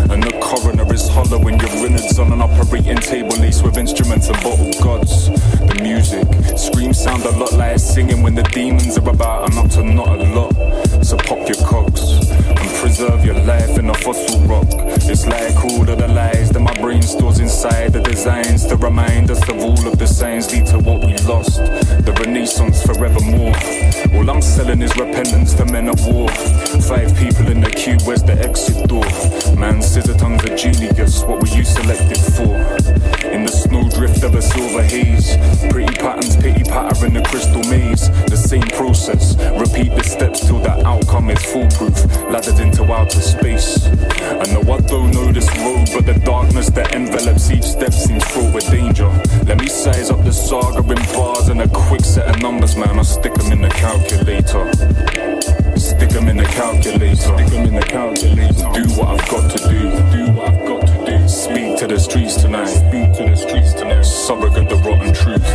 And 0.09 0.22
the 0.22 0.38
coroner 0.41 0.86
is 0.95 1.09
hollowing 1.09 1.59
your 1.59 1.86
innards 1.86 2.16
on 2.20 2.32
an 2.32 2.43
operating 2.43 2.99
table 2.99 3.36
laced 3.38 3.64
with 3.64 3.76
instruments 3.76 4.28
and 4.28 4.41
bottle 4.45 4.70
gods. 4.84 5.30
The 5.66 5.80
music 5.82 6.28
screams 6.57 7.03
sound 7.03 7.24
a 7.24 7.32
lot 7.32 7.55
like 7.55 7.80
singing 7.80 8.22
when 8.22 8.36
the 8.36 8.45
demons 8.55 8.97
are 8.97 9.11
about 9.11 9.51
and 9.51 9.59
up 9.59 9.70
to 9.72 9.82
not 9.82 10.20
a 10.20 10.22
lot. 10.32 11.05
So 11.05 11.16
pop 11.16 11.49
your 11.49 11.59
cogs 11.66 12.29
preserve 13.01 13.24
your 13.24 13.40
life 13.44 13.78
in 13.78 13.88
a 13.88 13.94
fossil 13.94 14.40
rock. 14.40 14.89
It's 15.05 15.26
like 15.26 15.57
all 15.64 15.88
of 15.88 15.98
the 15.98 16.09
lies 16.09 16.51
that 16.51 16.61
my 16.61 16.74
brain 16.80 17.03
stores 17.03 17.40
inside 17.40 17.92
the 17.92 18.01
designs 18.01 18.66
to 18.66 18.76
remind 18.76 19.30
us 19.30 19.42
of 19.48 19.59
all 19.59 19.86
of 19.86 19.98
the 19.98 20.07
signs 20.07 20.53
lead 20.53 20.66
to 20.66 20.78
what 20.78 21.05
we 21.05 21.16
lost. 21.26 21.57
The 21.57 22.12
renaissance 22.20 22.82
forevermore. 22.82 23.55
All 24.14 24.30
I'm 24.30 24.42
selling 24.42 24.82
is 24.82 24.96
repentance 24.96 25.55
to 25.55 25.64
men 25.66 25.88
of 25.88 26.05
war. 26.07 26.28
Five 26.86 27.16
people 27.16 27.48
in 27.48 27.61
the 27.61 27.70
queue, 27.70 27.98
where's 28.05 28.22
the 28.22 28.34
exit 28.34 28.88
door? 28.88 29.05
Man, 29.57 29.82
scissor 29.82 30.14
tongues 30.14 30.44
are 30.44 30.57
genius, 30.57 31.22
what 31.24 31.40
were 31.40 31.57
you 31.57 31.64
selected 31.64 32.18
for? 32.18 32.55
In 33.26 33.44
the 33.44 33.53
snowdrift 33.53 34.22
of 34.22 34.34
a 34.34 34.42
silver 34.42 34.82
haze. 34.82 35.36
Pretty 35.70 35.94
patterns, 35.94 36.36
pity 36.36 36.64
patter 36.64 37.07
in 37.07 37.14
the 37.14 37.22
crystal 37.22 37.62
maze. 37.70 38.11
The 38.26 38.36
same 38.36 38.68
process, 38.78 39.36
repeat 39.59 39.94
the 39.94 40.05
steps 40.05 40.46
till 40.46 40.59
the 40.59 40.86
outcome 40.86 41.30
is 41.30 41.42
foolproof. 41.44 41.98
Laddered 42.30 42.61
into 42.61 42.84
outer 42.92 43.20
space. 43.20 43.86
I 43.86 44.44
know 44.53 44.62
I 44.72 44.80
don't 44.91 45.12
know 45.12 45.30
this 45.30 45.49
road, 45.59 45.88
but 45.95 46.05
the 46.05 46.18
darkness 46.24 46.68
that 46.70 46.93
envelops 46.95 47.51
each 47.53 47.62
step 47.62 47.93
seems 47.93 48.24
fraught 48.24 48.53
with 48.53 48.68
danger. 48.70 49.07
Let 49.47 49.61
me 49.61 49.68
size 49.68 50.11
up 50.11 50.24
the 50.24 50.32
saga 50.32 50.80
in 50.80 51.03
bars 51.14 51.49
and 51.49 51.62
a 51.62 51.68
quick 51.68 52.01
set 52.01 52.26
of 52.28 52.43
numbers, 52.43 52.76
man. 52.76 52.99
I'll 52.99 53.05
stick 53.05 53.34
them 53.34 53.53
in 53.53 53.62
the 53.62 53.68
calculator. 53.68 54.66
Stick 55.78 56.11
them 56.11 56.26
in 56.28 56.36
the 56.36 56.45
calculator. 56.45 57.14
Stick 57.14 57.47
them 57.47 57.66
in 57.66 57.74
the 57.74 57.86
calculator. 57.86 58.68
Do 58.74 58.82
what 58.99 59.09
I've 59.14 59.28
got 59.30 59.49
to 59.57 59.68
do. 59.68 59.91
Do 60.11 60.32
what 60.32 60.49
I've 60.49 60.66
got 60.66 60.86
to 60.88 61.07
do. 61.07 61.28
Speak 61.28 61.78
to 61.78 61.86
the 61.86 61.99
streets 62.01 62.34
tonight. 62.43 62.66
Speak 62.66 63.12
to 63.14 63.30
the 63.30 63.36
streets 63.36 63.72
tonight. 63.74 64.03
Surrogate 64.03 64.68
the 64.68 64.76
rotten 64.76 65.14
truth. 65.14 65.47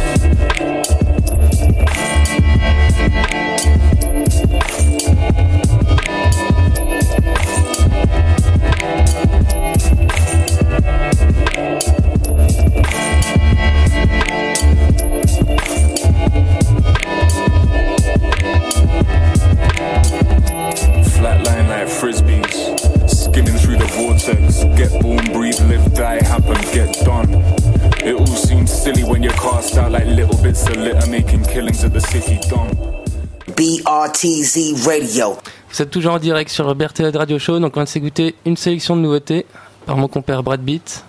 Vous 35.72 35.82
êtes 35.82 35.89
toujours 35.89 36.13
en 36.13 36.20
direct 36.20 36.49
sur 36.49 36.74
BRTZ 36.74 37.16
Radio 37.16 37.39
Show, 37.39 37.59
donc 37.59 37.76
on 37.76 37.82
va 37.82 37.86
s'écouter 37.86 38.36
une 38.45 38.57
sélection 38.57 38.95
de 38.95 39.01
nouveautés 39.01 39.45
par 39.86 39.97
mon 39.97 40.07
compère 40.07 40.43
Brad 40.43 40.61
Beat. 40.61 41.03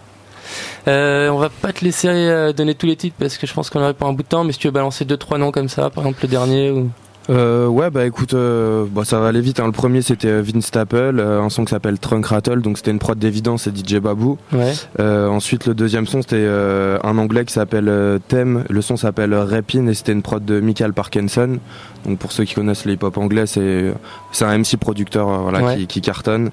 Euh, 0.89 1.29
on 1.29 1.39
va 1.39 1.49
pas 1.49 1.73
te 1.73 1.85
laisser 1.85 2.09
euh, 2.09 2.53
donner 2.53 2.75
tous 2.75 2.87
les 2.87 2.97
titres 2.97 3.17
parce 3.19 3.39
que 3.39 3.47
je 3.47 3.53
pense 3.53 3.71
qu'on 3.71 3.81
aurait 3.81 3.95
pas 3.95 4.07
un 4.07 4.13
bout 4.13 4.23
de 4.23 4.29
temps, 4.29 4.45
mais 4.45 4.53
si 4.53 4.59
tu 4.59 4.69
veux 4.69 4.73
balancer 4.73 5.05
deux 5.05 5.17
trois 5.17 5.39
noms 5.39 5.51
comme 5.51 5.69
ça, 5.69 5.91
par 5.91 6.05
exemple 6.05 6.21
le 6.23 6.29
dernier 6.29 6.71
ou. 6.71 6.91
Euh, 7.29 7.67
ouais 7.67 7.91
bah 7.91 8.07
écoute 8.07 8.35
euh, 8.35 8.85
bon, 8.89 9.03
ça 9.03 9.19
va 9.19 9.27
aller 9.27 9.41
vite 9.41 9.59
hein. 9.59 9.67
le 9.67 9.73
premier 9.73 10.01
c'était 10.01 10.29
euh, 10.29 10.43
Vince 10.43 10.67
Staple 10.67 10.97
euh, 11.19 11.41
un 11.43 11.49
son 11.49 11.65
qui 11.65 11.71
s'appelle 11.71 11.99
Trunk 11.99 12.25
Rattle 12.27 12.61
donc 12.63 12.77
c'était 12.77 12.93
une 12.93 13.01
prod 13.01 13.19
d'évidence 13.19 13.67
et 13.67 13.71
DJ 13.75 13.97
Babou 13.97 14.39
Ouais. 14.53 14.73
Euh, 15.01 15.27
ensuite 15.29 15.67
le 15.67 15.75
deuxième 15.75 16.07
son 16.07 16.23
c'était 16.23 16.37
euh, 16.39 16.99
un 17.03 17.19
anglais 17.19 17.45
qui 17.45 17.53
s'appelle 17.53 17.91
Them 18.29 18.63
le 18.69 18.81
son 18.81 18.97
s'appelle 18.97 19.35
Rapin 19.35 19.89
et 19.89 19.95
c'était 19.95 20.13
une 20.13 20.23
prod 20.23 20.45
de 20.45 20.61
Michael 20.61 20.93
Parkinson 20.93 21.59
donc 22.05 22.19
pour 22.19 22.31
ceux 22.31 22.45
qui 22.45 22.55
connaissent 22.55 22.85
le 22.85 22.93
hip 22.93 22.99
hop 23.03 23.19
anglais 23.19 23.47
c'est 23.47 23.93
c'est 24.31 24.45
un 24.45 24.57
MC 24.59 24.77
producteur 24.79 25.27
voilà 25.27 25.65
Ouais. 25.65 25.79
qui, 25.79 25.87
qui 25.89 26.01
cartonne 26.03 26.51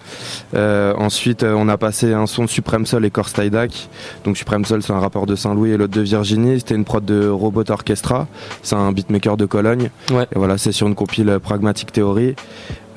Euh, 0.56 0.94
ensuite 0.98 1.44
on 1.44 1.70
a 1.70 1.78
passé 1.78 2.14
un 2.14 2.26
son 2.26 2.46
de 2.46 2.50
Supreme 2.50 2.88
Soul 2.88 3.06
et 3.06 3.12
Corse 3.12 3.34
Tydak 3.34 3.90
donc 4.26 4.38
Supreme 4.38 4.66
Soul 4.66 4.82
c'est 4.82 4.94
un 4.94 5.00
rappeur 5.00 5.28
de 5.28 5.36
Saint-Louis 5.36 5.70
et 5.72 5.78
l'autre 5.78 5.94
de 5.94 6.02
Virginie 6.02 6.60
c'était 6.60 6.74
une 6.74 6.86
prod 6.86 7.06
de 7.06 7.28
Robot 7.30 7.70
Orchestra 7.70 8.26
c'est 8.64 8.76
un 8.76 8.92
beatmaker 8.92 9.38
de 9.38 9.46
Cologne 9.46 9.92
Ouais. 10.12 10.24
et 10.36 10.40
voilà 10.40 10.58
c'est 10.64 10.72
sur 10.72 10.88
une 10.88 10.96
compile 10.96 11.28
euh, 11.28 11.40
Pragmatic 11.40 11.92
Theory. 11.92 12.36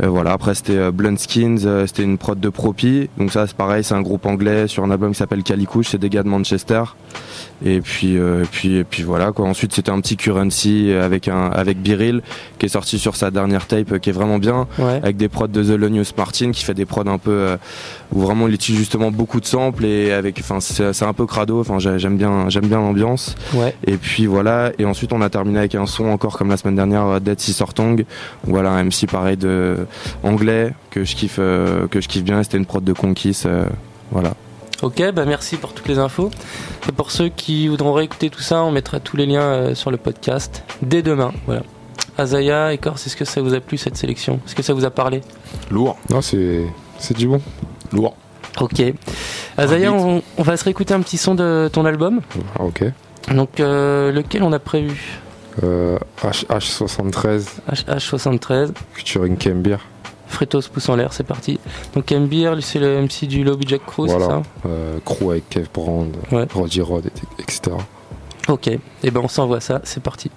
Euh, 0.01 0.09
voilà 0.09 0.33
après 0.33 0.55
c'était 0.55 0.77
euh, 0.77 0.93
Blunt 0.93 1.17
Skins 1.17 1.87
c'était 1.87 2.05
une 2.05 2.17
prod 2.17 2.39
de 2.39 2.49
Propi. 2.49 3.11
Donc 3.19 3.33
ça 3.33 3.47
c'est 3.49 3.57
pareil 3.57 3.83
c'est 3.83 3.95
un 3.95 4.03
groupe 4.03 4.25
anglais 4.25 4.69
sur 4.69 4.85
un 4.85 4.91
album 4.93 5.11
qui 5.11 5.19
s'appelle 5.19 5.43
Calicouche 5.43 5.89
c'est 5.89 5.99
des 5.99 6.09
gars 6.09 6.23
de 6.23 6.29
Manchester 6.29 6.85
et 7.65 7.81
puis 7.81 8.19
euh, 8.19 8.43
et 8.43 8.47
puis 8.47 8.77
et 8.77 8.85
puis 8.85 9.03
voilà 9.03 9.33
quoi. 9.33 9.47
Ensuite 9.47 9.73
c'était 9.73 9.91
un 9.91 10.01
petit 10.01 10.17
currency 10.17 10.93
avec 10.93 11.27
un 11.29 11.47
avec 11.51 11.79
Biril 11.81 12.21
qui 12.59 12.67
est 12.67 12.69
sorti 12.69 12.99
sur 12.99 13.17
sa 13.17 13.31
dernière 13.31 13.67
tape 13.67 13.93
euh, 13.93 13.99
qui 13.99 14.11
est 14.11 14.13
vraiment 14.13 14.39
bien. 14.39 14.67
Ouais. 14.79 15.01
avec 15.03 15.17
des 15.17 15.29
prods 15.29 15.47
de 15.49 15.63
The 15.63 15.79
Lonius 15.79 16.15
Martin 16.17 16.51
qui 16.53 16.65
fait 16.65 16.75
des 16.75 16.85
prods 16.85 17.07
un 17.09 17.19
peu 17.19 17.31
euh, 17.31 17.57
où 18.13 18.21
vraiment 18.21 18.47
il 18.49 18.55
utilise 18.55 18.79
justement 18.81 19.11
beaucoup 19.11 19.41
de 19.41 19.47
samples 19.47 19.85
et 19.87 20.13
avec 20.13 20.39
enfin 20.41 20.61
c'est 20.61 21.03
un 21.05 21.13
peu 21.15 21.25
crado. 21.27 21.61
Enfin 21.61 21.79
j'ai- 21.79 21.99
j'aime 21.99 22.17
bien 22.19 22.49
j'aime 22.51 22.67
bien 22.67 22.79
l'ambiance. 22.79 23.35
Ouais. 23.55 23.75
et 23.87 23.97
puis 23.97 24.27
voilà. 24.27 24.73
Et 24.79 24.85
ensuite 24.85 25.13
on 25.15 25.23
a 25.23 25.31
terminé 25.31 25.59
avec 25.61 25.75
un 25.75 25.87
son 25.87 26.07
encore 26.07 26.37
comme 26.37 26.51
la 26.51 26.57
semaine 26.59 26.77
dernière 26.77 27.21
Dead 27.21 27.41
Sea 27.41 27.53
Sortong 27.55 28.05
voilà 28.45 28.71
un 28.73 28.85
MC 28.85 29.07
pareil 29.11 29.37
de 29.39 29.77
anglais 30.23 30.75
que 30.91 31.05
je 31.05 31.17
kiffe 31.17 31.37
euh, 31.39 31.87
que 31.89 32.01
je 32.01 32.09
kiffe 32.09 32.25
bien. 32.25 32.43
C'était 32.43 32.59
une 32.59 32.67
prod 32.67 32.85
de 32.85 32.93
Conquis 32.93 33.45
voilà 34.11 34.35
Ok, 34.83 35.03
bah 35.15 35.25
merci 35.25 35.57
pour 35.57 35.73
toutes 35.73 35.89
les 35.89 35.99
infos. 35.99 36.31
Et 36.89 36.93
pour 36.93 37.11
ceux 37.11 37.29
qui 37.29 37.69
voudront 37.69 37.93
réécouter 37.93 38.29
tout 38.31 38.43
ça, 38.43 38.63
on 38.63 38.71
mettra 38.71 39.01
tous 39.01 39.17
les 39.17 39.27
liens 39.27 39.41
euh, 39.43 39.75
sur 39.75 39.91
le 39.91 39.97
podcast 39.97 40.63
dès 40.83 41.03
demain. 41.03 41.33
Voilà. 41.47 41.63
Azaya 42.19 42.73
et 42.73 42.79
Corse, 42.79 43.07
est-ce 43.07 43.17
que 43.17 43.25
ça 43.25 43.41
vous 43.43 43.55
a 43.55 43.61
plu 43.61 43.79
cette 43.79 43.97
sélection? 43.97 44.41
Est-ce 44.47 44.55
que 44.55 44.63
ça 44.63 44.75
vous 44.75 44.85
a 44.85 44.91
parlé? 44.91 45.21
Lourd. 45.71 45.97
Non, 46.11 46.21
c'est 46.23 46.65
c'est 46.99 47.17
du 47.17 47.27
bon. 47.27 47.41
Lourd. 47.93 48.17
Ok. 48.61 48.83
Azaya, 49.59 49.93
on, 49.93 50.23
on 50.39 50.43
va 50.43 50.57
se 50.57 50.65
réécouter 50.65 50.95
un 50.95 51.01
petit 51.01 51.19
son 51.19 51.35
de 51.35 51.69
ton 51.73 51.85
album. 51.85 52.21
Ah, 52.59 52.65
ok. 52.65 52.85
Donc, 53.35 53.61
euh, 53.61 54.13
lequel 54.13 54.43
on 54.43 54.53
a 54.53 54.59
prévu? 54.59 55.19
Euh, 55.63 55.99
H, 56.23 56.47
H73, 56.47 57.47
H- 57.71 57.85
H73. 57.87 58.71
featuring 58.93 59.37
Kembir. 59.37 59.81
Fritos 60.29 60.63
pousse 60.73 60.89
en 60.89 60.97
l'air, 60.97 61.13
c'est 61.13 61.25
parti. 61.25 61.59
Donc, 61.95 62.11
lui, 62.11 62.45
c'est 62.63 62.79
le 62.79 63.01
MC 63.03 63.27
du 63.27 63.45
Lobby 63.45 63.67
Jack 63.69 63.85
Crew, 63.87 64.07
c'est 64.07 64.13
Voilà. 64.19 64.27
ça 64.27 64.43
Euh, 64.67 64.99
crew 65.05 65.31
avec 65.31 65.49
Kev 65.49 65.67
Brand, 65.73 66.09
Ouais. 66.33 66.47
Roddy 66.53 66.81
Rod, 66.81 67.07
et- 67.07 67.43
etc. 67.43 67.77
Ok. 68.49 68.69
Et 68.69 69.11
ben, 69.11 69.21
on 69.23 69.29
s'envoie 69.29 69.61
ça, 69.61 69.81
c'est 69.85 70.03
parti. 70.03 70.31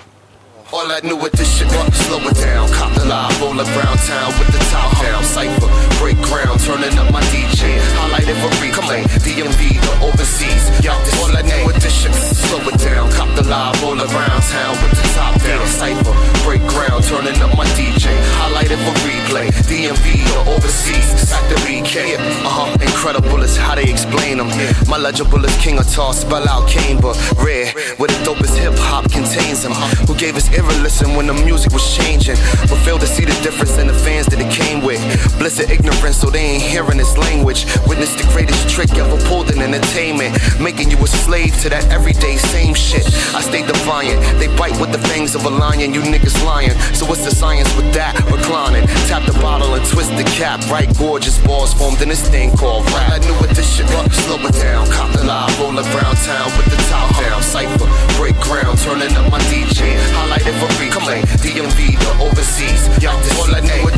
All 0.71 0.85
I 0.85 0.99
knew 1.01 1.17
with 1.17 1.33
this 1.33 1.49
shit? 1.49 1.67
Slow 2.05 2.21
it 2.29 2.37
down. 2.37 2.69
Cop 2.69 2.93
the 2.93 3.05
live, 3.05 3.33
roll 3.41 3.57
around 3.57 3.97
town 4.05 4.29
with 4.37 4.53
the 4.53 4.61
top 4.69 4.93
down. 5.01 5.23
Cypher, 5.23 5.65
break 5.97 6.21
ground, 6.21 6.59
turning 6.61 6.93
up 6.93 7.11
my 7.11 7.21
DJ. 7.33 7.73
Highlight 7.97 8.29
it 8.29 8.37
for 8.37 8.53
replay. 8.61 9.01
DMV, 9.25 9.81
the 9.81 9.93
overseas. 10.05 10.69
Y'all 10.85 11.01
just 11.05 11.17
I 11.33 11.41
knew 11.41 11.65
with 11.65 11.81
this 11.81 11.89
shit, 11.89 12.13
slow 12.13 12.61
it 12.69 12.77
down. 12.77 13.09
Cop 13.13 13.33
the 13.35 13.49
live, 13.49 13.81
roll 13.81 13.97
around 13.97 14.41
town 14.45 14.77
with 14.85 14.93
the 14.93 15.05
top 15.17 15.41
down. 15.41 15.65
Cypher, 15.65 16.13
break 16.45 16.61
ground, 16.69 17.03
turning 17.03 17.41
up 17.41 17.57
my 17.57 17.65
DJ. 17.73 18.13
Highlight 18.37 18.69
it 18.69 18.77
for 18.85 18.93
replay. 19.09 19.49
DMV, 19.65 20.21
the 20.21 20.51
overseas. 20.53 21.19
At 21.29 21.47
the 21.49 21.55
BK. 21.61 22.17
Uh 22.17 22.49
huh, 22.49 22.77
incredible 22.81 23.43
is 23.43 23.55
how 23.55 23.75
they 23.75 23.85
explain 23.85 24.37
them. 24.37 24.49
My 24.87 24.97
legible 24.97 25.43
is 25.45 25.55
king 25.57 25.77
of 25.77 25.87
toss, 25.89 26.21
spell 26.21 26.47
out 26.49 26.67
Kane, 26.67 26.99
but 26.99 27.15
rare. 27.37 27.71
Where 27.97 28.09
the 28.09 28.17
dopest 28.25 28.57
hip 28.57 28.73
hop 28.77 29.11
contains 29.11 29.63
him. 29.63 29.73
Who 30.07 30.15
gave 30.15 30.35
us 30.35 30.49
listen 30.67 31.15
when 31.15 31.27
the 31.27 31.33
music 31.33 31.71
was 31.71 31.85
changing, 31.95 32.35
but 32.67 32.77
failed 32.83 33.01
to 33.01 33.07
see 33.07 33.25
the 33.25 33.37
difference 33.43 33.77
in 33.77 33.87
the 33.87 33.93
fans 33.93 34.25
that 34.27 34.39
it 34.39 34.51
came 34.51 34.83
with. 34.83 34.99
Bliss 35.37 35.59
of 35.59 35.69
ignorance, 35.69 36.17
so 36.17 36.29
they 36.29 36.57
ain't 36.57 36.63
hearing 36.63 36.97
this 36.97 37.17
language. 37.17 37.65
Witness 37.87 38.15
the 38.15 38.27
greatest 38.33 38.69
trick 38.69 38.91
ever 38.97 39.17
pulled 39.29 39.51
in 39.51 39.61
entertainment, 39.61 40.35
making 40.59 40.91
you 40.91 40.97
a 40.97 41.07
slave 41.07 41.55
to 41.61 41.69
that 41.69 41.85
everyday 41.91 42.37
same 42.37 42.73
shit. 42.73 43.05
I 43.33 43.41
stay 43.41 43.65
defiant, 43.65 44.19
they 44.39 44.47
bite 44.57 44.77
with 44.79 44.91
the 44.91 44.99
fangs 45.09 45.35
of 45.35 45.45
a 45.45 45.49
lion, 45.49 45.93
you 45.93 46.01
niggas 46.01 46.43
lying. 46.43 46.75
So 46.93 47.05
what's 47.05 47.23
the 47.23 47.31
science 47.31 47.69
with 47.75 47.93
that? 47.93 48.17
Reclining, 48.31 48.87
tap 49.07 49.25
the 49.25 49.37
bottle 49.39 49.75
and 49.75 49.85
twist 49.85 50.11
the 50.17 50.25
cap. 50.35 50.59
Right, 50.69 50.89
gorgeous 50.97 51.37
balls 51.45 51.73
formed 51.73 52.01
in 52.01 52.09
this 52.09 52.27
thing 52.27 52.55
called 52.57 52.85
rap. 52.91 53.13
I 53.13 53.19
knew 53.19 53.33
what 53.39 53.51
this 53.51 53.69
shit 53.69 53.85
was. 53.93 54.11
Slow 54.25 54.41
it 54.45 54.53
down, 54.59 54.87
cop 54.89 55.11
the 55.15 55.23
live, 55.23 55.53
roll 55.59 55.77
around 55.77 56.17
town 56.25 56.49
with 56.57 56.67
the 56.67 56.79
top 56.89 57.09
down. 57.21 57.41
Cypher, 57.41 57.87
break 58.17 58.35
ground, 58.41 58.77
turning 58.79 59.15
up 59.15 59.31
my 59.31 59.39
DJ. 59.47 59.95
Highlight 60.17 60.48
for 60.57 60.69
replay. 60.81 61.21
DMV, 61.43 61.99
the 61.99 62.11
overseas. 62.23 62.87
Yo, 63.01 63.11
all 63.11 63.53
I 63.53 63.61
know. 63.61 63.89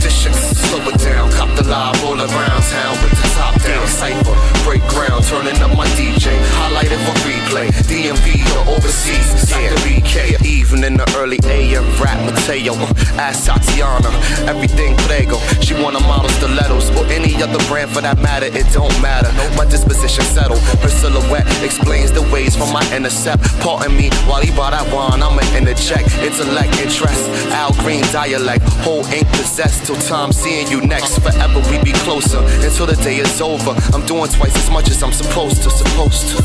Slow 0.71 0.87
it 0.87 0.99
down, 0.99 1.31
cop 1.31 1.49
the 1.57 1.63
live, 1.67 2.01
roll 2.03 2.19
around 2.19 2.61
town 2.71 2.95
with 3.03 3.11
the 3.11 3.27
top 3.35 3.61
down. 3.61 3.87
Cypher, 3.87 4.35
break 4.63 4.81
ground, 4.87 5.23
turning 5.25 5.61
up 5.61 5.75
my 5.77 5.87
DJ. 5.99 6.31
Highlight 6.55 6.91
it 6.91 7.01
for 7.05 7.15
replay. 7.27 7.67
DMV, 7.87 8.43
the 8.43 8.71
overseas. 8.71 9.41
BK. 9.51 10.41
Even 10.45 10.83
in 10.83 10.95
the 10.97 11.05
early 11.17 11.39
AM, 11.45 11.83
rap 12.01 12.19
Mateo. 12.25 12.73
Uh, 12.73 12.93
Ask 13.19 13.45
Tatiana, 13.45 14.09
everything 14.47 14.95
prego. 15.07 15.37
She 15.61 15.73
wanna 15.73 15.99
model 16.01 16.29
stilettos 16.39 16.89
or 16.97 17.05
any 17.07 17.41
other 17.43 17.59
brand 17.67 17.91
for 17.91 18.01
that 18.01 18.19
matter. 18.19 18.47
It 18.47 18.67
don't 18.73 18.95
matter. 19.01 19.31
My 19.57 19.65
disposition 19.65 20.23
settled. 20.25 20.59
Her 20.81 20.89
silhouette 20.89 21.47
explains 21.63 22.11
the 22.11 22.21
ways 22.31 22.55
from 22.55 22.71
my 22.71 22.83
intercept. 22.95 23.43
Pardon 23.59 23.95
me 23.95 24.09
while 24.27 24.41
he 24.41 24.51
bought 24.51 24.71
that 24.71 24.87
wine. 24.93 25.21
I'ma 25.21 25.43
interject. 25.55 26.09
Intellect, 26.41 26.73
interest. 26.81 27.29
Al 27.53 27.71
Green 27.83 28.01
dialect. 28.11 28.63
Whole 28.81 29.05
ink 29.13 29.27
possessed 29.29 29.85
till 29.85 29.95
time 29.95 30.31
seeing 30.31 30.67
you 30.69 30.81
next. 30.81 31.19
Forever 31.19 31.59
we 31.69 31.77
be 31.83 31.93
closer 32.01 32.39
until 32.65 32.87
the 32.87 32.95
day 33.03 33.17
is 33.17 33.39
over. 33.41 33.75
I'm 33.93 34.03
doing 34.07 34.27
twice 34.27 34.55
as 34.55 34.69
much 34.71 34.89
as 34.89 35.03
I'm 35.03 35.13
supposed 35.13 35.61
to. 35.61 35.69
Supposed 35.69 36.29
to. 36.29 36.41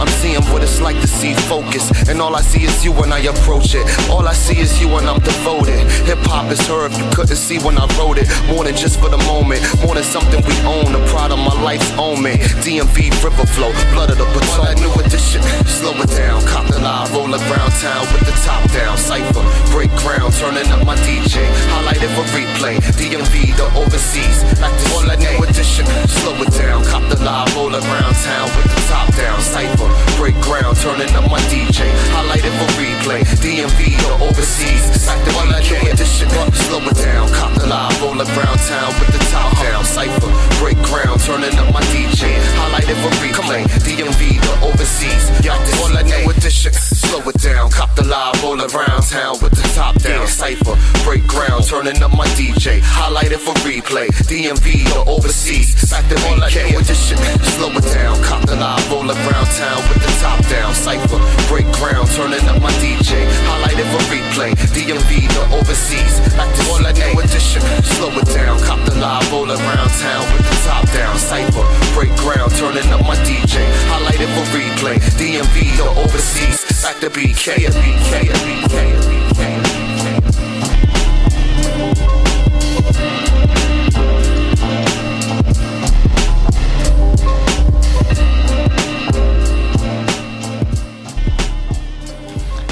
I'm 0.00 0.08
seeing 0.20 0.42
what 0.52 0.62
it's 0.62 0.82
like 0.82 1.00
to 1.00 1.06
see 1.06 1.32
focus. 1.48 1.88
And 2.10 2.20
all 2.20 2.36
I 2.36 2.42
see 2.42 2.64
is 2.64 2.84
you 2.84 2.92
when 2.92 3.10
I 3.10 3.20
approach 3.20 3.74
it. 3.74 3.86
All 4.10 4.28
I 4.28 4.34
see 4.34 4.58
is 4.58 4.78
you 4.82 4.88
when 4.88 5.08
I'm 5.08 5.20
devoted. 5.20 5.80
Hip 6.04 6.18
hop 6.28 6.52
is 6.52 6.60
her 6.68 6.84
if 6.84 6.98
you 6.98 7.08
couldn't 7.16 7.36
see 7.36 7.58
when 7.58 7.78
I 7.78 7.86
wrote 7.96 8.18
it. 8.18 8.28
More 8.48 8.64
than 8.64 8.76
just 8.76 9.00
for 9.00 9.08
the 9.08 9.22
moment, 9.32 9.62
more 9.80 9.94
than 9.94 10.04
something 10.04 10.44
we 10.44 10.56
own. 10.68 10.92
The 10.92 11.00
pride 11.08 11.32
of 11.32 11.38
my 11.38 11.56
life's 11.62 11.90
own. 11.96 12.12
DMV 12.60 13.08
river 13.24 13.46
flow, 13.46 13.72
blood 13.94 14.10
of 14.10 14.18
the 14.18 14.26
Potomac. 14.26 14.76
New 14.76 14.92
edition, 15.00 15.40
slow 15.64 15.96
it 15.96 16.10
down. 16.10 16.44
Cop 16.44 16.66
the 16.68 16.78
live, 16.78 17.10
roll 17.14 17.32
around 17.32 17.72
town 17.80 18.04
with 18.12 18.28
the 18.28 18.36
top 18.44 18.60
down. 18.72 18.98
Cypher, 19.22 19.46
break 19.70 19.90
ground, 20.02 20.34
turning 20.34 20.66
up 20.72 20.84
my 20.84 20.96
DJ. 21.06 21.46
Highlight 21.70 22.02
it 22.02 22.10
for 22.18 22.26
replay. 22.34 22.82
DMV, 22.98 23.54
the 23.54 23.66
overseas. 23.78 24.42
Like 24.58 24.74
this 24.74 24.90
all 24.90 25.06
that 25.06 25.22
new 25.22 25.38
edition, 25.46 25.86
slow 26.10 26.34
it 26.42 26.50
down. 26.50 26.82
Cop 26.90 27.06
the 27.06 27.22
live, 27.22 27.46
roll 27.54 27.70
around 27.70 28.14
town 28.26 28.50
with 28.58 28.66
the 28.66 28.82
top 28.90 29.14
down. 29.14 29.38
Cypher, 29.40 29.86
break 30.18 30.34
ground, 30.42 30.76
turning 30.82 31.10
up 31.14 31.30
my 31.30 31.38
DJ. 31.54 31.86
Highlight 32.10 32.42
it 32.42 32.54
for 32.58 32.66
replay. 32.82 33.22
DMV, 33.38 33.94
the 34.02 34.12
overseas. 34.26 35.06
Like 35.06 35.22
the 35.22 35.30
all 35.38 35.46
that 35.54 35.62
new 35.70 35.86
edition, 35.86 36.28
slow 36.66 36.82
it 36.82 36.98
down. 36.98 37.30
Cop 37.30 37.54
the 37.54 37.66
live, 37.70 37.94
roll 38.02 38.18
around 38.18 38.58
town 38.66 38.90
with 38.98 39.12
the 39.14 39.22
top 39.30 39.54
down. 39.62 39.84
Cypher, 39.86 40.32
break 40.58 40.78
ground, 40.82 41.22
turning 41.22 41.54
up 41.62 41.70
my 41.70 41.82
DJ. 41.94 42.26
Highlight 42.58 42.90
it 42.90 42.98
for 42.98 43.12
replay. 43.22 43.62
DMV, 43.86 44.42
the 44.42 44.54
overseas. 44.66 45.30
Like 45.46 45.62
this 45.62 45.78
all 45.78 45.94
new 45.94 46.30
edition, 46.30 46.72
slow 46.72 47.22
it 47.30 47.38
down. 47.38 47.70
Cop 47.70 47.94
the 47.94 48.02
live, 48.02 48.34
roll 48.42 48.58
around 48.58 49.02
town 49.12 49.36
with 49.44 49.52
the 49.52 49.68
top 49.76 49.92
down. 50.00 50.26
Cypher, 50.26 50.72
break 51.04 51.26
ground, 51.28 51.68
turning 51.68 52.00
up 52.00 52.16
my 52.16 52.24
DJ. 52.32 52.80
Highlight 52.80 53.28
it 53.28 53.44
for 53.44 53.52
replay. 53.60 54.08
DMV, 54.24 54.88
the 54.88 55.04
overseas. 55.04 55.76
Like 55.92 56.08
the 56.08 56.16
all 56.24 56.40
that 56.40 56.56
new 56.56 56.80
edition, 56.80 57.20
slow 57.52 57.68
it 57.76 57.84
down. 57.92 58.16
Cop 58.24 58.40
the 58.48 58.56
live, 58.56 58.80
roll 58.88 59.04
around 59.04 59.48
town 59.52 59.80
with 59.92 60.00
the 60.00 60.12
top 60.24 60.40
down. 60.48 60.72
Cypher, 60.72 61.20
break 61.52 61.68
ground, 61.76 62.08
turning 62.16 62.40
up 62.48 62.56
my 62.64 62.72
DJ. 62.80 63.28
Highlight 63.44 63.76
it 63.76 63.88
for 63.92 64.00
replay. 64.08 64.56
DMV, 64.72 65.28
the 65.28 65.44
overseas. 65.60 66.16
Like 66.40 66.48
the 66.56 66.64
all 66.72 66.80
that 66.80 66.96
new 66.96 67.20
edition, 67.20 67.60
slow 67.84 68.16
it 68.16 68.28
down. 68.32 68.56
Cop 68.64 68.80
the 68.88 68.96
live, 68.96 69.28
roll 69.28 69.52
around 69.52 69.92
town 70.00 70.24
with 70.32 70.44
the 70.48 70.56
top 70.64 70.88
down. 70.96 71.20
Cypher, 71.20 71.68
break 71.92 72.16
ground, 72.16 72.48
turning 72.56 72.88
up 72.88 73.04
my 73.04 73.20
DJ. 73.28 73.60
Highlight 73.92 74.24
it 74.24 74.30
for 74.32 74.44
replay. 74.56 74.96
DMV, 75.20 75.76
the 75.76 75.84
overseas. 76.00 76.64
The 77.02 77.08
BK, 77.08 77.66
BK, 77.66 78.22
BK, 78.22 78.68
BK. 78.68 79.01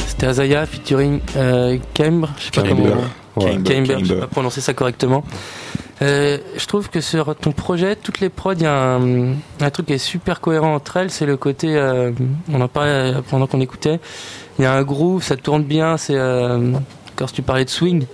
C'était 0.07 0.27
Azaya 0.27 0.67
featuring 0.67 1.21
euh, 1.37 1.79
Cambre, 1.95 2.29
je 2.39 2.45
sais 2.45 2.51
pas 2.51 2.63
Camber, 2.63 2.91
comment. 3.35 3.47
ouais. 3.47 3.57
Camber, 3.65 3.97
je 4.01 4.05
sais 4.07 4.21
pas 4.21 4.27
prononcer 4.27 4.61
ça 4.61 4.75
correctement. 4.75 5.25
Euh, 6.03 6.39
je 6.57 6.67
trouve 6.67 6.89
que 6.89 7.01
sur 7.01 7.37
ton 7.37 7.53
projet, 7.53 7.95
toutes 7.95 8.21
les 8.21 8.31
prods, 8.31 8.55
il 8.55 8.63
y 8.63 8.67
a 8.67 8.95
un, 8.97 9.33
un 9.61 9.71
truc 9.71 9.87
qui 9.87 9.93
est 9.93 9.99
super 9.99 10.41
cohérent 10.41 10.75
entre 10.75 10.97
elles, 10.97 11.11
c'est 11.11 11.27
le 11.27 11.37
côté, 11.37 11.77
euh, 11.77 12.11
on 12.53 12.61
en 12.61 12.69
parlait 12.69 12.91
euh, 12.91 13.21
pendant 13.29 13.47
qu'on 13.47 13.61
écoutait, 13.61 14.01
il 14.59 14.63
y 14.63 14.67
a 14.67 14.73
un 14.73 14.83
groove, 14.83 15.23
ça 15.23 15.37
tourne 15.37 15.63
bien, 15.63 15.97
c'est 15.99 16.17
quand 17.17 17.33
tu 17.33 17.43
parlais 17.43 17.65
de 17.67 17.71
swing. 17.71 18.05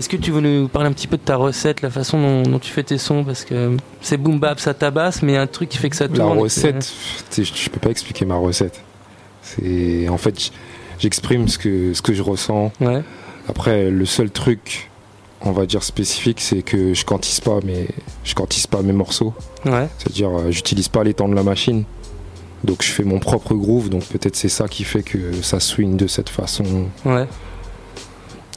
Est-ce 0.00 0.08
que 0.08 0.16
tu 0.16 0.30
veux 0.30 0.40
nous 0.40 0.66
parler 0.68 0.88
un 0.88 0.92
petit 0.92 1.06
peu 1.06 1.18
de 1.18 1.22
ta 1.22 1.36
recette, 1.36 1.82
la 1.82 1.90
façon 1.90 2.18
dont, 2.18 2.42
dont 2.50 2.58
tu 2.58 2.72
fais 2.72 2.82
tes 2.82 2.96
sons? 2.96 3.22
Parce 3.22 3.44
que 3.44 3.76
c'est 4.00 4.16
boom 4.16 4.38
bap, 4.40 4.58
ça 4.58 4.72
tabasse, 4.72 5.22
mais 5.22 5.32
il 5.32 5.34
y 5.34 5.38
a 5.38 5.42
un 5.42 5.46
truc 5.46 5.68
qui 5.68 5.76
fait 5.76 5.90
que 5.90 5.96
ça 5.96 6.06
La 6.06 6.14
tourne. 6.16 6.36
que- 6.38 6.42
recette, 6.42 6.90
je, 7.36 7.42
je 7.42 7.68
peux 7.68 7.78
pas 7.80 7.90
expliquer 7.90 8.24
ma 8.24 8.36
recette. 8.36 8.80
C'est 9.42 10.08
en 10.08 10.16
fait, 10.16 10.52
j'exprime 10.98 11.48
ce 11.48 11.58
que 11.58 11.92
ce 11.92 12.00
que 12.00 12.14
je 12.14 12.22
ressens. 12.22 12.72
Après, 13.48 13.90
le 13.90 14.06
seul 14.06 14.30
truc, 14.30 14.90
on 15.42 15.52
va 15.52 15.66
dire 15.66 15.82
spécifique, 15.82 16.40
c'est 16.40 16.62
que 16.62 16.94
je 16.94 17.04
quantise 17.04 17.40
pas, 17.40 17.58
mais 17.64 17.86
je 18.24 18.34
quantise 18.34 18.66
pas 18.66 18.80
mes 18.80 18.92
morceaux. 18.94 19.34
Ouais. 19.66 19.86
C'est-à-dire, 19.98 20.30
euh, 20.30 20.50
j'utilise 20.50 20.88
pas 20.88 21.04
les 21.04 21.12
temps 21.14 21.28
de 21.28 21.34
la 21.34 21.42
machine. 21.42 21.84
Donc, 22.64 22.82
je 22.82 22.90
fais 22.90 23.04
mon 23.04 23.18
propre 23.18 23.54
groove. 23.54 23.88
Donc, 23.90 24.04
peut-être 24.04 24.36
c'est 24.36 24.48
ça 24.50 24.68
qui 24.68 24.84
fait 24.84 25.02
que 25.02 25.32
ça 25.42 25.60
swing 25.60 25.96
de 25.96 26.06
cette 26.06 26.28
façon. 26.28 26.86
Ouais. 27.04 27.26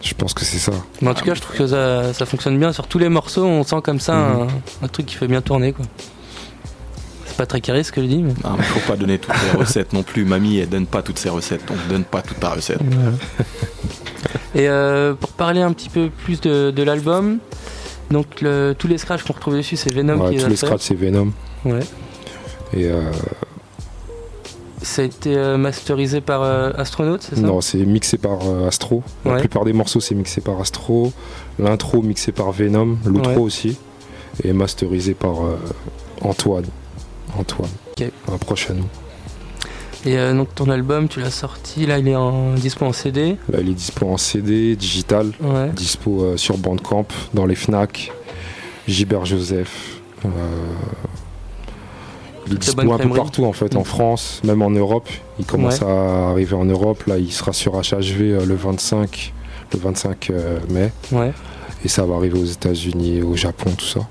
Je 0.03 0.13
pense 0.15 0.33
que 0.33 0.43
c'est 0.43 0.57
ça. 0.59 0.73
Mais 1.01 1.09
en 1.09 1.13
tout 1.13 1.23
cas, 1.23 1.33
je 1.33 1.39
trouve 1.41 1.55
que 1.55 1.65
ça, 1.67 2.13
ça 2.13 2.25
fonctionne 2.25 2.59
bien. 2.59 2.73
Sur 2.73 2.87
tous 2.87 2.99
les 2.99 3.07
morceaux, 3.09 3.45
on 3.45 3.63
sent 3.63 3.77
comme 3.83 3.99
ça 4.01 4.13
Mhm. 4.15 4.41
un, 4.81 4.85
un 4.85 4.87
truc 4.89 5.05
qui 5.05 5.15
fait 5.15 5.27
bien 5.27 5.41
tourner. 5.41 5.71
quoi. 5.71 5.85
C'est 7.25 7.37
pas 7.37 7.45
très 7.45 7.61
carré 7.61 7.83
ce 7.83 7.91
que 7.91 8.01
je 8.01 8.07
dis, 8.07 8.17
mais. 8.21 8.33
Mais 8.57 8.63
faut 8.63 8.91
pas 8.91 8.97
donner 8.97 9.17
toutes 9.17 9.33
les 9.53 9.57
recettes 9.59 9.93
non 9.93 10.03
plus. 10.03 10.25
Mamie, 10.25 10.57
elle 10.59 10.69
donne 10.69 10.85
pas 10.87 11.01
toutes 11.01 11.17
ses 11.19 11.29
recettes, 11.29 11.65
donc 11.67 11.77
donne 11.89 12.03
pas 12.03 12.21
toute 12.21 12.39
ta 12.39 12.49
recette. 12.49 12.79
Et 14.55 14.67
euh, 14.69 15.13
pour 15.15 15.31
parler 15.31 15.61
un 15.61 15.71
petit 15.73 15.89
peu 15.89 16.09
plus 16.09 16.39
de, 16.41 16.69
de 16.71 16.83
l'album, 16.83 17.39
donc 18.11 18.41
le- 18.41 18.75
tous 18.77 18.87
les 18.87 18.97
scratchs 18.99 19.23
qu'on 19.23 19.33
retrouve 19.33 19.55
dessus, 19.55 19.77
c'est 19.77 19.89
Venom 19.91 20.19
Ouais, 20.19 20.29
qui 20.31 20.35
les 20.35 20.43
tous 20.43 20.49
les 20.49 20.55
fait. 20.57 20.65
scratchs, 20.67 20.81
c'est 20.83 20.95
Venom. 20.95 21.31
Ouais. 21.65 21.79
Et 22.73 22.85
euh, 22.85 23.01
Ça 24.83 25.01
a 25.01 25.05
été 25.05 25.35
euh, 25.35 25.57
masterisé 25.57 26.21
par 26.21 26.43
euh, 26.43 26.71
Astronaut, 26.77 27.17
c'est 27.19 27.35
ça? 27.35 27.41
Non, 27.41 27.61
c'est 27.61 27.79
mixé 27.85 28.17
par 28.17 28.39
euh, 28.47 28.67
Astro. 28.67 29.01
La 29.25 29.33
Ouais. 29.33 29.39
plupart 29.39 29.63
des 29.65 29.73
morceaux, 29.73 29.99
c'est 29.99 30.13
mixé 30.15 30.41
par 30.41 30.59
Astro. 30.61 31.11
L'intro, 31.57 32.01
mixé 32.01 32.31
par 32.31 32.51
Venom. 32.51 32.97
L'outro 33.05 33.31
Ouais. 33.31 33.37
aussi. 33.37 33.77
Et 34.43 34.51
masterisé 34.53 35.13
par 35.13 35.35
Antoine. 36.21 36.65
Antoine. 37.37 37.69
Ok. 37.91 38.09
Un 38.31 38.37
proche 38.37 38.69
à 38.69 38.73
nous. 38.73 38.85
Et 40.05 40.17
euh, 40.17 40.33
donc 40.33 40.53
ton 40.53 40.69
album, 40.69 41.07
tu 41.07 41.21
l'as 41.21 41.29
sorti, 41.31 41.85
là 41.85 41.97
il 41.97 42.07
est 42.09 42.15
en 42.15 42.53
dispo 42.55 42.85
en 42.85 42.91
CD. 42.91 43.37
Là, 43.49 43.59
il 43.61 43.69
est 43.69 43.73
dispo 43.73 44.05
en 44.07 44.17
CD, 44.17 44.75
digital, 44.75 45.31
Ouais. 45.41 45.69
dispo 45.73 46.23
euh, 46.23 46.35
sur 46.37 46.57
Bandcamp, 46.57 47.05
dans 47.33 47.45
les 47.45 47.55
Fnac, 47.55 48.11
Gilbert 48.87 49.25
Joseph. 49.25 50.01
euh, 50.25 50.29
il 52.47 52.53
est 52.53 52.57
dispo 52.57 52.91
un 52.91 52.97
peu 52.97 53.09
partout 53.09 53.45
en 53.45 53.53
fait, 53.53 53.75
en 53.75 53.83
France, 53.83 54.41
même 54.43 54.61
en 54.61 54.69
Europe. 54.69 55.07
Il 55.39 55.45
commence 55.45 55.79
Ouais. 55.81 55.87
à 55.87 56.29
arriver 56.29 56.55
en 56.55 56.65
Europe. 56.65 57.03
Là, 57.07 57.17
il 57.17 57.31
sera 57.31 57.53
sur 57.53 57.73
HHV 57.73 58.21
euh, 58.21 58.45
le 58.45 58.55
25, 58.55 59.33
le 59.73 59.79
25 59.79 60.29
euh, 60.29 60.59
mai. 60.69 60.91
Ouais. 61.11 61.31
Et 61.85 61.87
ça 61.87 62.05
va 62.05 62.15
arriver 62.15 62.39
aux 62.39 62.45
États-Unis, 62.45 63.21
au 63.21 63.35
Japon, 63.35 63.71
tout 63.77 63.85
ça. 63.85 64.01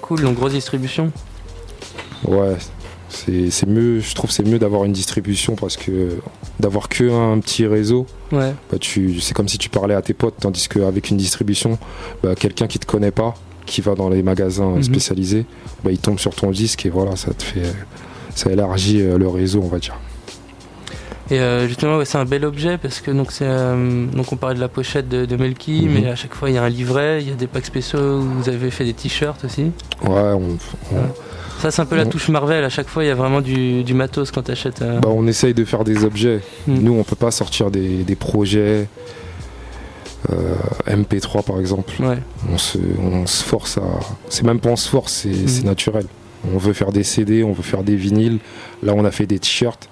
Cool, 0.00 0.22
donc 0.22 0.34
grosse 0.36 0.52
distribution. 0.52 1.12
Ouais, 2.26 2.56
c'est 3.08 3.50
c'est 3.50 3.66
mieux. 3.68 4.00
Je 4.00 4.14
trouve 4.14 4.30
c'est 4.30 4.42
mieux 4.46 4.58
d'avoir 4.58 4.84
une 4.84 4.92
distribution 4.92 5.54
parce 5.54 5.76
que 5.76 6.18
d'avoir 6.60 6.88
que 6.88 7.10
un 7.10 7.38
petit 7.40 7.66
réseau, 7.66 8.06
Ouais. 8.32 8.52
bah 8.70 8.78
tu, 8.80 9.20
c'est 9.20 9.34
comme 9.34 9.48
si 9.48 9.58
tu 9.58 9.68
parlais 9.68 9.94
à 9.94 10.02
tes 10.02 10.14
potes, 10.14 10.34
tandis 10.40 10.68
qu'avec 10.68 11.10
une 11.10 11.16
distribution, 11.16 11.78
bah, 12.22 12.34
quelqu'un 12.34 12.66
qui 12.66 12.78
te 12.78 12.86
connaît 12.86 13.10
pas, 13.10 13.34
qui 13.66 13.80
va 13.80 13.94
dans 13.94 14.08
les 14.08 14.22
magasins 14.22 14.70
Mhm. 14.76 14.82
spécialisés, 14.82 15.46
bah, 15.84 15.90
il 15.90 15.98
tombe 15.98 16.18
sur 16.18 16.34
ton 16.34 16.50
disque 16.50 16.84
et 16.86 16.90
voilà, 16.90 17.16
ça 17.16 17.32
te 17.32 17.42
fait, 17.42 17.62
ça 18.34 18.50
élargit 18.50 19.00
euh, 19.02 19.18
le 19.18 19.28
réseau, 19.28 19.60
on 19.64 19.68
va 19.68 19.78
dire. 19.78 19.94
Et 21.30 21.38
euh, 21.38 21.66
justement, 21.68 21.96
ouais, 21.98 22.04
c'est 22.04 22.18
un 22.18 22.24
bel 22.24 22.44
objet 22.44 22.76
parce 22.76 23.00
que 23.00 23.10
donc 23.10 23.30
c'est 23.32 23.46
euh, 23.46 24.06
donc 24.06 24.32
on 24.32 24.36
parlait 24.36 24.56
de 24.56 24.60
la 24.60 24.68
pochette 24.68 25.08
de, 25.08 25.24
de 25.24 25.36
Melky, 25.36 25.86
Mhm. 25.86 25.92
mais 26.02 26.08
à 26.10 26.16
chaque 26.16 26.34
fois 26.34 26.50
il 26.50 26.54
y 26.56 26.58
a 26.58 26.62
un 26.64 26.68
livret, 26.68 27.22
il 27.22 27.28
y 27.28 27.32
a 27.32 27.34
des 27.36 27.46
packs 27.46 27.64
spéciaux 27.64 28.18
où 28.18 28.22
vous 28.22 28.48
avez 28.48 28.70
fait 28.70 28.84
des 28.84 28.92
t-shirts 28.92 29.44
aussi. 29.44 29.70
Ouais, 30.02 30.10
on, 30.10 30.58
on- 30.92 31.60
Ça 31.60 31.70
c'est 31.70 31.80
un 31.80 31.86
peu 31.86 31.94
la 31.96 32.04
touche 32.06 32.28
Marvel. 32.28 32.64
À 32.64 32.68
chaque 32.68 32.88
fois 32.88 33.04
il 33.04 33.06
y 33.06 33.10
a 33.10 33.14
vraiment 33.14 33.40
du, 33.40 33.84
du 33.84 33.94
matos 33.94 34.30
quand 34.32 34.42
t'achètes. 34.42 34.82
euh, 34.82 34.98
bah, 34.98 35.08
on 35.10 35.26
essaye 35.28 35.54
de 35.54 35.64
faire 35.64 35.84
des 35.84 36.04
objets. 36.04 36.40
Mhm. 36.66 36.78
Nous, 36.82 36.92
on 36.92 37.04
peut 37.04 37.16
pas 37.16 37.30
sortir 37.30 37.70
des, 37.70 38.02
des 38.02 38.16
projets. 38.16 38.88
Euh, 40.30 40.54
MP3 40.86 41.44
par 41.44 41.58
exemple, 41.60 41.92
Ouais. 42.00 42.18
on, 42.52 42.58
se, 42.58 42.78
on 43.00 43.26
se 43.26 43.42
force 43.42 43.78
à. 43.78 43.82
C'est 44.28 44.44
même 44.44 44.60
pas 44.60 44.70
on 44.70 44.76
se 44.76 44.88
force, 44.88 45.12
c'est 45.12 45.48
c'est 45.48 45.64
naturel. 45.64 46.06
On 46.54 46.58
veut 46.58 46.72
faire 46.72 46.92
des 46.92 47.04
CD, 47.04 47.42
on 47.44 47.52
veut 47.52 47.62
faire 47.62 47.82
des 47.84 47.96
vinyles. 47.96 48.38
Là, 48.82 48.94
on 48.96 49.04
a 49.04 49.10
fait 49.10 49.26
des 49.26 49.38
t-shirts. 49.38 49.88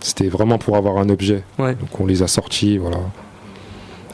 C'était 0.00 0.28
vraiment 0.28 0.58
pour 0.58 0.76
avoir 0.76 0.98
un 0.98 1.08
objet. 1.08 1.44
Ouais. 1.58 1.74
Donc 1.74 2.00
on 2.00 2.06
les 2.06 2.22
a 2.22 2.28
sortis, 2.28 2.76
voilà. 2.78 2.98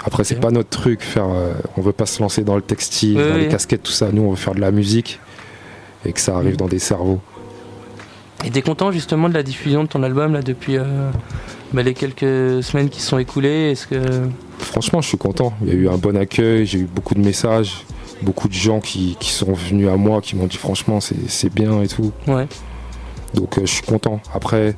Après, 0.04 0.22
c'est 0.24 0.38
pas 0.40 0.50
notre 0.50 0.68
truc. 0.68 1.02
Faire, 1.02 1.26
euh, 1.28 1.54
on 1.76 1.80
veut 1.82 1.92
pas 1.92 2.06
se 2.06 2.20
lancer 2.22 2.44
dans 2.44 2.54
le 2.56 2.62
textile, 2.62 3.16
dans 3.16 3.36
les 3.36 3.48
casquettes, 3.48 3.82
tout 3.82 3.92
ça. 3.92 4.10
Nous, 4.12 4.22
on 4.22 4.30
veut 4.30 4.36
faire 4.36 4.54
de 4.54 4.60
la 4.60 4.70
musique 4.70 5.18
et 6.06 6.12
que 6.12 6.20
ça 6.20 6.36
arrive 6.36 6.52
Mhm. 6.52 6.56
dans 6.58 6.68
des 6.68 6.78
cerveaux. 6.78 7.20
Et 8.44 8.50
t'es 8.50 8.62
content 8.62 8.92
justement 8.92 9.28
de 9.28 9.34
la 9.34 9.42
diffusion 9.42 9.82
de 9.82 9.88
ton 9.88 10.04
album 10.04 10.32
là 10.34 10.42
depuis 10.42 10.76
euh, 10.76 11.10
bah, 11.72 11.82
les 11.82 11.94
quelques 11.94 12.62
semaines 12.62 12.88
qui 12.88 13.00
sont 13.02 13.18
écoulées? 13.18 13.72
Est-ce 13.72 13.88
que 13.88 13.96
Franchement, 14.68 15.00
je 15.00 15.08
suis 15.08 15.18
content. 15.18 15.54
Il 15.62 15.68
y 15.68 15.70
a 15.70 15.74
eu 15.74 15.88
un 15.88 15.96
bon 15.96 16.14
accueil, 16.16 16.66
j'ai 16.66 16.78
eu 16.80 16.84
beaucoup 16.84 17.14
de 17.14 17.20
messages, 17.20 17.84
beaucoup 18.22 18.48
de 18.48 18.52
gens 18.52 18.80
qui, 18.80 19.16
qui 19.18 19.30
sont 19.32 19.52
venus 19.54 19.88
à 19.88 19.96
moi, 19.96 20.20
qui 20.20 20.36
m'ont 20.36 20.46
dit 20.46 20.58
franchement 20.58 20.98
c'est 21.00 21.52
bien 21.54 21.82
et 21.82 21.88
tout. 21.88 22.12
Ouais. 22.26 22.46
Donc 23.34 23.56
euh, 23.58 23.62
je 23.62 23.72
suis 23.72 23.82
content. 23.82 24.20
Après, 24.34 24.74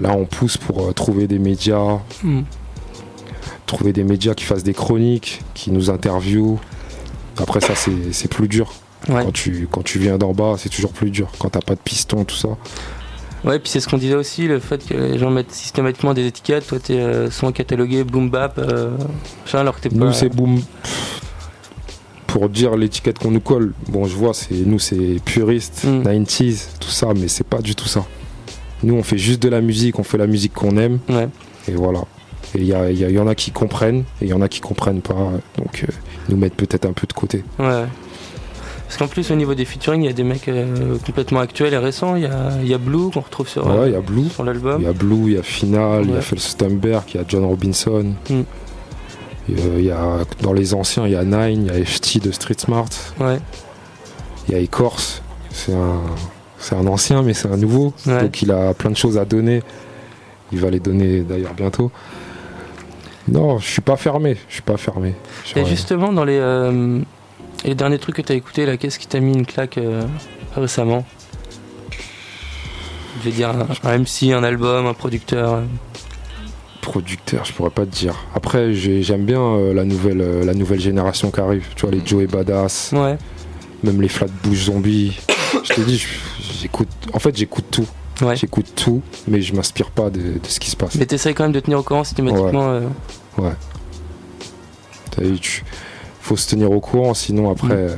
là 0.00 0.10
on 0.12 0.26
pousse 0.26 0.58
pour 0.58 0.86
euh, 0.88 0.92
trouver 0.92 1.26
des 1.26 1.38
médias, 1.38 1.98
Hmm. 2.22 2.42
trouver 3.66 3.92
des 3.94 4.04
médias 4.04 4.34
qui 4.34 4.44
fassent 4.44 4.64
des 4.64 4.74
chroniques, 4.74 5.40
qui 5.54 5.70
nous 5.70 5.88
interviewent. 5.88 6.58
Après 7.38 7.60
ça 7.60 7.74
c'est 7.74 8.12
c'est 8.12 8.28
plus 8.28 8.48
dur. 8.48 8.70
Ouais. 9.08 9.24
Quand, 9.24 9.32
tu, 9.32 9.66
quand 9.70 9.82
tu 9.82 9.98
viens 9.98 10.18
d'en 10.18 10.34
bas, 10.34 10.56
c'est 10.58 10.68
toujours 10.68 10.92
plus 10.92 11.10
dur. 11.10 11.30
Quand 11.38 11.48
t'as 11.48 11.62
pas 11.62 11.74
de 11.74 11.80
piston, 11.80 12.24
tout 12.24 12.36
ça. 12.36 12.50
Ouais, 13.44 13.58
puis 13.58 13.70
c'est 13.70 13.80
ce 13.80 13.88
qu'on 13.88 13.96
disait 13.98 14.14
aussi, 14.14 14.46
le 14.46 14.58
fait 14.58 14.86
que 14.86 14.94
les 14.94 15.18
gens 15.18 15.30
mettent 15.30 15.52
systématiquement 15.52 16.12
des 16.14 16.26
étiquettes. 16.26 16.66
Toi, 16.66 16.78
t'es 16.78 16.94
euh, 17.00 17.30
souvent 17.30 17.52
catalogué 17.52 18.04
boom 18.04 18.28
bap, 18.30 18.58
euh, 18.58 18.90
machin, 19.44 19.60
alors 19.60 19.76
que 19.76 19.80
t'es 19.82 19.88
pas. 19.88 19.96
Nous, 20.04 20.12
c'est 20.12 20.28
boom. 20.28 20.60
Pour 22.26 22.48
dire 22.48 22.76
l'étiquette 22.76 23.18
qu'on 23.18 23.32
nous 23.32 23.40
colle, 23.40 23.72
bon, 23.88 24.04
je 24.06 24.14
vois, 24.14 24.34
c'est 24.34 24.54
nous, 24.54 24.78
c'est 24.78 25.16
puriste, 25.24 25.84
Mm. 25.84 26.02
90s, 26.02 26.68
tout 26.78 26.88
ça, 26.90 27.08
mais 27.16 27.26
c'est 27.26 27.46
pas 27.46 27.60
du 27.60 27.74
tout 27.74 27.88
ça. 27.88 28.04
Nous, 28.84 28.94
on 28.94 29.02
fait 29.02 29.18
juste 29.18 29.42
de 29.42 29.48
la 29.48 29.60
musique, 29.60 29.98
on 29.98 30.04
fait 30.04 30.18
la 30.18 30.28
musique 30.28 30.52
qu'on 30.54 30.76
aime. 30.76 31.00
Et 31.68 31.72
voilà. 31.72 32.02
Et 32.54 32.58
il 32.58 32.64
y, 32.64 32.68
y 32.72 33.12
y 33.12 33.18
en 33.18 33.26
a 33.26 33.34
qui 33.34 33.50
comprennent, 33.50 34.04
et 34.20 34.26
il 34.26 34.28
y 34.28 34.32
en 34.32 34.40
a 34.42 34.48
qui 34.48 34.60
comprennent 34.60 35.02
pas. 35.02 35.32
Donc, 35.58 35.82
euh, 35.82 35.92
ils 36.28 36.34
nous 36.34 36.40
mettent 36.40 36.54
peut-être 36.54 36.86
un 36.86 36.92
peu 36.92 37.06
de 37.06 37.12
côté. 37.12 37.42
Ouais. 37.58 37.84
Parce 38.90 38.98
qu'en 38.98 39.06
plus, 39.06 39.30
au 39.30 39.36
niveau 39.36 39.54
des 39.54 39.64
featuring, 39.64 40.02
il 40.02 40.06
y 40.06 40.08
a 40.08 40.12
des 40.12 40.24
mecs 40.24 40.48
euh, 40.48 40.98
complètement 41.06 41.38
actuels 41.38 41.72
et 41.72 41.78
récents. 41.78 42.16
Il 42.16 42.22
y 42.22 42.26
a, 42.26 42.50
il 42.60 42.66
y 42.66 42.74
a 42.74 42.78
Blue 42.78 43.12
qu'on 43.14 43.20
retrouve 43.20 43.46
sur, 43.46 43.64
Ouais, 43.64 43.86
il 43.86 43.92
y 43.92 43.96
a 43.96 44.00
Blue. 44.00 44.28
sur 44.28 44.42
l'album. 44.42 44.80
Il 44.80 44.84
y 44.84 44.88
a 44.88 44.92
Blue, 44.92 45.30
il 45.30 45.32
y 45.34 45.38
a 45.38 45.44
Final, 45.44 46.06
il 46.06 46.10
y 46.10 46.16
a. 46.16 46.20
Felsenberg, 46.20 47.04
il 47.14 47.18
y 47.18 47.20
a 47.20 47.24
John 47.28 47.44
Robinson. 47.44 48.14
Mm. 48.28 48.34
Et, 48.34 49.52
euh, 49.52 49.76
il 49.78 49.84
y 49.84 49.92
a, 49.92 50.24
dans 50.42 50.52
les 50.52 50.74
anciens, 50.74 51.06
il 51.06 51.12
y 51.12 51.14
a 51.14 51.22
Nine, 51.22 51.66
il 51.66 51.72
y 51.72 51.80
a 51.80 51.84
FT 51.84 52.20
de 52.20 52.32
Street 52.32 52.56
Smart. 52.58 52.88
Ouais. 53.20 53.38
Il 54.48 54.54
y 54.54 54.58
a 54.58 54.60
Ecorse, 54.60 55.22
c'est 55.50 55.72
un, 55.72 56.00
c'est 56.58 56.74
un 56.74 56.88
ancien, 56.88 57.22
mais 57.22 57.32
c'est 57.32 57.46
un 57.46 57.58
nouveau. 57.58 57.94
Ouais. 58.06 58.22
Donc 58.22 58.42
il 58.42 58.50
a 58.50 58.74
plein 58.74 58.90
de 58.90 58.96
choses 58.96 59.18
à 59.18 59.24
donner. 59.24 59.62
Il 60.50 60.58
va 60.58 60.68
les 60.68 60.80
donner 60.80 61.20
d'ailleurs 61.20 61.54
bientôt. 61.54 61.92
Non, 63.28 63.60
je 63.60 63.70
suis 63.70 63.82
pas 63.82 63.96
fermé. 63.96 64.36
Je 64.48 64.54
suis 64.54 64.62
pas 64.62 64.76
fermé. 64.76 65.14
Et 65.54 65.64
justement, 65.64 66.12
dans 66.12 66.24
les, 66.24 66.40
euh, 66.40 66.98
les 67.64 67.74
derniers 67.74 67.98
trucs 67.98 68.16
que 68.16 68.22
t'as 68.22 68.34
écouté, 68.34 68.66
là, 68.66 68.76
qu'est-ce 68.76 68.98
qui 68.98 69.06
t'a 69.06 69.20
mis 69.20 69.32
une 69.34 69.46
claque 69.46 69.78
euh, 69.78 70.02
récemment? 70.56 71.04
Je 73.18 73.24
vais 73.28 73.32
dire 73.32 73.50
un, 73.50 73.66
un 73.88 73.98
MC, 73.98 74.32
un 74.32 74.42
album, 74.44 74.86
un 74.86 74.94
producteur. 74.94 75.54
euh. 75.54 75.62
producteur, 76.80 77.44
je 77.44 77.52
pourrais 77.52 77.70
pas 77.70 77.84
te 77.84 77.94
dire. 77.94 78.14
Après, 78.34 78.72
j'ai- 78.72 79.02
j'aime 79.02 79.24
bien 79.26 79.40
euh, 79.42 79.74
la, 79.74 79.84
nouvelle, 79.84 80.40
la 80.44 80.54
nouvelle 80.54 80.80
génération 80.80 81.30
qui 81.30 81.40
arrive. 81.40 81.66
Tu 81.76 81.82
vois, 81.82 81.90
les 81.90 82.04
Joey 82.04 82.26
Badass. 82.26 82.90
Ouais. 82.92 83.18
Même 83.82 84.00
les 84.00 84.08
Flatbush 84.08 84.64
Zombies. 84.66 85.18
je 85.64 85.72
te 85.74 85.80
dis, 85.82 86.02
j'écoute. 86.60 86.88
En 87.12 87.18
fait, 87.18 87.36
j'écoute 87.36 87.66
tout. 87.70 87.86
J'écoute 88.34 88.72
tout, 88.76 89.00
mais 89.28 89.40
je 89.40 89.54
m'inspire 89.54 89.90
pas 89.90 90.10
de, 90.10 90.20
de 90.20 90.40
ce 90.46 90.60
qui 90.60 90.68
se 90.70 90.76
passe. 90.76 90.94
Mais 90.96 91.06
t'essayes 91.06 91.32
quand 91.32 91.44
même 91.44 91.52
de 91.52 91.60
tenir 91.60 91.78
au 91.78 91.82
courant 91.82 92.04
systématiquement. 92.04 92.68
euh, 92.70 92.80
Ouais. 93.38 93.52
T'as 95.10 95.22
vu, 95.22 95.38
tu- 95.40 95.64
faut 96.30 96.36
se 96.36 96.48
tenir 96.48 96.70
au 96.70 96.78
courant, 96.80 97.12
sinon 97.14 97.50
après, 97.50 97.68
Mm. 97.74 97.88
euh, 97.90 97.96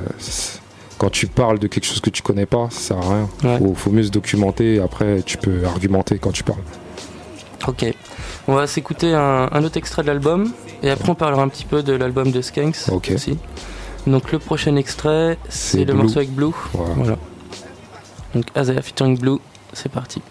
quand 0.96 1.10
tu 1.10 1.26
parles 1.26 1.58
de 1.58 1.66
quelque 1.66 1.84
chose 1.84 2.00
que 2.00 2.08
tu 2.10 2.22
connais 2.22 2.46
pas, 2.46 2.68
ça 2.70 2.80
sert 2.80 2.96
à 2.98 3.00
rien. 3.14 3.28
Ouais. 3.44 3.58
Faut, 3.58 3.74
faut 3.74 3.90
mieux 3.90 4.04
se 4.04 4.10
documenter, 4.10 4.76
et 4.76 4.80
après 4.80 5.20
tu 5.22 5.36
peux 5.36 5.64
argumenter 5.66 6.18
quand 6.18 6.32
tu 6.32 6.42
parles. 6.42 6.62
Ok. 7.68 7.84
On 8.48 8.54
va 8.54 8.66
s'écouter 8.66 9.12
un, 9.14 9.48
un 9.52 9.64
autre 9.64 9.76
extrait 9.76 10.00
de 10.02 10.06
l'album 10.08 10.50
et 10.82 10.90
après 10.90 11.10
on 11.10 11.14
parlera 11.14 11.42
un 11.42 11.48
petit 11.48 11.64
peu 11.66 11.82
de 11.82 11.92
l'album 11.92 12.30
de 12.32 12.40
Skanks 12.40 12.88
aussi. 13.14 13.38
Donc 14.06 14.32
le 14.32 14.38
prochain 14.40 14.74
extrait, 14.76 15.38
c'est 15.48 15.78
C'est 15.78 15.84
le 15.84 15.92
Blue. 15.92 16.02
morceau 16.02 16.18
avec 16.18 16.30
Blue. 16.34 16.50
Voilà. 16.72 16.94
Voilà. 16.96 17.18
Donc 18.34 18.44
Azaya 18.54 18.80
featuring 18.82 19.16
Blue, 19.18 19.38
c'est 19.74 19.92
parti. 19.92 20.22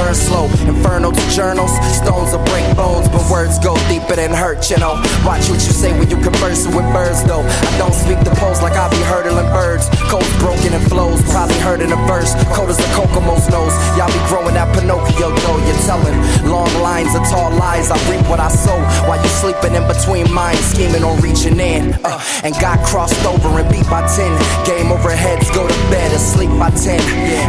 Burn 0.00 0.14
slow, 0.14 0.44
inferno 0.64 1.10
to 1.12 1.30
journals. 1.30 1.70
Stones 1.94 2.32
will 2.32 2.42
break 2.48 2.64
bones, 2.74 3.06
but 3.10 3.20
words 3.30 3.58
go 3.58 3.76
deeper 3.86 4.16
than 4.16 4.30
hurt, 4.32 4.70
you 4.70 4.78
know. 4.78 4.96
Watch 5.28 5.44
what 5.52 5.60
you 5.60 5.76
say 5.76 5.92
when 5.92 6.08
you 6.08 6.16
conversing 6.16 6.74
with 6.74 6.88
birds, 6.90 7.22
though. 7.24 7.44
I 7.44 7.76
don't 7.76 7.92
speak 7.92 8.18
the 8.24 8.32
pose 8.40 8.62
like 8.62 8.72
I 8.72 8.88
be 8.88 8.96
hurdling 9.04 9.52
birds. 9.52 9.84
Codes 10.10 10.26
broken 10.42 10.74
and 10.74 10.82
flows, 10.90 11.22
probably 11.30 11.54
heard 11.62 11.80
in 11.80 11.92
a 11.92 12.00
verse. 12.10 12.34
Cold 12.50 12.68
as 12.68 12.82
a 12.82 12.88
Kokomo's 12.98 13.46
nose. 13.46 13.70
Y'all 13.94 14.10
be 14.10 14.18
growing 14.26 14.58
that 14.58 14.66
Pinocchio 14.74 15.30
though. 15.30 15.58
You're 15.62 15.82
telling 15.86 16.18
long 16.50 16.66
lines 16.82 17.14
of 17.14 17.22
tall 17.30 17.54
lies. 17.54 17.94
I 17.94 17.98
reap 18.10 18.26
what 18.26 18.40
I 18.40 18.50
sow 18.50 18.74
while 19.06 19.22
you 19.22 19.30
sleeping 19.30 19.78
in 19.78 19.86
between 19.86 20.26
minds, 20.34 20.66
scheming 20.66 21.06
on 21.06 21.14
reaching 21.22 21.60
in. 21.62 21.94
Uh, 22.02 22.18
and 22.42 22.50
got 22.58 22.82
crossed 22.82 23.22
over 23.22 23.54
and 23.54 23.70
beat 23.70 23.86
by 23.86 24.02
10. 24.02 24.34
Game 24.66 24.90
over 24.90 25.14
heads, 25.14 25.46
go 25.54 25.62
to 25.62 25.78
bed, 25.94 26.10
asleep 26.10 26.50
by 26.58 26.74
10. 26.74 26.98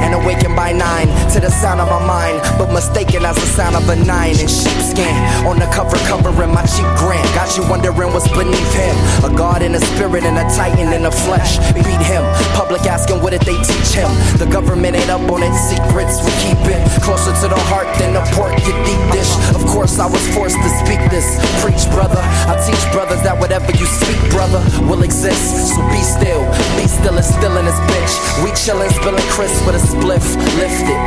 And 0.05 0.13
awaken 0.13 0.53
by 0.53 0.71
9 0.71 0.85
to 1.33 1.41
the 1.41 1.49
sound 1.49 1.81
of 1.81 1.89
my 1.89 2.05
mind. 2.05 2.45
But 2.61 2.69
mistaken 2.69 3.25
as 3.25 3.41
the 3.41 3.49
sound 3.57 3.73
of 3.73 3.89
a 3.89 3.97
9 3.97 4.05
in 4.37 4.45
sheepskin. 4.45 5.17
On 5.49 5.57
the 5.57 5.65
cover, 5.73 5.97
covering 6.05 6.53
my 6.53 6.61
cheap 6.69 6.85
grant. 7.01 7.25
Got 7.33 7.57
you 7.57 7.65
wondering 7.65 8.13
what's 8.13 8.29
beneath 8.29 8.73
him. 8.77 8.93
A 9.25 9.33
god 9.33 9.65
in 9.65 9.73
a 9.73 9.81
spirit 9.81 10.29
and 10.29 10.37
a 10.37 10.45
titan 10.53 10.93
in 10.93 11.09
the 11.09 11.11
flesh. 11.25 11.57
Beat 11.73 12.05
him. 12.05 12.21
Public 12.53 12.83
asking 12.85 13.21
what 13.21 13.31
did 13.31 13.41
they 13.41 13.57
teach 13.63 13.91
him. 13.95 14.09
The 14.37 14.47
government 14.47 14.95
ain't 14.95 15.09
up 15.09 15.23
on 15.31 15.43
its 15.43 15.59
secrets. 15.69 16.19
We 16.23 16.31
keep 16.43 16.59
it 16.67 16.81
closer 17.01 17.31
to 17.31 17.47
the 17.47 17.61
heart 17.71 17.87
than 17.99 18.13
the 18.13 18.23
pork 18.35 18.53
you 18.65 18.73
deep 18.85 19.03
dish. 19.11 19.31
Of 19.55 19.63
course, 19.67 19.99
I 19.99 20.07
was 20.07 20.21
forced 20.35 20.59
to 20.59 20.69
speak 20.83 21.01
this. 21.09 21.25
Preach, 21.63 21.83
brother. 21.91 22.19
I 22.49 22.57
teach 22.63 22.81
brothers 22.91 23.21
that 23.23 23.37
whatever 23.37 23.71
you 23.75 23.85
speak, 23.85 24.19
brother, 24.31 24.59
will 24.87 25.03
exist. 25.03 25.75
So 25.75 25.79
be 25.91 26.01
still. 26.01 26.43
Be 26.75 26.85
still 26.87 27.15
and 27.15 27.25
still 27.25 27.55
in 27.57 27.65
this 27.65 27.79
bitch. 27.87 28.13
We 28.43 28.51
chillin', 28.53 28.91
spillin' 28.91 29.23
crisp 29.31 29.65
with 29.65 29.75
a 29.79 29.83
spliff. 29.83 30.25
Lifted. 30.59 30.99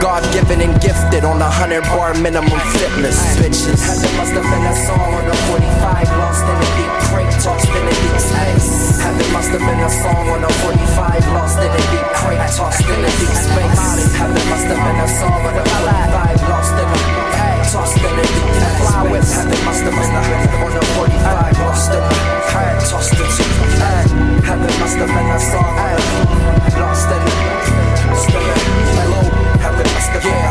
God 0.00 0.22
given 0.32 0.60
and 0.60 0.74
gifted 0.80 1.24
on 1.24 1.40
a 1.40 1.50
hundred 1.50 1.82
bar 1.94 2.14
minimum 2.20 2.60
fitness. 2.76 3.18
Bitches. 3.38 3.80
Must 4.18 4.34
have 4.34 4.46
been 4.46 4.64
a 4.66 4.74
song 4.86 5.14
on 5.14 5.24
the 5.28 5.36
45. 5.48 6.08
Lost 6.18 6.44
in 6.44 6.56
a 6.56 6.81
space. 9.12 9.28
Heaven 9.28 9.32
must 9.32 9.50
have 9.50 9.60
been 9.60 9.80
a 9.80 9.90
song 9.90 10.28
on 10.28 10.40
the 10.40 10.48
45. 10.48 11.26
Lost 11.32 11.58
in 11.58 11.70
a 11.70 11.82
deep 11.92 12.08
crate, 12.16 12.40
tossed 12.56 12.84
in 12.84 13.00
a 13.00 13.10
deep 13.20 13.36
space. 13.36 14.14
Heaven 14.16 14.44
must 14.48 14.66
have 14.66 14.80
been 14.80 15.00
a 15.00 15.08
song 15.08 15.42
on 15.46 15.54
the 15.54 15.64
45. 15.64 16.42
Lost 16.48 16.72
in 16.72 16.88
a 16.88 17.12
tossed 17.72 17.98
in 17.98 18.04
a 18.04 18.26
deep 18.32 18.56
with. 19.10 19.28
Heaven 19.32 19.60
must 19.64 19.82
have 19.84 19.94
been 19.94 20.12
a 20.12 20.28
on 20.64 20.72
the 20.72 20.84
45. 20.96 21.58
Lost 21.60 21.92
in 21.92 22.02
a 22.02 22.16
tossed 22.90 23.12
in 23.12 23.20
into 23.20 23.62
Heaven 24.46 24.72
must 24.80 24.96
have 24.96 25.08
been 25.08 25.30
a 25.30 25.40
song 25.40 25.76
on 25.76 25.96
the 25.96 26.80
lost 26.80 27.08
in 27.10 27.22
a 28.88 28.91
Hello, 30.02 30.10
heaven 30.10 30.10
must 30.10 30.10
have 30.10 30.22
been. 30.22 30.42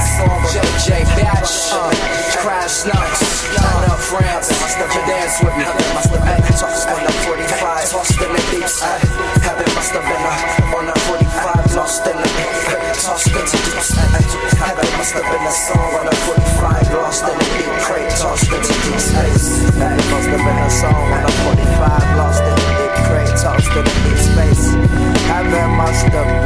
JJ 0.52 1.04
Batch, 1.20 1.76
uh, 1.76 1.92
Crash 2.40 2.86
Nuts, 2.88 3.52
Turn 3.52 3.84
Up 3.92 4.00
France, 4.00 4.48
must 4.62 4.78
dance 4.80 5.44
with 5.44 5.56
me. 5.60 5.66
Must 5.92 6.10
have 6.10 6.24
been 6.24 6.42
tossed 6.56 6.88
on 6.88 7.04
the 7.04 7.12
45, 7.28 7.92
tossed 7.92 8.22
in 8.22 8.32
the 8.32 8.44
deep 8.52 8.68
side. 8.68 9.04
Heaven 9.44 9.68
must 9.76 9.92
have 9.92 10.08
been 10.08 10.24
a, 10.24 10.76
on 10.76 10.86
the 10.88 10.96
45, 11.04 11.76
lost 11.76 12.08
in 12.08 12.16
the 12.16 12.28
deep, 12.32 12.56
tossed 13.04 13.28
into 13.28 13.58
deep 13.60 13.82
side. 13.84 14.24
Heaven 14.56 14.88
must 14.98 15.14
have 15.20 15.28
been 15.28 15.44
a 15.44 15.52
song 15.52 16.00
on 16.00 16.06
the 16.08 16.16
45, 16.16 16.94
lost 16.96 17.24
in 17.28 17.36
the 17.36 17.48
deep 17.60 17.76
crate, 17.84 18.12
tossed 18.16 18.52
into 18.52 18.74
deep 18.88 19.00
space. 19.04 19.68
Heaven 19.76 20.06
must 20.12 20.30
have 20.32 20.44
been 20.48 20.60
a 20.64 20.70
song 20.72 21.12
on 21.12 21.22
the 21.28 21.32
45, 21.44 22.18
lost 22.18 22.44
in 22.44 22.56
the 22.56 22.68
deep 22.80 22.96
crate, 23.04 23.36
tossed 23.36 23.76
into 23.76 23.96
deep 24.00 24.20
space. 24.20 24.64
Heaven 25.28 25.70
must 25.76 26.08
have 26.08 26.41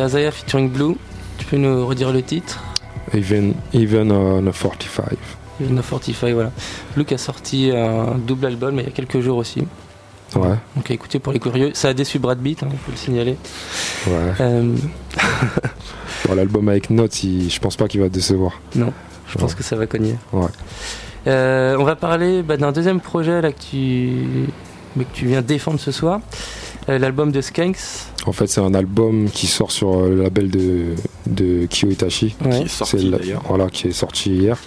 c'était 0.00 0.16
Azaya 0.18 0.30
featuring 0.30 0.70
Blue. 0.70 0.96
Tu 1.38 1.44
peux 1.46 1.56
nous 1.56 1.86
redire 1.86 2.12
le 2.12 2.22
titre 2.22 2.58
Even, 3.14 3.54
even 3.74 4.10
on 4.12 4.46
a 4.46 4.52
45. 4.52 5.04
Even 5.60 5.78
a 5.78 5.82
45, 5.82 6.32
voilà. 6.34 6.50
Blue 6.94 7.04
qui 7.04 7.14
a 7.14 7.18
sorti 7.18 7.70
un 7.70 8.16
double 8.18 8.46
album 8.46 8.78
il 8.78 8.84
y 8.84 8.88
a 8.88 8.90
quelques 8.90 9.20
jours 9.20 9.38
aussi. 9.38 9.64
Ouais. 10.36 10.54
Donc 10.76 10.90
à 10.90 10.94
écouter 10.94 11.18
pour 11.18 11.32
les 11.32 11.40
curieux. 11.40 11.72
Ça 11.74 11.88
a 11.88 11.92
déçu 11.94 12.18
Brad 12.18 12.38
Beat, 12.38 12.62
hein, 12.62 12.68
on 12.70 12.76
peut 12.76 12.92
le 12.92 12.96
signaler. 12.96 13.36
Ouais. 14.06 14.32
Euh, 14.40 14.74
Bon, 16.28 16.34
L'album 16.34 16.68
avec 16.68 16.90
Notes, 16.90 17.24
il- 17.24 17.50
je 17.50 17.58
pense 17.60 17.76
pas 17.76 17.88
qu'il 17.88 18.00
va 18.00 18.08
te 18.08 18.14
décevoir. 18.14 18.60
non, 18.74 18.92
je 19.26 19.38
pense 19.38 19.54
que 19.54 19.62
ça 19.62 19.74
va 19.76 19.86
cogner. 19.86 20.16
Ouais. 20.32 20.46
Euh, 21.26 21.76
on 21.78 21.84
va 21.84 21.96
parler 21.96 22.42
bah, 22.42 22.56
d'un 22.56 22.72
deuxième 22.72 23.00
projet 23.00 23.40
là, 23.40 23.52
que, 23.52 23.60
tu... 23.70 24.46
mais 24.96 25.04
que 25.04 25.12
tu 25.14 25.26
viens 25.26 25.42
défendre 25.42 25.80
ce 25.80 25.90
soir. 25.92 26.20
Euh, 26.90 26.98
L'album 26.98 27.30
de 27.30 27.40
Skanks. 27.40 27.76
En 28.26 28.32
fait, 28.32 28.46
c'est 28.48 28.60
un 28.60 28.74
album 28.74 29.30
qui 29.30 29.46
sort 29.46 29.70
sur 29.70 29.96
euh, 29.96 30.08
le 30.10 30.22
label 30.24 30.50
de, 30.50 30.94
de 31.26 31.66
Kyo 31.66 31.88
Itachi. 31.88 32.34
Ouais. 32.44 32.50
Qui 32.50 32.62
est 32.64 32.68
sorti, 32.68 33.10
d'ailleurs. 33.10 33.42
Voilà, 33.48 33.68
qui 33.68 33.88
est 33.88 33.92
sorti 33.92 34.30
hier. 34.30 34.58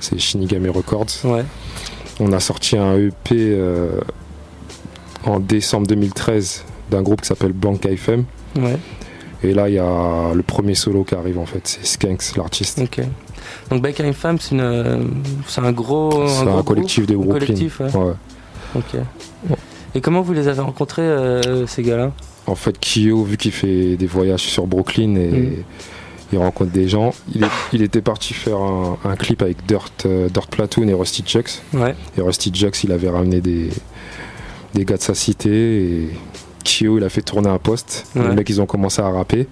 C'est 0.00 0.18
Shinigami 0.18 0.68
Records. 0.68 1.06
Ouais. 1.24 1.44
On 2.20 2.32
a 2.32 2.40
sorti 2.40 2.76
un 2.76 2.96
EP 2.96 3.12
euh, 3.32 4.00
en 5.24 5.38
décembre 5.38 5.86
2013 5.86 6.64
d'un 6.90 7.02
groupe 7.02 7.20
qui 7.20 7.28
s'appelle 7.28 7.52
Bank 7.52 7.86
FM. 7.86 8.24
Ouais. 8.58 8.76
Et 9.44 9.54
là, 9.54 9.68
il 9.68 9.74
y 9.74 9.78
a 9.78 10.32
le 10.34 10.42
premier 10.42 10.74
solo 10.74 11.04
qui 11.04 11.14
arrive 11.14 11.38
en 11.38 11.46
fait. 11.46 11.60
C'est 11.64 11.86
Skanks, 11.86 12.36
l'artiste. 12.36 12.80
Ok. 12.80 13.00
Donc 13.70 13.82
Baker 13.82 14.04
and 14.04 14.12
Femme, 14.14 14.38
c'est 14.40 14.56
un 14.58 15.72
gros. 15.72 16.26
C'est 16.26 16.44
gros 16.44 16.58
un 16.58 16.62
collectif 16.64 17.06
groupe, 17.06 17.08
de 17.08 17.14
un 17.14 17.26
Brooklyn. 17.26 17.46
collectif, 17.46 17.80
ouais. 17.80 17.94
Ouais. 17.96 18.12
Ok. 18.74 18.96
Et 19.94 20.00
comment 20.00 20.20
vous 20.22 20.32
les 20.32 20.48
avez 20.48 20.60
rencontrés, 20.60 21.02
euh, 21.02 21.66
ces 21.66 21.82
gars-là? 21.82 22.12
En 22.46 22.54
fait, 22.54 22.76
Kyo, 22.80 23.24
vu 23.24 23.36
qu'il 23.36 23.52
fait 23.52 23.96
des 23.96 24.06
voyages 24.06 24.42
sur 24.42 24.66
Brooklyn 24.66 25.16
et 25.16 25.28
Mm. 25.30 25.52
il 26.32 26.38
rencontre 26.38 26.70
des 26.72 26.88
gens, 26.88 27.14
il, 27.34 27.42
est- 27.44 27.48
il 27.72 27.82
était 27.82 28.00
parti 28.02 28.34
faire 28.34 28.58
un, 28.58 28.98
un 29.04 29.16
clip 29.16 29.42
avec 29.42 29.64
Dirt, 29.66 30.04
euh, 30.06 30.28
Dirt 30.28 30.48
Platoon 30.50 30.88
et 30.88 30.94
Rusty 30.94 31.24
Jux. 31.26 31.62
Ouais. 31.74 31.94
Et 32.16 32.20
Rusty 32.20 32.50
Jux, 32.54 32.70
il 32.84 32.92
avait 32.92 33.08
ramené 33.10 33.40
des, 33.40 33.70
des 34.74 34.84
gars 34.84 34.96
de 34.96 35.02
sa 35.02 35.14
cité 35.14 35.82
et 35.82 36.08
Kyo, 36.64 36.98
il 36.98 37.04
a 37.04 37.08
fait 37.08 37.22
tourner 37.22 37.48
un 37.48 37.58
poste. 37.58 38.06
Ouais. 38.14 38.28
Les 38.28 38.34
mecs, 38.34 38.48
ils 38.50 38.60
ont 38.60 38.66
commencé 38.66 39.00
à 39.02 39.08
rapper. 39.08 39.46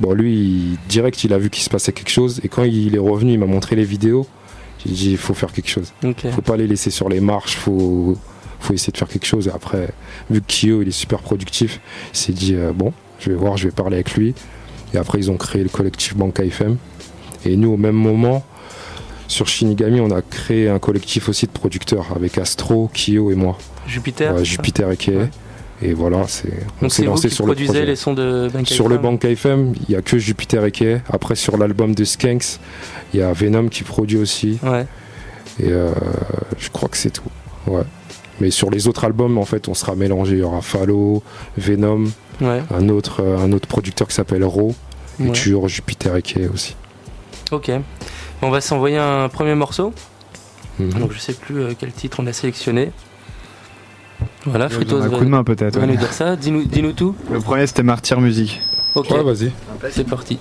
Bon, 0.00 0.12
lui, 0.12 0.34
il- 0.34 0.78
direct, 0.88 1.22
il 1.24 1.32
a 1.32 1.38
vu 1.38 1.50
qu'il 1.50 1.62
se 1.62 1.70
passait 1.70 1.92
quelque 1.92 2.10
chose 2.10 2.40
et 2.42 2.48
quand 2.48 2.64
il 2.64 2.94
est 2.96 2.98
revenu, 2.98 3.32
il 3.32 3.38
m'a 3.38 3.46
montré 3.46 3.76
les 3.76 3.84
vidéos. 3.84 4.26
J'ai 4.84 4.92
dit, 4.92 5.10
il 5.12 5.16
faut 5.18 5.34
faire 5.34 5.52
quelque 5.52 5.68
chose. 5.70 5.92
Ok. 6.04 6.26
Faut 6.34 6.42
pas 6.42 6.56
les 6.56 6.66
laisser 6.66 6.90
sur 6.90 7.08
les 7.08 7.20
marches, 7.20 7.56
faut, 7.56 8.16
faut 8.64 8.74
essayer 8.74 8.92
de 8.92 8.98
faire 8.98 9.08
quelque 9.08 9.26
chose. 9.26 9.48
Et 9.48 9.50
après, 9.50 9.90
vu 10.30 10.40
que 10.40 10.46
Kyo 10.46 10.82
il 10.82 10.88
est 10.88 10.92
super 10.92 11.20
productif, 11.20 11.80
il 12.12 12.16
s'est 12.16 12.32
dit 12.32 12.54
euh, 12.54 12.72
bon, 12.72 12.92
je 13.20 13.30
vais 13.30 13.36
voir, 13.36 13.56
je 13.56 13.68
vais 13.68 13.72
parler 13.72 13.96
avec 13.96 14.14
lui. 14.14 14.34
Et 14.92 14.96
après, 14.96 15.18
ils 15.18 15.30
ont 15.30 15.36
créé 15.36 15.62
le 15.62 15.68
collectif 15.68 16.16
Banca 16.16 16.44
FM. 16.44 16.76
Et 17.44 17.56
nous, 17.56 17.72
au 17.72 17.76
même 17.76 17.96
moment, 17.96 18.44
sur 19.28 19.48
Shinigami, 19.48 20.00
on 20.00 20.10
a 20.10 20.22
créé 20.22 20.68
un 20.68 20.78
collectif 20.78 21.28
aussi 21.28 21.46
de 21.46 21.52
producteurs 21.52 22.12
avec 22.14 22.38
Astro, 22.38 22.90
Kyo 22.94 23.30
et 23.30 23.34
moi. 23.34 23.58
Jupiter 23.86 24.34
Ouais, 24.34 24.44
Jupiter 24.44 24.90
et 24.90 24.96
Kay. 24.96 25.28
Et 25.82 25.92
voilà, 25.92 26.24
c'est 26.28 26.52
on 26.80 26.88
s'est 26.88 27.04
lancé 27.04 27.28
sur 27.28 27.46
le 27.46 27.54
projet. 27.54 27.84
les 27.84 27.96
sons 27.96 28.14
de 28.14 28.48
Bank 28.50 28.66
Sur 28.68 28.88
le 28.88 28.96
Bank 28.96 29.24
FM, 29.24 29.74
il 29.88 29.92
y 29.92 29.96
a 29.96 30.02
que 30.02 30.18
Jupiter 30.18 30.64
et 30.64 30.70
Kay. 30.70 31.00
Après, 31.12 31.34
sur 31.34 31.56
l'album 31.58 31.94
de 31.94 32.04
Skanks, 32.04 32.58
il 33.12 33.20
y 33.20 33.22
a 33.22 33.32
Venom 33.32 33.68
qui 33.68 33.82
produit 33.82 34.16
aussi. 34.16 34.58
Ouais. 34.62 34.86
Et 35.60 35.68
euh, 35.68 35.90
je 36.58 36.70
crois 36.70 36.88
que 36.88 36.96
c'est 36.96 37.10
tout. 37.10 37.22
Ouais. 37.66 37.82
Mais 38.40 38.50
sur 38.50 38.70
les 38.70 38.88
autres 38.88 39.04
albums, 39.04 39.38
en 39.38 39.44
fait, 39.44 39.68
on 39.68 39.74
sera 39.74 39.94
mélangé. 39.94 40.32
Il 40.34 40.38
y 40.40 40.42
aura 40.42 40.60
Fallo, 40.60 41.22
Venom, 41.56 42.04
Ouais. 42.40 42.62
un, 42.74 42.88
autre, 42.88 43.22
euh, 43.22 43.38
un 43.38 43.52
autre 43.52 43.68
producteur 43.68 44.08
qui 44.08 44.14
s'appelle 44.14 44.44
Ro, 44.44 44.74
et 45.22 45.30
toujours 45.30 45.68
Jupiter 45.68 46.16
et 46.16 46.22
Kay 46.22 46.48
aussi. 46.52 46.74
Ok. 47.52 47.70
On 48.42 48.50
va 48.50 48.60
s'envoyer 48.60 48.98
un 48.98 49.28
premier 49.28 49.54
morceau. 49.54 49.92
Mhm. 50.80 50.94
Donc 50.94 51.12
je 51.12 51.18
sais 51.20 51.34
plus 51.34 51.60
euh, 51.62 51.72
quel 51.78 51.92
titre 51.92 52.18
on 52.20 52.26
a 52.26 52.32
sélectionné. 52.32 52.90
Voilà, 54.46 54.68
Fritos 54.68 54.96
un 55.00 55.08
va- 55.08 55.18
coup 55.18 55.24
de 55.24 55.30
main, 55.30 55.44
peut-être, 55.44 55.76
va 55.76 55.82
ouais. 55.82 55.86
nous 55.86 55.96
dire 55.96 56.12
ça. 56.12 56.34
Dis-nous 56.34 56.64
dis-nous 56.64 56.92
tout. 56.92 57.14
Le 57.30 57.38
premier 57.40 57.66
c'était 57.68 57.82
Martyr 57.84 58.20
Music. 58.20 58.60
Ok. 58.96 59.10
Ouais, 59.10 59.22
vas-y. 59.22 59.52
C'est 59.92 60.04
parti. 60.08 60.38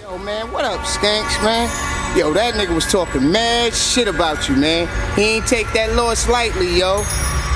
Yo, 0.00 0.16
man, 0.24 0.46
what 0.54 0.60
up, 0.64 0.80
skanks, 0.84 1.42
man? 1.42 1.68
Yo, 2.16 2.32
that 2.32 2.54
nigga 2.54 2.74
was 2.74 2.90
talking 2.90 3.30
mad 3.30 3.72
shit 3.72 4.08
about 4.08 4.48
you, 4.48 4.56
man. 4.56 4.88
He 5.14 5.36
ain't 5.36 5.46
take 5.46 5.70
that 5.74 5.94
loss 5.94 6.28
lightly, 6.28 6.78
yo. 6.78 7.04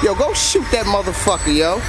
Yo, 0.04 0.14
go 0.14 0.32
shoot 0.34 0.64
that 0.70 0.86
motherfucker, 0.86 1.56
yo. 1.56 1.80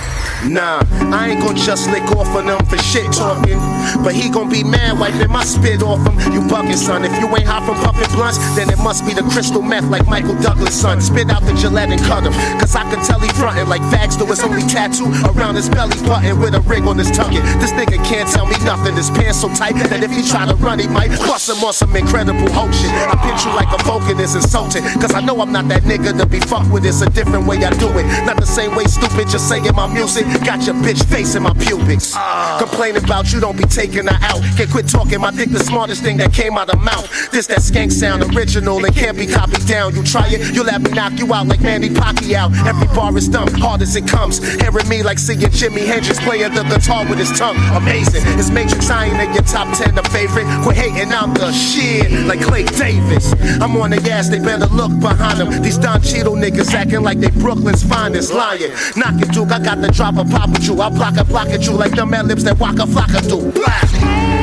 Nah, 0.49 0.83
I 1.15 1.31
ain't 1.31 1.39
gonna 1.39 1.57
just 1.57 1.87
lick 1.87 2.03
off 2.19 2.27
on 2.35 2.47
them 2.47 2.59
for 2.65 2.77
shit 2.77 3.07
talking. 3.13 3.55
But 4.03 4.11
he 4.13 4.29
gon' 4.29 4.49
be 4.49 4.63
mad 4.63 4.99
wiping 4.99 5.31
my 5.31 5.43
spit 5.43 5.81
off 5.81 6.03
him. 6.03 6.19
You 6.33 6.41
bugging, 6.51 6.75
son. 6.75 7.05
If 7.05 7.15
you 7.19 7.27
ain't 7.31 7.47
hot 7.47 7.63
from 7.63 7.79
puffin' 7.79 8.11
blunts, 8.11 8.37
then 8.55 8.69
it 8.69 8.77
must 8.79 9.05
be 9.07 9.13
the 9.13 9.23
crystal 9.31 9.61
meth 9.61 9.87
like 9.87 10.05
Michael 10.07 10.35
Douglas, 10.41 10.75
son. 10.75 10.99
Spit 10.99 11.31
out 11.31 11.43
the 11.43 11.53
Gillette 11.53 11.91
and 11.91 12.01
cut 12.01 12.27
him. 12.27 12.33
Cause 12.59 12.75
I 12.75 12.83
can 12.91 12.99
tell 13.05 13.19
he 13.19 13.29
frontin' 13.39 13.69
like 13.69 13.81
fags 13.87 14.19
do 14.19 14.25
his 14.25 14.43
only 14.43 14.63
tattoo 14.67 15.07
around 15.31 15.55
his 15.55 15.69
belly 15.69 15.95
button 16.03 16.39
with 16.39 16.55
a 16.55 16.61
ring 16.67 16.87
on 16.87 16.97
his 16.97 17.11
tongue. 17.11 17.33
This 17.63 17.71
nigga 17.71 18.03
can't 18.03 18.27
tell 18.27 18.45
me 18.45 18.59
nothing. 18.67 18.95
His 18.95 19.09
pants 19.11 19.39
so 19.39 19.47
tight 19.55 19.79
that 19.79 20.03
if 20.03 20.11
he 20.11 20.27
try 20.27 20.45
to 20.45 20.55
run, 20.55 20.79
he 20.79 20.87
might 20.87 21.11
bust 21.23 21.47
him 21.47 21.63
on 21.63 21.71
some 21.71 21.95
incredible 21.95 22.51
Hulk 22.51 22.73
shit. 22.73 22.91
I 22.91 23.15
pinch 23.23 23.45
you 23.45 23.55
like 23.55 23.71
a 23.71 23.81
Vulcan 23.83 24.19
is 24.19 24.35
insulting. 24.35 24.83
Cause 24.99 25.13
I 25.13 25.21
know 25.21 25.39
I'm 25.39 25.53
not 25.53 25.69
that 25.69 25.83
nigga 25.83 26.17
to 26.19 26.25
be 26.25 26.39
fucked 26.39 26.69
with. 26.69 26.85
It's 26.85 27.01
a 27.01 27.09
different 27.09 27.47
way 27.47 27.63
I 27.63 27.71
do 27.79 27.87
it. 27.95 28.05
Not 28.25 28.37
the 28.37 28.45
same 28.45 28.75
way 28.75 28.83
stupid 28.85 29.29
just 29.29 29.47
saying 29.47 29.63
my 29.73 29.87
music. 29.87 30.32
Got 30.43 30.65
your 30.65 30.75
bitch 30.75 31.03
facing 31.05 31.43
my 31.43 31.53
pubics. 31.53 32.13
Ah. 32.15 32.57
Complain 32.59 32.97
about 32.97 33.31
you 33.31 33.39
don't 33.39 33.57
be 33.57 33.63
taking 33.63 34.07
her 34.07 34.17
out. 34.21 34.41
Can't 34.57 34.69
quit 34.69 34.87
talking. 34.87 35.21
My 35.21 35.31
dick 35.31 35.49
the 35.49 35.59
smartest 35.59 36.03
thing 36.03 36.17
that 36.17 36.33
came 36.33 36.57
out 36.57 36.69
of 36.69 36.81
mouth. 36.81 37.07
This 37.31 37.47
that 37.47 37.59
skank 37.59 37.91
sound 37.91 38.23
original 38.35 38.83
and 38.83 38.95
can't 38.95 39.17
be 39.17 39.27
copied 39.27 39.65
down. 39.67 39.95
You 39.95 40.03
try 40.03 40.27
it, 40.27 40.53
you'll 40.53 40.69
have 40.69 40.83
me 40.83 40.91
knock 40.91 41.13
you 41.17 41.33
out 41.33 41.47
like 41.47 41.61
Manny 41.61 41.89
Pacquiao. 41.89 42.51
Every 42.65 42.87
bar 42.87 43.15
is 43.17 43.29
dumb, 43.29 43.47
hard 43.55 43.81
as 43.81 43.95
it 43.95 44.07
comes. 44.07 44.43
Hearing 44.61 44.87
me 44.89 45.03
like 45.03 45.19
seeing 45.19 45.39
Jimi 45.39 45.85
Hendrix 45.85 46.19
playing 46.19 46.53
the 46.53 46.63
guitar 46.63 47.05
with 47.07 47.19
his 47.19 47.31
tongue. 47.37 47.57
Amazing. 47.75 48.21
It's 48.39 48.49
Matrix, 48.49 48.89
I 48.89 49.05
ain't 49.05 49.19
in 49.21 49.33
your 49.33 49.43
top 49.43 49.75
10, 49.77 49.95
the 49.95 50.03
favorite. 50.09 50.45
Quit 50.63 50.77
hating, 50.77 51.13
I'm 51.13 51.33
the 51.33 51.51
shit 51.51 52.11
like 52.25 52.41
Clay 52.41 52.65
Davis. 52.65 53.33
I'm 53.61 53.75
on 53.77 53.91
the 53.91 54.01
ass, 54.11 54.29
they 54.29 54.39
better 54.39 54.67
look 54.67 54.91
behind 54.99 55.39
them. 55.39 55.61
These 55.61 55.77
Don 55.77 56.01
Cheadle 56.01 56.35
niggas 56.35 56.73
acting 56.73 57.01
like 57.01 57.19
they 57.19 57.29
Brooklyn's 57.29 57.83
finest 57.83 58.33
lying. 58.33 58.71
Knock 58.95 59.21
it, 59.21 59.31
Duke, 59.31 59.51
I 59.51 59.59
got 59.59 59.81
the 59.81 59.89
drop 59.89 60.17
of 60.17 60.22
pop 60.25 60.49
with 60.49 60.67
you. 60.67 60.79
I'll 60.81 60.89
block 60.89 61.17
a 61.17 61.23
block 61.23 61.47
at 61.47 61.65
you 61.65 61.73
like 61.73 61.95
them 61.95 62.11
mad 62.11 62.27
lips 62.27 62.43
that 62.43 62.59
Waka 62.59 62.83
Flocka 62.83 63.27
do. 63.27 63.51
Black. 63.51 64.42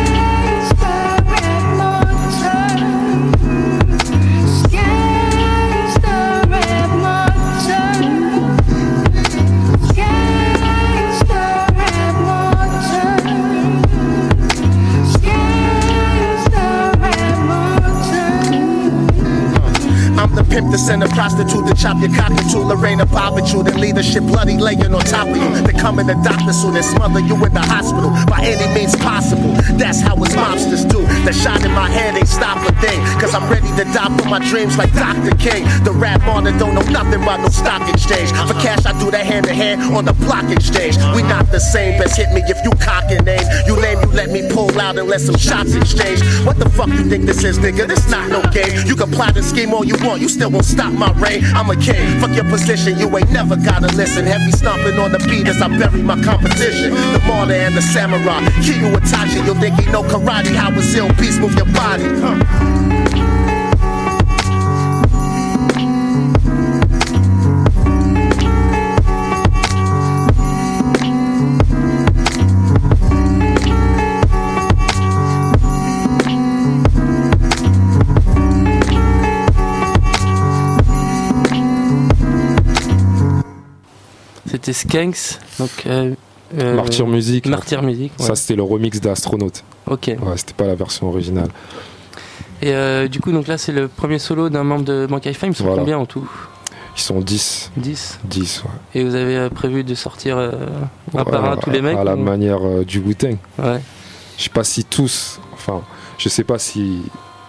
Pimp 20.60 20.72
to 20.72 20.78
send 20.78 21.02
a 21.02 21.08
prostitute 21.08 21.66
to 21.66 21.74
chop 21.74 21.96
your 22.00 22.14
cockatoo. 22.14 22.60
Lorena 22.60 23.06
Bobbitt 23.06 23.48
then 23.64 23.80
leave 23.80 23.94
the 23.94 24.02
shit 24.02 24.22
bloody 24.26 24.56
laying 24.56 24.94
on 24.94 25.02
top 25.04 25.28
of 25.28 25.36
you. 25.36 25.50
They 25.62 25.72
come 25.72 25.98
in 25.98 26.06
the 26.06 26.18
doctor 26.22 26.52
soon 26.52 26.76
and 26.76 26.84
smother 26.84 27.20
you 27.20 27.34
in 27.44 27.52
the 27.52 27.60
hospital 27.60 28.10
by 28.28 28.40
any 28.44 28.66
means 28.74 28.94
possible. 28.96 29.52
That's 29.78 30.00
how 30.00 30.16
us 30.16 30.34
mobsters 30.34 30.88
do. 30.88 31.00
The 31.24 31.32
shot 31.32 31.64
in 31.64 31.72
my 31.72 31.88
head 31.88 32.16
ain't 32.16 32.28
stop 32.28 32.58
a 32.68 32.72
thing. 32.80 33.00
Cause 33.20 33.34
I'm 33.34 33.48
ready 33.50 33.68
to 33.76 33.84
die 33.92 34.10
for 34.16 34.28
my 34.28 34.40
dreams 34.48 34.76
like 34.76 34.92
Dr. 34.94 35.34
King. 35.36 35.64
The 35.84 35.92
rap 35.92 36.22
on 36.26 36.44
monster 36.44 36.58
don't 36.58 36.74
know 36.74 36.86
nothing 36.90 37.22
about 37.22 37.40
no 37.40 37.48
stock 37.48 37.82
exchange. 37.88 38.30
For 38.30 38.54
cash, 38.60 38.84
I 38.86 38.98
do 38.98 39.10
that 39.10 39.26
hand 39.26 39.46
to 39.46 39.54
hand 39.54 39.94
on 39.94 40.04
the 40.04 40.12
block 40.12 40.50
exchange. 40.50 40.96
We 41.14 41.22
not 41.22 41.50
the 41.50 41.60
same, 41.60 41.98
best 41.98 42.16
hit 42.16 42.32
me 42.32 42.42
if 42.46 42.62
you 42.64 42.70
cock 42.78 43.04
and 43.10 43.26
aim. 43.28 43.44
You 43.66 43.76
lame, 43.76 44.00
you 44.00 44.10
let 44.12 44.30
me 44.30 44.48
pull 44.50 44.70
out 44.80 44.98
and 44.98 45.08
let 45.08 45.20
some 45.20 45.36
shots 45.36 45.74
exchange. 45.74 46.20
What 46.44 46.58
the 46.58 46.68
fuck 46.70 46.88
you 46.88 47.04
think 47.08 47.24
this 47.24 47.44
is, 47.44 47.58
nigga? 47.58 47.86
This 47.86 48.08
not 48.10 48.28
no 48.28 48.42
game. 48.50 48.86
You 48.86 48.96
can 48.96 49.10
plot 49.10 49.36
and 49.36 49.44
scheme 49.44 49.72
all 49.72 49.84
you 49.84 49.96
want, 50.02 50.20
you 50.20 50.28
still 50.28 50.49
won't 50.51 50.64
stop 50.64 50.93
my 50.93 51.12
reign. 51.12 51.44
I'm 51.55 51.70
a 51.70 51.77
king, 51.77 52.20
fuck 52.20 52.35
your 52.35 52.44
position, 52.44 52.98
you 52.98 53.06
ain't 53.16 53.31
never 53.31 53.56
gotta 53.56 53.89
listen. 53.97 54.27
Heavy 54.27 54.51
stomping 54.52 54.98
on 54.98 55.12
the 55.12 55.18
beat 55.18 55.47
as 55.48 55.62
I 55.62 55.68
bury 55.68 56.02
my 56.02 56.20
competition. 56.22 56.90
The 56.90 57.22
martyr 57.27 57.55
and 57.55 57.77
the 57.77 57.82
samurai. 57.82 58.40
Kyo 58.62 58.90
Itachi, 58.98 59.44
you'll 59.44 59.55
think 59.55 59.78
he 59.78 59.86
know 59.90 60.02
karate. 60.02 60.55
How 60.55 60.70
his 60.70 60.94
ill 60.94 61.09
beast 61.14 61.40
move 61.40 61.55
your 61.55 61.66
body. 61.66 62.05
Huh. 62.05 63.30
C'était 84.51 84.72
Skanks. 84.72 85.39
Donc 85.59 85.70
euh, 85.86 86.14
Euh, 86.59 86.74
Martyr 86.74 87.06
Music. 87.06 87.47
Martyr 87.47 87.82
Music. 87.82 88.12
ouais. 88.18 88.27
Ça, 88.27 88.35
c'était 88.35 88.56
le 88.56 88.62
remix 88.64 89.01
d'Astronaute. 89.01 89.62
Ok. 89.86 90.06
Ouais, 90.09 90.16
c'était 90.36 90.55
pas 90.55 90.66
la 90.66 90.74
version 90.74 91.09
originale. 91.09 91.48
Et 92.62 92.72
euh, 92.74 93.06
du 93.09 93.20
coup, 93.20 93.31
donc 93.32 93.47
là, 93.47 93.56
c'est 93.56 93.70
le 93.72 93.86
premier 93.89 94.18
solo 94.18 94.48
d'un 94.51 94.64
membre 94.64 94.85
de 94.85 95.06
Bankai 95.09 95.32
Five. 95.32 95.51
Ils 95.51 95.55
sont 95.55 95.64
Voilà. 95.64 95.78
combien 95.81 95.98
en 95.98 96.06
tout? 96.06 96.28
Ils 96.97 97.01
sont 97.02 97.20
10. 97.20 97.70
10 97.77 98.18
10, 98.24 98.64
ouais. 98.64 98.70
Et 99.01 99.05
vous 99.05 99.14
avez 99.14 99.48
prévu 99.51 99.85
de 99.85 99.94
sortir 99.94 100.39
un 100.39 100.51
Ouais, 101.14 101.24
par 101.24 101.44
un 101.52 101.56
tous 101.56 101.70
les 101.70 101.81
mecs 101.82 101.97
À 101.97 102.02
la 102.05 102.14
ou- 102.16 102.18
manière 102.18 102.60
du 102.85 102.98
Wu-Tang. 102.98 103.36
Ouais. 103.60 103.81
Je 104.36 104.43
sais 104.44 104.51
pas 104.51 104.64
si 104.64 104.85
tous. 104.85 105.39
Enfin, 105.52 105.82
je 106.18 106.28
sais 106.28 106.44
pas 106.44 106.59
si 106.59 107.02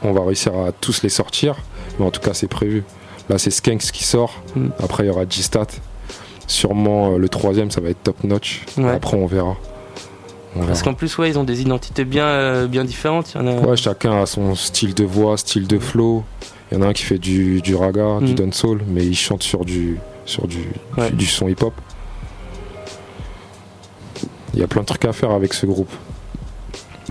on 0.03 0.14
va 0.14 0.23
réussir 0.23 0.53
à 0.56 0.72
tous 0.72 1.02
les 1.02 1.10
sortir, 1.10 1.56
mais 1.99 2.06
en 2.06 2.11
tout 2.11 2.22
cas, 2.22 2.34
c'est 2.36 2.48
prévu. 2.48 2.84
Là, 3.30 3.38
c'est 3.40 3.52
Skanks 3.52 3.91
qui 3.91 4.03
sort. 4.03 4.41
Mm. 4.56 4.68
Après, 4.82 5.03
il 5.06 5.07
y 5.07 5.10
aura 5.10 5.23
G-Stat. 5.28 5.68
Sûrement, 6.52 7.14
euh, 7.14 7.18
le 7.18 7.30
troisième, 7.30 7.72
ça 7.72 7.80
va 7.80 7.90
être 7.90 8.03
Top 8.03 8.23
Notch. 8.26 8.64
Ouais. 8.78 8.90
Après, 8.91 9.15
on 9.15 9.26
verra. 9.26 9.56
Parce 10.68 10.84
qu'en 10.84 10.94
plus, 10.94 11.18
ouais, 11.18 11.30
ils 11.30 11.40
ont 11.40 11.45
des 11.45 11.61
identités 11.61 12.03
bien, 12.03 12.26
euh, 12.26 12.68
bien 12.68 12.84
différentes. 12.84 13.34
Il 13.34 13.38
y 13.38 13.41
en 13.41 13.48
a... 13.48 13.53
Ouais, 13.61 13.78
chacun 13.78 14.22
a 14.22 14.26
son 14.26 14.53
style 14.56 14.94
de 14.94 15.06
voix, 15.06 15.38
style 15.38 15.65
de 15.65 15.80
flow. 15.80 16.26
Il 16.69 16.78
y 16.78 16.82
en 16.82 16.84
a 16.84 16.88
un 16.88 16.94
qui 16.94 17.03
fait 17.03 17.18
du, 17.19 17.61
du 17.61 17.73
raga, 17.73 18.19
du 18.19 18.34
Mm. 18.34 18.36
dancehall, 18.36 18.82
mais 18.86 19.06
il 19.06 19.15
chante 19.15 19.44
sur 19.44 19.64
du, 19.64 19.98
sur 20.26 20.48
du, 20.48 20.57
Ouais. 20.98 21.10
du, 21.11 21.15
du 21.15 21.26
son 21.26 21.48
hip-hop. 21.48 21.73
Il 24.53 24.60
y 24.60 24.64
a 24.64 24.68
plein 24.68 24.82
de 24.82 24.88
trucs 24.88 25.06
à 25.06 25.14
faire 25.14 25.32
avec 25.32 25.53
ce 25.53 25.65
groupe. 25.65 25.91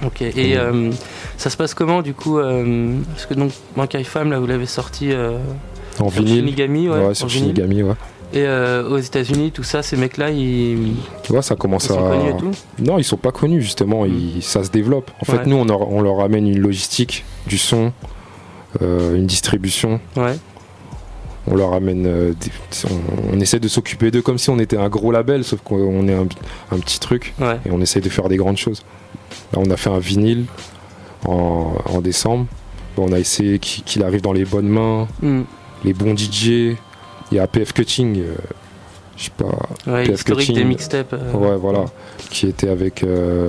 Ok. 0.05 0.21
Et 0.21 0.59
euh, 0.59 0.91
ça 1.39 1.49
se 1.49 1.57
passe 1.57 1.73
comment 1.73 2.03
du 2.03 2.13
coup 2.13 2.39
euh, 2.39 2.95
Parce 3.15 3.25
que 3.25 3.33
donc 3.35 3.53
Bankai 3.75 4.05
Femme, 4.05 4.31
là, 4.31 4.39
vous 4.39 4.47
l'avez 4.47 4.67
sorti 4.67 5.11
En 5.99 6.11
sur 6.11 6.23
vinyle. 6.23 6.41
Shinigami, 6.45 6.89
ouais. 6.91 7.15
sur. 7.15 7.31
Shinigami, 7.31 7.83
ouais. 7.83 7.95
Et 8.33 8.45
euh, 8.47 8.89
aux 8.89 8.99
États-Unis, 8.99 9.51
tout 9.51 9.65
ça, 9.65 9.83
ces 9.83 9.97
mecs-là, 9.97 10.31
ils. 10.31 10.95
Tu 11.25 11.33
vois, 11.33 11.43
ça 11.43 11.57
commence 11.57 11.87
Ils 11.87 11.93
à. 11.93 11.95
sont 11.97 12.09
connus 12.09 12.31
et 12.31 12.37
tout 12.37 12.51
Non, 12.79 12.99
ils 12.99 13.05
sont 13.05 13.17
pas 13.17 13.33
connus 13.33 13.61
justement. 13.63 14.05
ils- 14.07 14.43
Ça 14.43 14.63
se 14.63 14.71
développe. 14.71 15.11
En 15.21 15.25
fait, 15.25 15.47
nous, 15.47 15.57
on, 15.57 15.65
leur- 15.65 15.91
on 15.91 16.01
leur 16.01 16.21
amène 16.21 16.47
une 16.47 16.61
logistique, 16.61 17.25
du 17.47 17.59
son, 17.59 17.93
euh, 18.83 19.17
une 19.17 19.27
distribution. 19.27 20.01
Ouais. 20.17 20.37
On 21.49 21.57
leur 21.57 21.73
amène. 21.73 22.07
euh, 22.07 22.33
des- 22.41 22.51
on, 22.89 23.37
on 23.37 23.41
essaie 23.41 23.59
de 23.59 23.67
s'occuper 23.69 24.11
d'eux 24.13 24.23
comme 24.23 24.39
si 24.39 24.51
on 24.51 24.59
était 24.61 24.77
un 24.77 24.89
gros 24.89 25.11
label, 25.11 25.43
sauf 25.43 25.61
qu'on 25.63 26.07
est 26.07 26.15
un, 26.15 26.27
un 26.71 26.79
petit 26.79 27.01
truc. 27.01 27.35
Ouais. 27.41 27.59
Et 27.67 27.71
on 27.73 27.81
essaie 27.81 28.01
de 28.01 28.09
faire 28.09 28.29
des 28.29 28.37
grandes 28.37 28.59
choses. 28.59 28.83
Là, 29.53 29.59
on 29.65 29.71
a 29.71 29.77
fait 29.77 29.91
un 29.91 29.99
vinyle 29.99 30.45
en, 31.27 31.75
en 31.87 32.01
décembre. 32.01 32.47
Bon, 32.97 33.07
on 33.09 33.13
a 33.13 33.19
essayé 33.19 33.59
qu'il 33.59 33.83
qu'il 33.85 34.05
arrive 34.05 34.21
dans 34.21 34.33
les 34.33 34.45
bonnes 34.45 34.69
mains, 34.69 35.09
Mm. 35.23 35.41
les 35.85 35.93
bons 35.95 36.15
DJ. 36.17 36.77
Il 37.31 37.37
y 37.37 37.41
a 37.41 37.47
PF 37.47 37.73
Cutting. 37.73 38.19
euh, 38.21 38.35
je 39.17 39.25
sais 39.25 39.31
pas. 39.37 39.47
Ouais, 39.91 40.05
PF 40.05 40.15
historique 40.21 40.53
des 40.55 40.65
mixtapes, 40.65 41.13
euh. 41.13 41.33
Ouais, 41.35 41.57
voilà. 41.57 41.85
Qui 42.31 42.47
était 42.49 42.69
avec. 42.69 43.03
euh, 43.05 43.49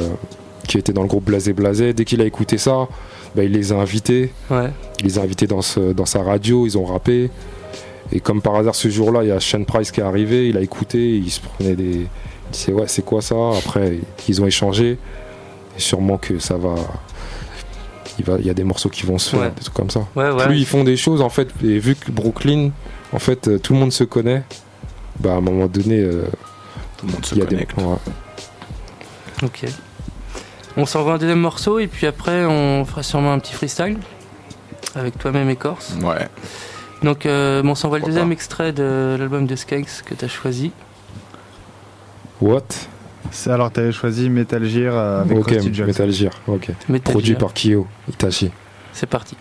qui 0.67 0.77
était 0.77 0.93
dans 0.93 1.01
le 1.01 1.07
groupe 1.07 1.25
Blasé 1.25 1.53
Blasé. 1.53 1.93
Dès 1.93 2.05
qu'il 2.05 2.21
a 2.21 2.25
écouté 2.25 2.57
ça, 2.57 2.87
bah, 3.35 3.43
il 3.43 3.51
les 3.51 3.73
a 3.73 3.77
invités. 3.77 4.31
Ouais. 4.49 4.69
Il 4.99 5.05
les 5.05 5.19
a 5.19 5.21
invités 5.23 5.47
dans, 5.47 5.61
ce- 5.61 5.91
dans 5.93 6.05
sa 6.05 6.21
radio, 6.23 6.65
ils 6.65 6.77
ont 6.77 6.85
rappé. 6.85 7.29
Et 8.13 8.19
comme 8.19 8.41
par 8.41 8.55
hasard, 8.55 8.75
ce 8.75 8.89
jour-là, 8.89 9.23
il 9.23 9.29
y 9.29 9.31
a 9.31 9.39
Shane 9.39 9.65
Price 9.65 9.91
qui 9.91 9.99
est 10.01 10.03
arrivé, 10.03 10.49
il 10.49 10.57
a 10.57 10.61
écouté, 10.61 11.15
il 11.17 11.31
se 11.31 11.39
prenait 11.41 11.75
des. 11.75 11.91
Il 11.93 12.51
disait, 12.51 12.73
ouais, 12.73 12.87
c'est 12.87 13.03
quoi 13.05 13.21
ça? 13.21 13.35
Après, 13.57 13.97
ils 14.29 14.41
ont 14.41 14.45
échangé. 14.45 14.97
Et 15.77 15.79
sûrement 15.79 16.17
que 16.17 16.37
ça 16.39 16.57
va. 16.57 16.75
Il, 18.19 18.25
va, 18.25 18.37
il 18.39 18.45
y 18.45 18.49
a 18.49 18.53
des 18.53 18.65
morceaux 18.65 18.89
qui 18.89 19.05
vont 19.05 19.17
se 19.17 19.29
faire, 19.31 19.39
Ouais. 19.39 19.49
des 19.55 19.61
trucs 19.61 19.73
comme 19.73 19.89
ça. 19.89 20.05
Ouais, 20.15 20.29
ouais. 20.29 20.45
Plus 20.45 20.57
ils 20.59 20.65
font 20.65 20.83
des 20.83 20.97
choses, 20.97 21.21
en 21.21 21.29
fait, 21.29 21.47
et 21.63 21.79
vu 21.79 21.95
que 21.95 22.11
Brooklyn, 22.11 22.71
en 23.13 23.19
fait, 23.19 23.47
euh, 23.47 23.59
tout 23.59 23.73
le 23.73 23.79
monde 23.79 23.91
se 23.91 24.03
connaît, 24.03 24.43
bah 25.19 25.33
à 25.33 25.35
un 25.35 25.41
moment 25.41 25.67
donné. 25.67 25.99
euh, 25.99 26.25
Tout 26.97 27.07
le 27.07 27.13
monde 27.13 27.25
se 27.25 27.35
il 27.35 27.39
y 27.39 27.41
a 27.41 27.45
des- 27.45 27.55
ouais. 27.57 27.65
Ok. 29.43 29.65
On 30.77 30.85
s'envoie 30.85 31.13
un 31.13 31.17
deuxième 31.17 31.39
morceau 31.39 31.79
et 31.79 31.87
puis 31.87 32.07
après, 32.07 32.45
on 32.45 32.85
fera 32.85 33.03
sûrement 33.03 33.33
un 33.33 33.39
petit 33.39 33.53
freestyle 33.53 33.97
avec 34.95 35.17
toi-même 35.17 35.49
et 35.49 35.55
Corse. 35.55 35.93
Ouais. 36.01 36.27
Donc, 37.03 37.25
euh, 37.25 37.61
on 37.65 37.75
s'envoie 37.75 37.99
le 37.99 38.05
deuxième 38.05 38.27
pas. 38.27 38.33
extrait 38.33 38.71
de 38.71 39.15
l'album 39.19 39.47
de 39.47 39.55
Skanks 39.55 40.03
que 40.05 40.13
tu 40.13 40.23
as 40.25 40.27
choisi. 40.27 40.71
What? 42.39 42.61
C'est 43.31 43.49
alors 43.51 43.71
t'avais 43.71 43.91
choisi 43.91 44.29
Metal 44.29 44.63
Gear 44.65 44.97
avec 45.21 45.37
Ok, 45.37 45.49
Rusty 45.51 45.73
Jackson. 45.73 45.85
Metal 45.87 46.11
Gear, 46.11 46.33
ok. 46.47 46.71
Metal 46.89 47.11
Produit 47.13 47.29
Gear. 47.31 47.37
par 47.39 47.53
Kyo, 47.53 47.87
Itachi. 48.09 48.51
C'est 48.93 49.05
parti. 49.07 49.35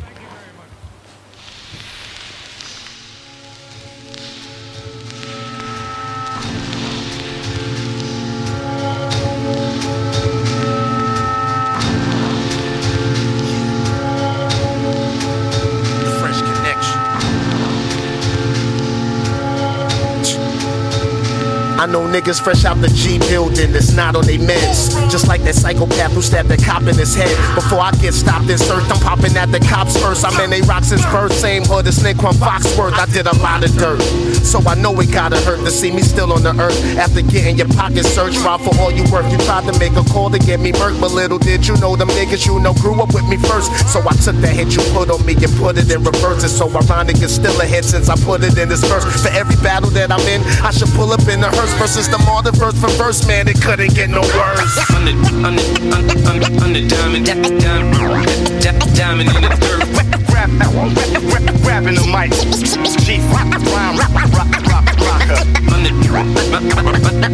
I 21.81 21.87
know 21.87 22.05
niggas 22.05 22.45
fresh 22.45 22.67
out 22.67 22.77
the 22.83 22.89
G 22.89 23.19
building 23.33 23.73
that's 23.73 23.97
not 23.97 24.15
on 24.15 24.27
they 24.27 24.37
meds. 24.37 24.93
Just 25.09 25.29
like 25.29 25.41
that 25.49 25.55
psychopath 25.55 26.13
who 26.13 26.21
stabbed 26.21 26.51
that 26.51 26.61
cop 26.61 26.83
in 26.83 26.93
his 26.93 27.15
head. 27.15 27.33
Before 27.55 27.81
I 27.81 27.91
get 28.05 28.13
stopped 28.13 28.53
and 28.53 28.61
searched, 28.61 28.93
I'm 28.93 29.01
popping 29.01 29.35
at 29.35 29.49
the 29.49 29.61
cops 29.61 29.97
first. 29.97 30.29
I'm 30.29 30.37
in 30.45 30.51
they 30.51 30.61
rock 30.69 30.85
since 30.85 31.01
birth, 31.09 31.33
same 31.33 31.65
hood 31.65 31.89
as 31.89 32.05
Nick 32.05 32.21
from 32.21 32.37
Foxworth. 32.37 33.01
I 33.01 33.07
did 33.07 33.25
a 33.25 33.35
lot 33.41 33.65
of 33.65 33.73
dirt. 33.81 33.97
So 34.45 34.61
I 34.69 34.75
know 34.75 34.93
it 35.01 35.11
gotta 35.11 35.41
hurt 35.41 35.65
to 35.65 35.71
see 35.71 35.91
me 35.91 36.03
still 36.03 36.35
on 36.35 36.43
the 36.43 36.53
earth. 36.61 36.77
After 37.01 37.23
getting 37.23 37.57
your 37.57 37.69
pocket 37.73 38.05
searched, 38.05 38.45
rob 38.45 38.61
for 38.61 38.77
all 38.77 38.93
you 38.93 39.09
worth. 39.09 39.33
You 39.33 39.39
tried 39.49 39.65
to 39.73 39.73
make 39.81 39.97
a 39.97 40.05
call 40.13 40.29
to 40.29 40.39
get 40.39 40.61
me 40.61 40.73
murked, 40.73 41.01
but 41.01 41.13
little 41.13 41.39
did 41.39 41.67
you 41.67 41.81
know 41.81 41.97
them 41.97 42.13
niggas 42.13 42.45
you 42.45 42.61
know 42.61 42.75
grew 42.75 43.01
up 43.01 43.15
with 43.15 43.25
me 43.25 43.41
first. 43.49 43.73
So 43.89 44.05
I 44.05 44.13
took 44.21 44.37
the 44.45 44.53
hit 44.53 44.77
you 44.77 44.85
put 44.93 45.09
on 45.09 45.25
me 45.25 45.33
and 45.33 45.57
put 45.57 45.81
it 45.81 45.89
in 45.89 46.05
reverse. 46.05 46.45
It's 46.45 46.53
so 46.53 46.69
ironic 46.69 47.25
it's 47.25 47.41
still 47.41 47.59
a 47.59 47.65
hit 47.65 47.87
since 47.87 48.11
I 48.11 48.21
put 48.21 48.45
it 48.45 48.59
in 48.59 48.69
this 48.69 48.85
verse. 48.85 49.09
For 49.25 49.33
every 49.33 49.57
battle 49.65 49.89
that 49.97 50.13
I'm 50.13 50.21
in, 50.29 50.45
I 50.61 50.73
should 50.77 50.93
pull 50.93 51.17
up 51.17 51.25
in 51.25 51.41
the 51.41 51.49
hearse 51.49 51.70
versus 51.79 52.09
the 52.09 52.19
martyr 52.19 52.53
verse 52.53 52.79
for 52.81 52.91
verse, 52.97 53.27
man. 53.27 53.49
It 53.49 53.61
couldn't 53.61 53.95
get 53.95 54.11
no 54.11 54.21
worse. 54.21 54.77
I'm 54.91 55.05
the, 55.05 55.13
I'm 55.45 55.57
the, 55.57 55.63
I'm 55.93 56.07
the, 56.07 56.15
I'm 56.29 56.39
the, 56.41 56.47
I'm 56.63 56.73
the 56.73 56.87
diamond, 56.89 57.27
diamond, 57.27 57.61
diamond, 58.97 59.29
in 59.31 59.43
the 59.43 59.49
dirt. 59.61 59.85
Rap, 59.95 60.07
rap, 60.33 60.51
rap, 60.59 61.47
rapping 61.67 61.97
the 61.97 62.07
mic. 62.09 62.33
Chief, 63.05 63.23
rhyme, 63.33 63.51
rock, 63.99 64.15
rock, 64.33 64.51
rocker. 64.69 65.41
I'm 65.71 65.83
the, 65.85 65.91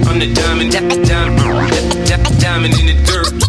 I'm 0.06 0.18
the 0.18 0.26
diamond, 0.34 0.72
diamond, 0.72 1.06
diamond, 1.06 2.40
diamond 2.40 2.74
in 2.80 2.86
the 2.86 2.94
dirt. 3.04 3.46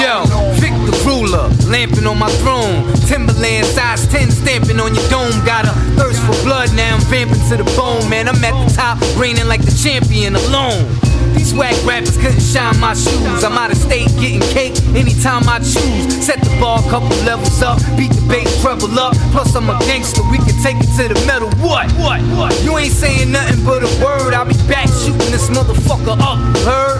Yo, 0.00 0.24
Vic 0.60 0.72
the 0.86 0.94
ruler, 1.04 1.48
lamping 1.68 2.06
on 2.06 2.18
my 2.18 2.30
throne. 2.42 2.86
Timberland 3.06 3.66
size 3.66 4.06
10 4.08 4.30
stamping 4.30 4.80
on 4.80 4.94
your 4.94 5.08
dome. 5.08 5.32
Got 5.44 5.66
a 5.66 5.72
thirst 5.96 6.20
for 6.22 6.36
blood 6.44 6.74
now, 6.74 6.96
I'm 6.96 7.00
vamping 7.02 7.40
to 7.48 7.56
the 7.56 7.64
bone. 7.76 8.08
Man, 8.08 8.28
I'm 8.28 8.42
at 8.44 8.54
the 8.54 8.74
top, 8.74 8.98
reigning 9.18 9.48
like 9.48 9.64
the 9.64 9.74
champion 9.74 10.36
alone. 10.36 11.07
These 11.38 11.52
swag 11.54 11.76
rappers 11.86 12.16
couldn't 12.16 12.40
shine 12.40 12.80
my 12.80 12.94
shoes. 12.94 13.44
I'm 13.44 13.56
out 13.56 13.70
of 13.70 13.78
state 13.78 14.08
getting 14.18 14.40
cake 14.50 14.74
anytime 14.96 15.48
I 15.48 15.60
choose. 15.60 16.26
Set 16.26 16.40
the 16.42 16.50
bar 16.60 16.80
a 16.80 16.90
couple 16.90 17.14
levels 17.22 17.62
up, 17.62 17.78
beat 17.96 18.10
the 18.10 18.26
bass 18.28 18.60
treble 18.60 18.98
up. 18.98 19.14
Plus, 19.30 19.54
I'm 19.54 19.70
a 19.70 19.78
gangster, 19.86 20.22
we 20.32 20.38
can 20.38 20.60
take 20.64 20.78
it 20.82 20.90
to 20.98 21.14
the 21.14 21.26
metal. 21.28 21.48
What? 21.62 21.92
What? 21.92 22.20
What? 22.34 22.60
You 22.64 22.76
ain't 22.76 22.92
saying 22.92 23.30
nothing 23.30 23.64
but 23.64 23.84
a 23.84 24.04
word. 24.04 24.34
I'll 24.34 24.46
be 24.46 24.58
back 24.66 24.88
shooting 24.88 25.30
this 25.30 25.48
motherfucker 25.48 26.18
up. 26.18 26.38
Heard? 26.66 26.98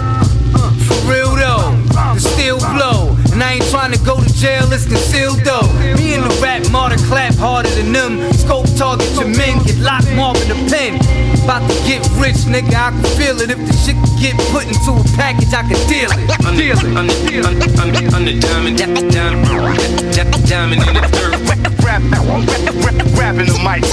For 0.87 0.95
real 1.11 1.35
though, 1.35 1.75
the 2.15 2.19
steel 2.19 2.59
blow. 2.59 3.18
And 3.39 3.47
I 3.47 3.53
ain't 3.53 3.69
trying 3.71 3.93
to 3.93 3.99
go 4.03 4.19
to 4.19 4.33
jail, 4.33 4.67
it's 4.73 4.85
concealed 4.85 5.39
though. 5.47 5.63
Me 5.95 6.13
and 6.13 6.25
the 6.27 6.39
rap 6.43 6.59
martyr 6.73 6.97
clap 7.07 7.33
harder 7.35 7.69
than 7.69 7.93
them. 7.93 8.33
Scope 8.33 8.67
target 8.75 9.07
your 9.15 9.29
men, 9.29 9.63
get 9.63 9.77
locked, 9.77 10.11
mark 10.11 10.35
in 10.43 10.49
the 10.49 10.59
pen. 10.67 10.99
About 11.45 11.63
to 11.71 11.75
get 11.87 12.03
rich, 12.19 12.43
nigga, 12.51 12.75
I 12.75 12.91
can 12.91 13.01
feel 13.15 13.39
it. 13.39 13.49
If 13.49 13.59
the 13.59 13.71
shit 13.71 13.95
can 13.95 14.19
get 14.19 14.35
put 14.51 14.67
into 14.67 14.91
a 14.91 15.03
package, 15.15 15.53
I 15.53 15.63
can 15.63 15.79
deal 15.87 16.11
it. 16.11 16.19
I'm 16.43 16.57
the, 16.57 16.63
Deal 16.67 16.79
it. 16.83 16.97
I'm 16.97 17.07
the, 17.07 17.15
I'm 17.47 17.55
the, 17.55 17.79
I'm 17.79 17.91
the, 17.93 18.11
I'm 18.11 18.25
the 18.25 18.39
diamond, 18.41 18.77
diamond, 18.77 19.11
diamond, 19.13 20.49
diamond 20.49 20.81
in 20.83 20.93
the 20.95 21.07
dirt. 21.07 21.78
Rap, 21.99 22.23
rap, 22.27 22.75
rap, 22.85 22.97
rapping 23.19 23.51
the 23.51 23.59
mic. 23.59 23.83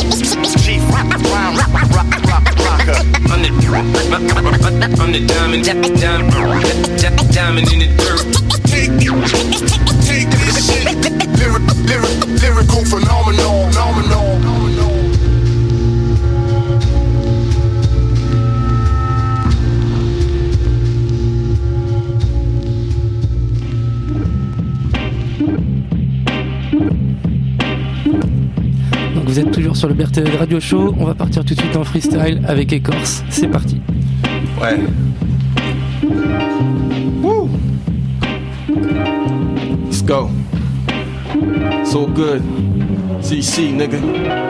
Chief, 0.63 0.83
rhyme, 0.95 1.11
rock, 1.11 1.75
rock, 1.91 2.45
rocker. 2.63 2.99
I'm 3.27 3.43
the, 3.43 3.51
I'm 5.01 5.13
the 5.13 5.27
diamond, 5.27 5.65
diamond, 5.65 5.99
diamond, 5.99 7.35
diamond 7.35 7.73
in 7.73 7.79
the 7.81 7.89
dirt. 7.99 8.23
Take, 8.71 8.95
take 10.07 10.31
this 10.31 10.57
shit. 10.67 10.87
Lyric, 11.39 11.65
lyric, 11.85 12.43
lyrical 12.43 12.85
phenomenon. 12.85 13.73
phenomenon. 13.73 14.26
Vous 29.37 29.43
êtes 29.43 29.53
toujours 29.53 29.77
sur 29.77 29.89
le 29.89 29.93
BRTL 29.93 30.35
Radio 30.39 30.59
Show. 30.59 30.95
On 30.99 31.05
va 31.05 31.15
partir 31.15 31.45
tout 31.45 31.55
de 31.55 31.61
suite 31.61 31.77
en 31.77 31.85
freestyle 31.85 32.41
avec 32.49 32.73
Écorce. 32.73 33.23
C'est 33.29 33.49
parti. 33.49 33.83
Ouais. 34.59 34.79
Woo. 37.23 37.51
Let's 39.85 40.03
go. 40.03 40.31
So 41.85 42.07
good. 42.07 42.43
CC, 43.21 43.73
nigga. 43.73 43.99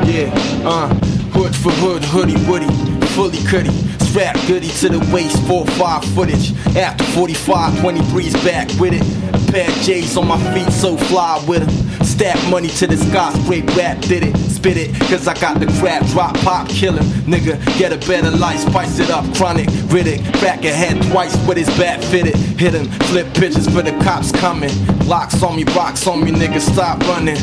Yeah, 0.07 0.31
uh. 0.65 0.89
Hood 1.35 1.53
for 1.57 1.73
hood, 1.73 2.05
hoodie 2.05 2.37
woody, 2.49 2.69
fully 3.09 3.43
cutty. 3.51 3.73
Strap 4.05 4.37
goody 4.47 4.69
to 4.69 4.89
the 4.89 5.01
waist, 5.13 5.37
4-5 5.49 6.05
footage. 6.15 6.53
After 6.77 7.03
45, 7.07 7.73
23's 7.81 8.35
back 8.45 8.69
with 8.79 8.93
it. 8.93 9.03
A 9.35 9.53
pair 9.53 9.69
J's 9.83 10.17
on 10.17 10.29
my 10.29 10.39
feet, 10.55 10.71
so 10.73 10.97
fly 10.97 11.43
with 11.49 11.63
'em. 11.63 11.86
Stack 12.17 12.51
money 12.51 12.69
to 12.69 12.87
the 12.87 12.97
sky, 12.97 13.31
straight 13.43 13.69
rap, 13.77 14.01
did 14.01 14.23
it. 14.23 14.35
Spit 14.39 14.79
it, 14.79 14.95
cause 15.11 15.29
I 15.29 15.39
got 15.39 15.61
the 15.61 15.67
crap, 15.79 16.03
drop, 16.07 16.35
pop, 16.39 16.67
kill 16.67 16.95
him. 16.95 17.05
Nigga, 17.31 17.63
get 17.77 17.93
a 17.93 17.99
better 18.09 18.31
life, 18.31 18.61
spice 18.61 18.99
it 18.99 19.11
up, 19.11 19.27
chronic, 19.35 19.69
Riddick. 19.93 20.23
Back 20.41 20.65
ahead 20.65 20.97
twice 21.11 21.37
with 21.47 21.59
his 21.59 21.69
bat 21.77 22.03
fitted. 22.03 22.35
Hit 22.35 22.73
him, 22.73 22.87
flip 23.09 23.27
pitches 23.35 23.67
for 23.67 23.83
the 23.83 23.93
cops 24.03 24.33
coming. 24.33 24.73
Locks 25.07 25.43
on 25.43 25.57
me, 25.57 25.65
rocks 25.77 26.07
on 26.07 26.25
me, 26.25 26.31
nigga, 26.31 26.59
stop 26.59 26.99
running. 27.01 27.37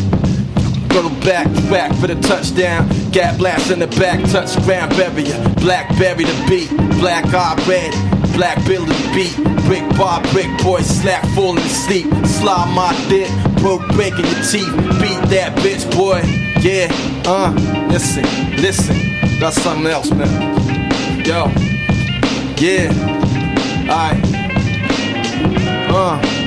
Go 0.93 1.09
back, 1.25 1.47
back 1.71 1.91
for 1.95 2.05
the 2.05 2.13
touchdown. 2.21 2.87
Gap 3.11 3.39
blast 3.39 3.71
in 3.71 3.79
the 3.79 3.87
back, 3.87 4.23
touch 4.29 4.55
ground 4.63 4.91
barrier. 4.91 5.41
Blackberry 5.55 6.23
the 6.23 6.45
beat, 6.47 6.69
black 6.99 7.25
eye 7.33 7.55
red. 7.67 7.91
Black 8.35 8.59
the 8.59 8.77
beat, 9.15 9.35
brick 9.65 9.81
bar, 9.97 10.21
brick 10.31 10.47
boy, 10.61 10.81
slack 10.81 11.25
falling 11.33 11.63
asleep. 11.63 12.05
Slide 12.27 12.71
my 12.75 12.93
dick, 13.09 13.27
broke 13.57 13.81
breaking 13.93 14.25
your 14.25 14.43
teeth. 14.43 14.71
Beat 15.01 15.19
that 15.33 15.53
bitch, 15.63 15.89
boy. 15.95 16.21
Yeah, 16.61 16.89
uh, 17.25 17.51
listen, 17.89 18.23
listen. 18.61 19.39
Got 19.39 19.53
something 19.53 19.87
else, 19.87 20.11
man. 20.11 21.25
Yo, 21.25 21.47
yeah, 22.57 22.93
alright, 23.89 24.23
uh. 25.89 26.42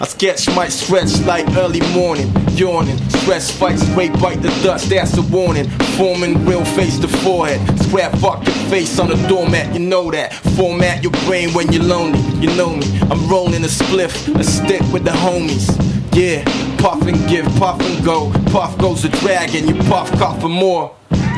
I 0.00 0.06
sketch 0.06 0.48
might 0.56 0.72
stretch 0.72 1.20
like 1.24 1.46
early 1.56 1.80
morning, 1.92 2.32
yawning. 2.56 2.98
Stress 3.10 3.50
fights, 3.50 3.82
straight 3.82 4.12
bite 4.14 4.42
the 4.42 4.48
dust, 4.62 4.90
that's 4.90 5.16
a 5.16 5.22
warning. 5.22 5.68
Forming 5.96 6.44
real 6.44 6.64
face 6.64 6.98
to 6.98 7.08
forehead. 7.08 7.60
Scrap 7.84 8.12
fuck 8.18 8.44
your 8.44 8.54
face 8.68 8.98
on 8.98 9.08
the 9.08 9.28
doormat, 9.28 9.72
you 9.72 9.78
know 9.78 10.10
that. 10.10 10.32
Format 10.56 11.02
your 11.02 11.12
brain 11.26 11.52
when 11.54 11.70
you're 11.72 11.84
lonely, 11.84 12.18
you 12.40 12.54
know 12.56 12.74
me. 12.74 12.86
I'm 13.02 13.28
rolling 13.28 13.62
a 13.62 13.68
spliff, 13.68 14.34
a 14.38 14.42
stick 14.42 14.82
with 14.92 15.04
the 15.04 15.12
homies. 15.12 15.70
Yeah, 16.12 16.44
puff 16.78 17.02
and 17.06 17.28
give, 17.28 17.46
puff 17.56 17.80
and 17.80 18.04
go. 18.04 18.32
Puff 18.50 18.76
goes 18.78 19.02
the 19.02 19.10
dragon, 19.20 19.68
you 19.68 19.74
puff, 19.84 20.10
cough 20.18 20.40
for 20.40 20.48
more. 20.48 20.94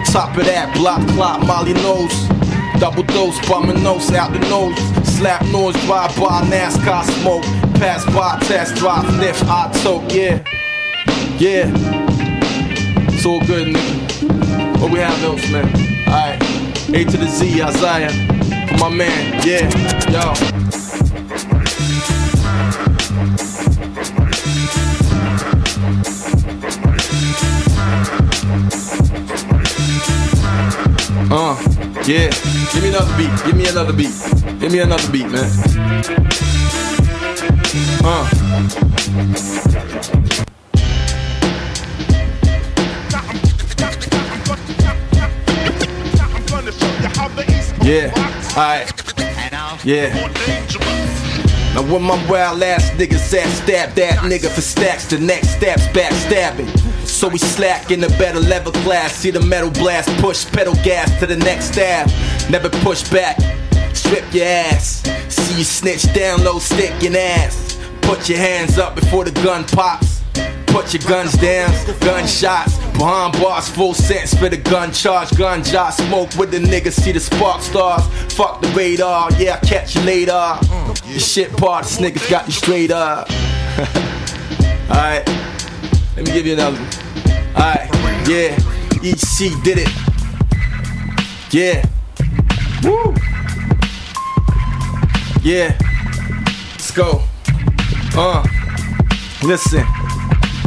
Top 0.06 0.36
of 0.36 0.46
that, 0.46 0.74
block, 0.74 1.06
clot, 1.08 1.46
Molly 1.46 1.74
nose. 1.74 2.28
Double 2.80 3.02
dose, 3.02 3.38
bumming 3.48 3.82
nose 3.82 4.10
out 4.12 4.32
the 4.32 4.38
nose. 4.48 4.76
Slap 5.16 5.44
noise, 5.46 5.74
drive 5.84 6.14
by, 6.16 6.42
NASCAR 6.48 7.04
smoke. 7.20 7.65
Pass 7.78 8.06
by, 8.06 8.38
test 8.46 8.74
drive, 8.76 9.04
sniff, 9.14 9.42
I 9.44 9.70
toke, 9.82 10.12
yeah. 10.14 10.42
Yeah. 11.38 11.70
It's 13.12 13.26
all 13.26 13.40
good, 13.46 13.68
nigga. 13.68 14.80
What 14.80 14.90
we 14.90 14.98
have 14.98 15.22
else, 15.22 15.50
man? 15.50 15.66
Alright. 16.08 16.42
A 16.94 17.04
to 17.04 17.16
the 17.18 17.26
Z, 17.26 17.62
Isaiah. 17.62 18.10
For 18.68 18.78
my 18.78 18.88
man, 18.88 19.46
yeah. 19.46 19.68
Yo. 20.10 20.32
Uh, 31.30 31.56
yeah. 32.06 32.30
Give 32.72 32.82
me 32.82 32.88
another 32.88 33.16
beat. 33.18 33.44
Give 33.44 33.56
me 33.56 33.66
another 33.68 33.92
beat. 33.92 34.60
Give 34.60 34.72
me 34.72 34.78
another 34.78 35.12
beat, 35.12 35.28
man. 35.28 36.55
Uh. 38.08 38.22
Yeah, 47.82 48.12
alright. 48.56 49.84
Yeah. 49.84 50.14
Now 51.74 51.82
when 51.92 52.02
my 52.02 52.14
wild 52.30 52.62
ass 52.62 52.90
niggas 52.90 53.34
at, 53.34 53.48
stab 53.48 53.90
that 53.96 54.18
nigga 54.20 54.54
for 54.54 54.60
stacks. 54.60 55.06
The 55.06 55.18
next 55.18 55.56
step's 55.56 55.88
backstabbing. 55.88 56.68
So 57.04 57.28
we 57.28 57.38
slack 57.38 57.90
in 57.90 58.00
the 58.00 58.08
better 58.10 58.38
level 58.38 58.70
class. 58.70 59.14
See 59.14 59.32
the 59.32 59.40
metal 59.40 59.72
blast, 59.72 60.08
push 60.20 60.46
pedal 60.46 60.74
gas 60.84 61.18
to 61.18 61.26
the 61.26 61.36
next 61.36 61.72
stab. 61.72 62.08
Never 62.48 62.70
push 62.70 63.02
back, 63.10 63.36
strip 63.96 64.32
your 64.32 64.46
ass. 64.46 65.02
See 65.28 65.58
you 65.58 65.64
snitch 65.64 66.12
down 66.14 66.44
low, 66.44 66.60
stick 66.60 67.02
your 67.02 67.16
ass. 67.16 67.65
Put 68.06 68.28
your 68.28 68.38
hands 68.38 68.78
up 68.78 68.94
before 68.94 69.24
the 69.24 69.32
gun 69.42 69.64
pops. 69.64 70.22
Put 70.68 70.94
your 70.94 71.02
guns 71.08 71.32
down, 71.38 71.70
gunshots. 72.00 72.76
Behind 72.96 73.32
bars, 73.32 73.68
full 73.68 73.94
sense 73.94 74.32
for 74.32 74.48
the 74.48 74.56
gun 74.56 74.92
charge. 74.92 75.36
Gun 75.36 75.64
jar, 75.64 75.90
smoke 75.90 76.34
with 76.36 76.52
the 76.52 76.58
niggas, 76.58 76.92
see 76.92 77.10
the 77.10 77.18
spark 77.18 77.62
stars. 77.62 78.06
Fuck 78.34 78.60
the 78.62 78.68
radar, 78.68 79.32
yeah, 79.38 79.54
I'll 79.54 79.68
catch 79.68 79.96
you 79.96 80.02
later. 80.02 80.32
Mm. 80.32 81.14
The 81.14 81.18
shit 81.18 81.56
part, 81.56 81.84
this 81.84 81.98
niggas 81.98 82.30
got 82.30 82.46
you 82.46 82.52
straight 82.52 82.92
up. 82.92 83.28
Alright, 84.88 85.26
let 86.14 86.26
me 86.26 86.32
give 86.32 86.46
you 86.46 86.52
another 86.52 86.76
one. 86.76 86.88
Alright, 87.56 87.90
yeah, 88.28 88.56
EC 89.02 89.62
did 89.64 89.78
it. 89.78 89.90
Yeah. 91.52 91.84
Woo! 92.84 93.14
Yeah. 95.42 95.76
Let's 96.72 96.90
go. 96.92 97.22
Uh. 98.16 98.42
Listen. 99.42 99.84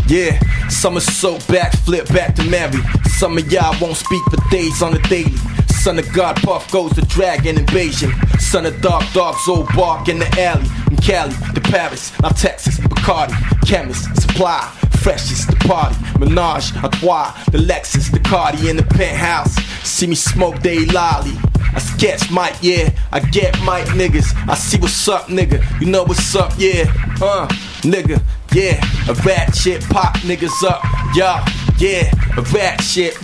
Yeah. 0.07 0.39
Somersault 0.69 1.47
back, 1.47 1.75
flip 1.77 2.07
back 2.09 2.35
to 2.35 2.43
Mary. 2.43 2.79
Some 3.17 3.37
of 3.37 3.51
y'all 3.51 3.75
won't 3.81 3.97
speak 3.97 4.23
for 4.25 4.37
days 4.51 4.83
on 4.83 4.93
the 4.93 4.99
daily. 5.09 5.35
Son 5.81 5.97
of 5.97 6.11
God, 6.13 6.35
Puff 6.43 6.69
goes 6.71 6.91
the 6.91 7.01
dragon 7.03 7.57
invasion. 7.57 8.11
Son 8.37 8.65
of 8.65 8.79
Dark 8.81 9.03
Dogs, 9.13 9.47
old 9.47 9.67
bark 9.75 10.09
in 10.09 10.19
the 10.19 10.27
alley. 10.39 10.65
From 10.65 10.97
Cali 10.97 11.33
to 11.55 11.61
Paris, 11.61 12.11
now 12.21 12.29
Texas, 12.29 12.77
Bacardi, 12.79 13.33
chemist, 13.65 14.03
supply, 14.21 14.71
freshest, 14.99 15.49
the 15.49 15.55
party, 15.67 15.95
Menage, 16.19 16.71
a 16.83 16.89
trois, 16.89 17.33
the 17.51 17.57
Lexus, 17.57 18.11
the 18.11 18.19
Cardi 18.19 18.69
in 18.69 18.77
the 18.77 18.83
penthouse. 18.83 19.55
See 19.83 20.05
me 20.05 20.15
smoke 20.15 20.61
they 20.61 20.85
lolly. 20.85 21.33
I 21.73 21.79
sketch 21.79 22.29
Mike, 22.31 22.55
yeah, 22.61 22.89
I 23.11 23.19
get 23.19 23.57
Mike 23.61 23.87
niggas. 23.87 24.35
I 24.47 24.55
see 24.55 24.79
what's 24.79 25.07
up, 25.07 25.27
nigga. 25.27 25.63
You 25.79 25.87
know 25.87 26.03
what's 26.03 26.35
up, 26.35 26.51
yeah, 26.57 26.85
uh, 27.21 27.47
nigga, 27.81 28.21
yeah. 28.53 28.83
A 29.09 29.13
rat 29.25 29.55
shit 29.55 29.83
pop 29.89 30.15
niggas 30.17 30.63
up, 30.63 30.83
y'all, 31.15 31.45
yeah. 31.77 32.11
A 32.37 32.41
rat 32.53 32.81
shit, 32.81 33.17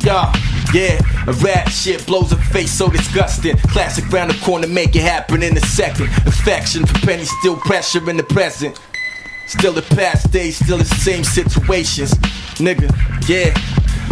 y'all. 0.00 0.34
Yeah, 0.72 0.98
a 1.26 1.32
rap 1.32 1.68
shit 1.68 2.06
blows 2.06 2.32
a 2.32 2.36
face 2.36 2.72
so 2.72 2.88
disgusting. 2.88 3.58
Classic 3.58 4.08
round 4.10 4.30
the 4.30 4.38
corner, 4.42 4.66
make 4.66 4.96
it 4.96 5.02
happen 5.02 5.42
in 5.42 5.54
a 5.54 5.60
second. 5.60 6.06
Affection 6.26 6.86
for 6.86 6.98
pennies, 7.06 7.30
still 7.40 7.56
pressure 7.56 8.08
in 8.08 8.16
the 8.16 8.22
present. 8.22 8.80
Still 9.48 9.74
the 9.74 9.82
past 9.82 10.32
days, 10.32 10.56
still 10.56 10.78
the 10.78 10.84
same 10.86 11.24
situations. 11.24 12.14
Nigga, 12.56 12.88
yeah. 13.28 13.52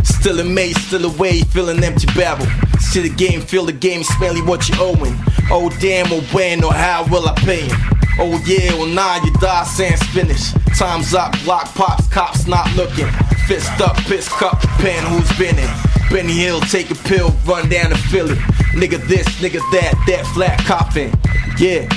Still 0.03 0.41
a 0.41 0.45
maze, 0.45 0.79
still 0.87 1.07
away, 1.07 1.41
feeling 1.41 1.83
empty 1.83 2.07
barrel. 2.15 2.47
See 2.79 3.01
the 3.01 3.15
game, 3.15 3.41
feel 3.41 3.65
the 3.65 3.73
game, 3.73 4.03
smelly 4.03 4.43
what 4.43 4.69
you 4.69 4.75
owing. 4.79 5.17
Oh 5.51 5.75
damn, 5.81 6.13
or 6.13 6.21
when 6.35 6.63
or 6.63 6.75
how 6.75 7.07
will 7.09 7.27
I 7.27 7.35
pay 7.37 7.69
him? 7.69 8.00
Oh 8.23 8.39
yeah, 8.45 8.75
well 8.75 8.87
nah, 8.87 9.25
you 9.25 9.33
die, 9.41 9.65
sans 9.65 10.03
finish. 10.09 10.53
Time's 10.79 11.15
up, 11.15 11.33
block 11.43 11.75
pops, 11.75 12.07
cops 12.09 12.47
not 12.47 12.71
looking. 12.77 13.09
Fist 13.49 13.81
up, 13.81 13.97
piss 13.97 14.29
cup, 14.29 14.61
pen 14.79 15.03
who's 15.07 15.39
been 15.39 15.59
in. 15.59 15.71
Benny 16.11 16.35
Hill, 16.35 16.61
take 16.61 16.91
a 16.91 16.95
pill, 16.95 17.31
run 17.47 17.71
down 17.71 17.89
to 17.89 17.97
Philly. 17.97 18.35
Nigga 18.75 18.99
this, 19.09 19.27
nigga 19.41 19.61
that, 19.73 19.95
that 20.07 20.27
flat 20.35 20.59
coffin. 20.67 21.11
Yeah. 21.59 21.89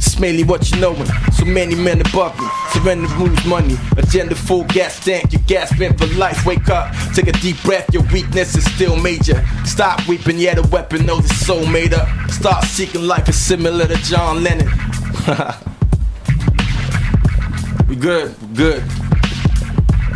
Smelly 0.00 0.42
what 0.42 0.68
you 0.72 0.80
knowin', 0.80 1.06
so 1.32 1.44
many 1.44 1.76
men 1.76 2.00
above 2.00 2.36
me. 2.40 2.46
Surrender 2.72 3.08
moves 3.16 3.44
money, 3.46 3.76
agenda 3.96 4.34
full 4.34 4.64
gas 4.64 5.02
tank, 5.04 5.32
you 5.32 5.38
gasping 5.40 5.96
for 5.96 6.06
life. 6.18 6.46
Wake 6.46 6.68
up, 6.68 6.94
take 7.14 7.26
a 7.26 7.32
deep 7.32 7.60
breath, 7.62 7.92
your 7.92 8.04
weakness 8.12 8.56
is 8.56 8.64
still 8.74 8.96
major. 8.96 9.44
Stop 9.64 10.06
weeping, 10.06 10.38
yeah, 10.38 10.54
the 10.54 10.62
weapon 10.68 11.04
knows 11.04 11.24
it's 11.24 11.44
so 11.44 11.64
made 11.66 11.94
up. 11.94 12.08
Start 12.30 12.64
seeking 12.64 13.02
life 13.02 13.28
is 13.28 13.36
similar 13.36 13.86
to 13.86 13.96
John 13.96 14.44
Lennon. 14.44 14.66
we 17.88 17.96
good, 17.96 18.34
we 18.40 18.46
good. 18.54 18.82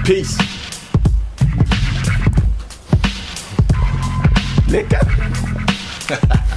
Peace. 0.04 0.36
Nigga. 4.68 5.00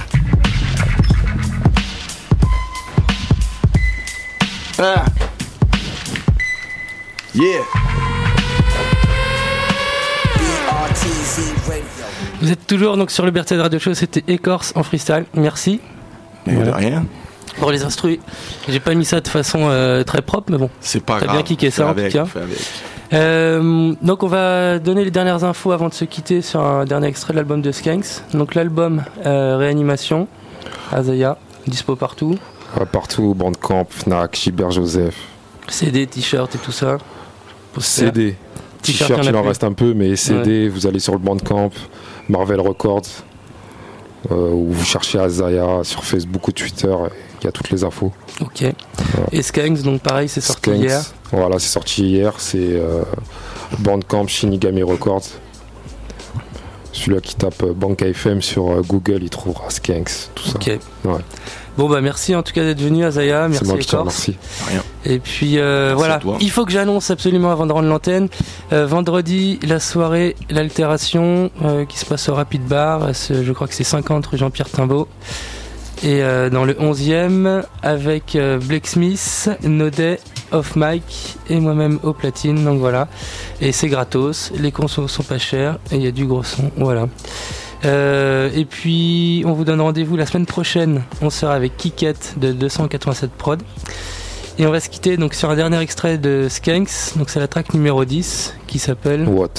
Ah. 4.80 5.37
Yeah. 7.34 7.62
Vous 12.40 12.52
êtes 12.52 12.66
toujours 12.66 12.96
donc 12.96 13.10
sur 13.10 13.24
Liberté 13.26 13.56
de 13.56 13.60
Radio 13.60 13.78
Show, 13.78 13.94
c'était 13.94 14.24
Écorce 14.32 14.72
en 14.76 14.82
freestyle. 14.82 15.24
Merci. 15.34 15.80
Mais 16.46 16.62
de 16.62 16.70
rien. 16.70 17.04
Pour 17.58 17.72
les 17.72 17.82
instruits. 17.82 18.20
J'ai 18.68 18.80
pas 18.80 18.94
mis 18.94 19.04
ça 19.04 19.20
de 19.20 19.28
façon 19.28 19.60
euh, 19.62 20.04
très 20.04 20.22
propre, 20.22 20.52
mais 20.52 20.58
bon. 20.58 20.70
C'est 20.80 21.02
pas 21.02 21.18
T'as 21.18 21.26
grave. 21.26 21.36
bien 21.38 21.42
kické 21.44 21.70
ça 21.70 21.88
en 21.88 21.94
tout 21.94 22.08
cas. 22.10 22.24
Euh, 23.12 23.94
donc 24.02 24.22
on 24.22 24.26
va 24.28 24.78
donner 24.78 25.02
les 25.04 25.10
dernières 25.10 25.42
infos 25.42 25.72
avant 25.72 25.88
de 25.88 25.94
se 25.94 26.04
quitter 26.04 26.42
sur 26.42 26.60
un 26.60 26.84
dernier 26.84 27.08
extrait 27.08 27.32
de 27.32 27.38
l'album 27.38 27.60
de 27.62 27.72
Skanks. 27.72 28.22
Donc 28.32 28.54
l'album 28.54 29.02
euh, 29.26 29.56
Réanimation, 29.56 30.28
Azaya, 30.92 31.36
dispo 31.66 31.96
partout. 31.96 32.36
Ouais, 32.78 32.86
partout, 32.86 33.34
Bandcamp, 33.34 33.86
Fnac, 33.90 34.36
Gilbert 34.36 34.70
Joseph. 34.70 35.16
CD, 35.68 36.06
t-shirt 36.06 36.54
et 36.54 36.58
tout 36.58 36.72
ça. 36.72 36.98
CD. 37.78 38.36
T-shirt, 38.82 39.24
il 39.24 39.34
en 39.36 39.42
reste 39.42 39.64
un 39.64 39.72
peu, 39.72 39.94
mais 39.94 40.16
CD, 40.16 40.68
vous 40.68 40.86
allez 40.86 41.00
sur 41.00 41.12
le 41.12 41.18
Bandcamp, 41.18 41.70
Marvel 42.28 42.60
Records, 42.60 43.02
euh, 44.30 44.50
ou 44.50 44.72
vous 44.72 44.84
cherchez 44.84 45.18
Azaya 45.18 45.80
sur 45.82 46.04
Facebook 46.04 46.46
ou 46.48 46.52
Twitter, 46.52 46.94
il 47.40 47.44
y 47.44 47.48
a 47.48 47.52
toutes 47.52 47.70
les 47.70 47.84
infos. 47.84 48.12
Ok. 48.40 48.64
Et 49.32 49.42
Skanks, 49.42 49.82
donc 49.82 50.00
pareil, 50.00 50.28
c'est 50.28 50.40
sorti 50.40 50.70
Skanks, 50.70 50.80
hier. 50.80 51.02
Voilà, 51.32 51.58
c'est 51.58 51.68
sorti 51.68 52.04
hier, 52.04 52.34
c'est 52.38 52.58
euh, 52.58 53.02
Bandcamp 53.80 54.26
Shinigami 54.26 54.82
Records. 54.82 55.24
Celui-là 56.92 57.20
qui 57.20 57.36
tape 57.36 57.62
euh, 57.62 57.74
Bank 57.74 58.02
FM 58.02 58.42
sur 58.42 58.70
euh, 58.70 58.82
Google, 58.82 59.22
il 59.22 59.30
trouvera 59.30 59.70
Skanks, 59.70 60.30
tout 60.34 60.44
ça. 60.48 60.56
Ok. 60.56 60.78
Ouais. 61.04 61.20
Bon 61.78 61.88
bah 61.88 62.00
merci 62.00 62.34
en 62.34 62.42
tout 62.42 62.52
cas 62.52 62.64
d'être 62.64 62.80
venu 62.80 63.04
Azaya, 63.04 63.48
merci 63.48 63.64
moi 63.64 63.78
qui 63.78 63.86
te 63.86 63.92
Écorce. 63.94 64.00
remercie. 64.26 64.36
Rien. 64.66 64.82
Et 65.04 65.20
puis 65.20 65.58
euh, 65.58 65.94
voilà, 65.96 66.18
il 66.40 66.50
faut 66.50 66.64
que 66.64 66.72
j'annonce 66.72 67.10
absolument 67.10 67.52
avant 67.52 67.66
de 67.66 67.72
rendre 67.72 67.88
l'antenne. 67.88 68.28
Euh, 68.72 68.84
vendredi, 68.84 69.60
la 69.62 69.78
soirée, 69.78 70.34
l'altération 70.50 71.52
euh, 71.64 71.84
qui 71.84 71.96
se 71.96 72.04
passe 72.04 72.28
au 72.28 72.34
Rapid 72.34 72.62
Bar, 72.66 73.12
je 73.14 73.52
crois 73.52 73.68
que 73.68 73.74
c'est 73.74 73.84
50 73.84 74.26
rue 74.26 74.38
Jean-Pierre 74.38 74.68
Timbaud. 74.68 75.06
Et 76.02 76.22
euh, 76.22 76.48
dans 76.48 76.64
le 76.64 76.74
11e, 76.74 77.64
avec 77.82 78.36
euh, 78.36 78.58
Blake 78.58 78.86
Smith, 78.86 79.50
Nodet, 79.64 80.20
Off 80.52 80.76
Mic 80.76 81.36
et 81.50 81.58
moi-même 81.58 81.98
au 82.04 82.12
platine. 82.12 82.64
Donc 82.64 82.78
voilà. 82.78 83.08
Et 83.60 83.72
c'est 83.72 83.88
gratos, 83.88 84.52
les 84.56 84.70
consos 84.70 85.08
sont 85.08 85.24
pas 85.24 85.38
chers 85.38 85.78
et 85.90 85.96
il 85.96 86.02
y 86.02 86.06
a 86.06 86.12
du 86.12 86.24
gros 86.24 86.44
son. 86.44 86.70
Voilà. 86.76 87.08
Euh, 87.84 88.50
et 88.54 88.64
puis, 88.64 89.42
on 89.46 89.52
vous 89.52 89.64
donne 89.64 89.80
rendez-vous 89.80 90.16
la 90.16 90.26
semaine 90.26 90.46
prochaine. 90.46 91.02
On 91.22 91.30
sera 91.30 91.54
avec 91.54 91.76
Kiket 91.76 92.34
de 92.38 92.52
287 92.52 93.30
Prod. 93.30 93.62
Et 94.58 94.66
on 94.66 94.72
va 94.72 94.80
se 94.80 94.88
quitter 94.88 95.16
donc 95.16 95.34
sur 95.34 95.48
un 95.50 95.54
dernier 95.56 95.78
extrait 95.78 96.18
de 96.18 96.48
Skanks. 96.50 97.16
Donc 97.16 97.30
c'est 97.30 97.38
la 97.38 97.46
track 97.46 97.74
numéro 97.74 98.04
10 98.04 98.54
qui 98.66 98.80
s'appelle 98.80 99.28
What? 99.28 99.50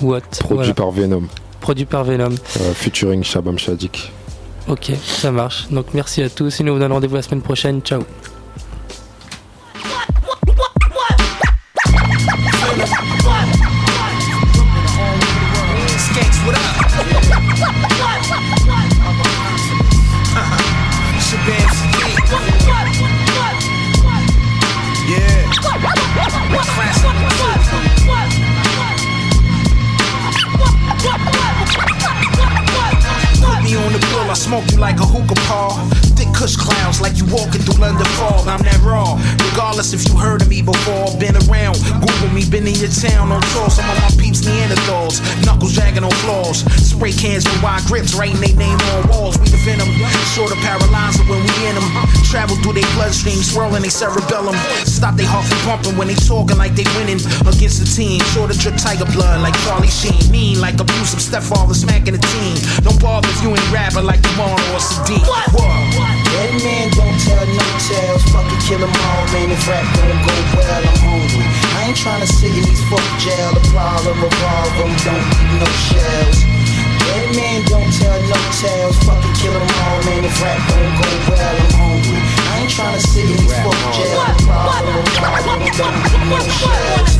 What? 0.00 0.20
Produit 0.38 0.56
Voilà. 0.56 0.74
par 0.74 0.90
Venom, 0.92 1.22
Produit 1.60 1.86
par 1.86 2.04
Venom. 2.04 2.30
euh, 2.60 2.72
featuring 2.74 3.24
Shabam 3.24 3.58
Shadik. 3.58 4.12
Ok, 4.68 4.92
ça 5.04 5.32
marche. 5.32 5.66
Donc 5.70 5.86
merci 5.92 6.22
à 6.22 6.28
tous. 6.30 6.60
Et 6.60 6.62
nous 6.62 6.70
on 6.70 6.74
vous 6.76 6.80
donne 6.80 6.92
rendez-vous 6.92 7.16
la 7.16 7.22
semaine 7.22 7.42
prochaine. 7.42 7.80
Ciao. 7.82 8.02
Smoke 34.44 34.70
you 34.72 34.78
like 34.78 35.00
a 35.00 35.06
hookah 35.06 35.40
paw. 35.46 36.03
Thick 36.34 36.40
kush 36.40 36.56
clouds 36.56 37.00
like 37.00 37.16
you 37.18 37.26
walking 37.26 37.62
through 37.62 37.80
London 37.80 38.06
fog. 38.18 38.46
I'm 38.46 38.62
that 38.62 38.80
raw. 38.82 39.18
Regardless 39.50 39.92
if 39.92 40.06
you 40.08 40.16
heard 40.16 40.42
of 40.42 40.48
me 40.48 40.62
before, 40.62 41.10
been 41.18 41.36
around. 41.46 41.78
Google 42.00 42.30
me, 42.34 42.42
been 42.48 42.66
in 42.66 42.74
your 42.74 42.90
town 42.90 43.30
on 43.30 43.42
tour. 43.54 43.70
Some 43.70 43.86
of 43.86 43.96
my 44.02 44.10
peeps 44.18 44.42
Neanderthals, 44.42 45.22
knuckles 45.44 45.74
dragging 45.74 46.04
on 46.04 46.14
floors. 46.24 46.64
Spray 46.80 47.12
cans 47.12 47.44
with 47.44 47.62
wide 47.62 47.84
grips, 47.86 48.14
writing 48.14 48.40
they 48.40 48.54
name 48.54 48.78
on 48.94 49.08
walls. 49.08 49.38
We 49.38 49.48
the 49.48 49.60
venom, 49.62 49.88
sort 50.34 50.50
of 50.50 50.58
paralyzer 50.58 51.24
when 51.30 51.42
we 51.42 51.54
in 51.68 51.74
them. 51.76 51.86
Travel 52.26 52.56
through 52.62 52.80
their 52.80 52.90
bloodstream, 52.94 53.38
swirling 53.38 53.82
they 53.82 53.92
cerebellum. 53.92 54.56
Stop 54.86 55.14
they 55.14 55.26
heart 55.26 55.46
from 55.46 55.60
pumping 55.62 55.96
when 55.98 56.08
they 56.08 56.18
talking 56.18 56.58
like 56.58 56.74
they 56.74 56.86
winning 56.98 57.22
against 57.46 57.78
the 57.78 57.88
team. 57.88 58.18
Sort 58.34 58.50
of 58.50 58.58
drip 58.58 58.76
tiger 58.76 59.06
blood 59.14 59.40
like 59.40 59.54
Charlie 59.66 59.92
Sheen. 59.92 60.18
Mean 60.30 60.60
like 60.60 60.80
abusive 60.80 61.22
stepfather 61.22 61.74
smacking 61.74 62.14
the 62.18 62.22
team. 62.34 62.56
Don't 62.82 62.98
bother 63.00 63.28
if 63.28 63.38
you 63.42 63.50
ain't 63.50 63.70
rapping 63.70 64.04
like 64.04 64.22
Demar 64.22 64.56
or 64.74 64.80
Sadiq. 64.82 65.22
What? 65.54 66.23
That 66.32 66.50
man 66.64 66.86
don't 66.96 67.18
tell 67.20 67.46
no 67.46 67.66
tales. 67.88 68.22
Fucking 68.32 68.60
kill 68.66 68.82
'em 68.82 68.94
all, 69.08 69.24
man. 69.32 69.50
If 69.50 69.68
rap 69.68 69.84
don't 69.96 70.20
go 70.26 70.34
well, 70.56 70.82
I'm 70.90 70.98
hungry. 71.04 71.46
I 71.76 71.88
ain't 71.88 71.96
tryna 71.96 72.26
sit 72.26 72.52
in 72.56 72.64
these 72.64 72.82
fuck 72.88 73.04
jail. 73.18 73.50
The 73.52 73.64
problem 73.70 74.16
revolve 74.22 74.74
'em, 74.80 74.92
don't 75.04 75.24
leave 75.30 75.54
no 75.62 75.70
shells. 75.88 76.38
That 77.04 77.26
man 77.36 77.60
don't 77.72 77.90
tell 78.00 78.18
no 78.32 78.40
tales. 78.60 78.96
Fucking 79.06 79.34
kill 79.40 79.54
'em 79.54 79.68
all, 79.84 79.98
man. 80.08 80.24
If 80.24 80.42
rap 80.42 80.60
don't 80.68 80.94
go 81.00 81.08
well, 81.28 81.56
I'm 81.62 81.72
hungry. 81.78 82.23
Ain't 82.64 82.72
tryna 82.72 82.96
sit 82.96 83.28
in 83.28 83.36
these 83.36 83.52
fuck 83.60 83.76
jail. 83.92 84.24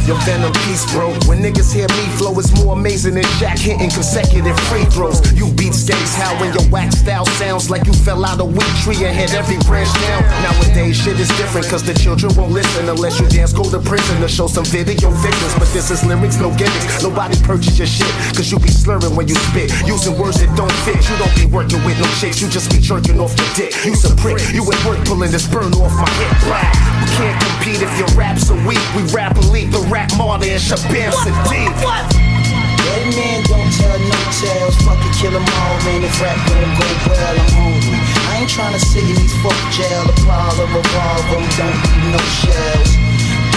Your 0.08 0.16
venom 0.24 0.52
piece, 0.64 0.84
bro. 0.92 1.12
When 1.28 1.40
niggas 1.44 1.72
hear 1.72 1.88
me 1.96 2.04
flow, 2.16 2.32
it's 2.38 2.52
more 2.64 2.72
amazing 2.72 3.14
than 3.14 3.24
Jack 3.36 3.58
hitting 3.58 3.90
consecutive 3.90 4.58
free 4.72 4.84
throws. 4.88 5.20
You 5.32 5.52
beat 5.52 5.74
skates, 5.74 6.14
how 6.14 6.32
when 6.40 6.52
your 6.52 6.64
wax 6.70 6.96
style 6.96 7.26
sounds 7.36 7.68
like 7.68 7.84
you 7.84 7.92
fell 7.92 8.24
out 8.24 8.40
a 8.40 8.44
weak 8.44 8.72
tree 8.84 8.96
and 9.04 9.16
hit 9.16 9.34
every 9.34 9.56
branch 9.68 9.92
down. 10.00 10.24
Nowadays, 10.44 10.96
shit 10.96 11.20
is 11.20 11.28
different, 11.36 11.68
cause 11.68 11.82
the 11.82 11.92
children 11.92 12.32
won't 12.36 12.52
listen 12.52 12.88
unless 12.88 13.20
you 13.20 13.28
dance, 13.28 13.52
go 13.52 13.64
to 13.64 13.80
prison 13.80 14.20
to 14.20 14.28
show 14.28 14.46
some 14.46 14.64
video 14.64 15.10
victims. 15.10 15.54
But 15.60 15.68
this 15.76 15.90
is 15.90 16.04
lyrics, 16.04 16.40
no 16.40 16.56
gimmicks. 16.56 17.02
Nobody 17.02 17.36
purchase 17.44 17.76
your 17.76 17.88
shit, 17.88 18.12
cause 18.32 18.50
you 18.50 18.58
be 18.58 18.68
slurring 18.68 19.16
when 19.16 19.28
you 19.28 19.36
spit. 19.52 19.72
Using 19.84 20.16
words 20.16 20.40
that 20.40 20.48
don't 20.56 20.72
fit. 20.88 21.00
You 21.04 21.16
don't 21.20 21.36
be 21.36 21.44
working 21.52 21.84
with 21.84 22.00
no 22.00 22.08
chicks, 22.20 22.40
you 22.40 22.48
just 22.48 22.70
be 22.72 22.80
jerking 22.80 23.20
off 23.20 23.36
your 23.36 23.48
dick. 23.56 23.72
You 23.84 23.94
some 23.94 24.16
prick, 24.16 24.40
you 24.52 24.64
at 24.64 24.80
work 24.84 25.04
pulling 25.04 25.33
this 25.34 25.50
burn 25.50 25.74
off 25.74 25.90
my 25.98 26.06
hip. 26.14 26.30
Black. 26.46 26.70
We 27.02 27.10
can't 27.18 27.34
compete 27.42 27.82
if 27.82 27.90
your 27.98 28.06
raps 28.14 28.54
are 28.54 28.60
weak. 28.62 28.78
We 28.94 29.02
rap 29.10 29.34
elite, 29.34 29.74
the 29.74 29.82
rap 29.90 30.14
martyr 30.14 30.46
and 30.46 30.62
Shabaam 30.62 31.10
Sahdeeq. 31.10 31.74
That 31.74 33.02
man 33.18 33.42
don't 33.50 33.66
tell 33.74 33.98
no 33.98 34.20
tales. 34.30 34.78
Fucking 34.86 35.14
kill 35.18 35.34
'em 35.34 35.42
all, 35.42 35.74
man. 35.90 36.06
If 36.06 36.22
rap 36.22 36.38
don't 36.46 36.78
go 36.78 36.86
well, 37.10 37.34
I'm 37.34 37.50
hungry. 37.50 37.98
I 38.30 38.46
ain't 38.46 38.50
tryna 38.54 38.78
sit 38.78 39.02
in 39.02 39.16
these 39.18 39.34
fuck 39.42 39.58
jail. 39.74 40.06
The 40.06 40.14
problem 40.22 40.70
revolve 40.70 41.26
'em, 41.34 41.42
don't 41.58 41.78
leave 41.82 42.06
no 42.14 42.22
shells. 42.38 42.90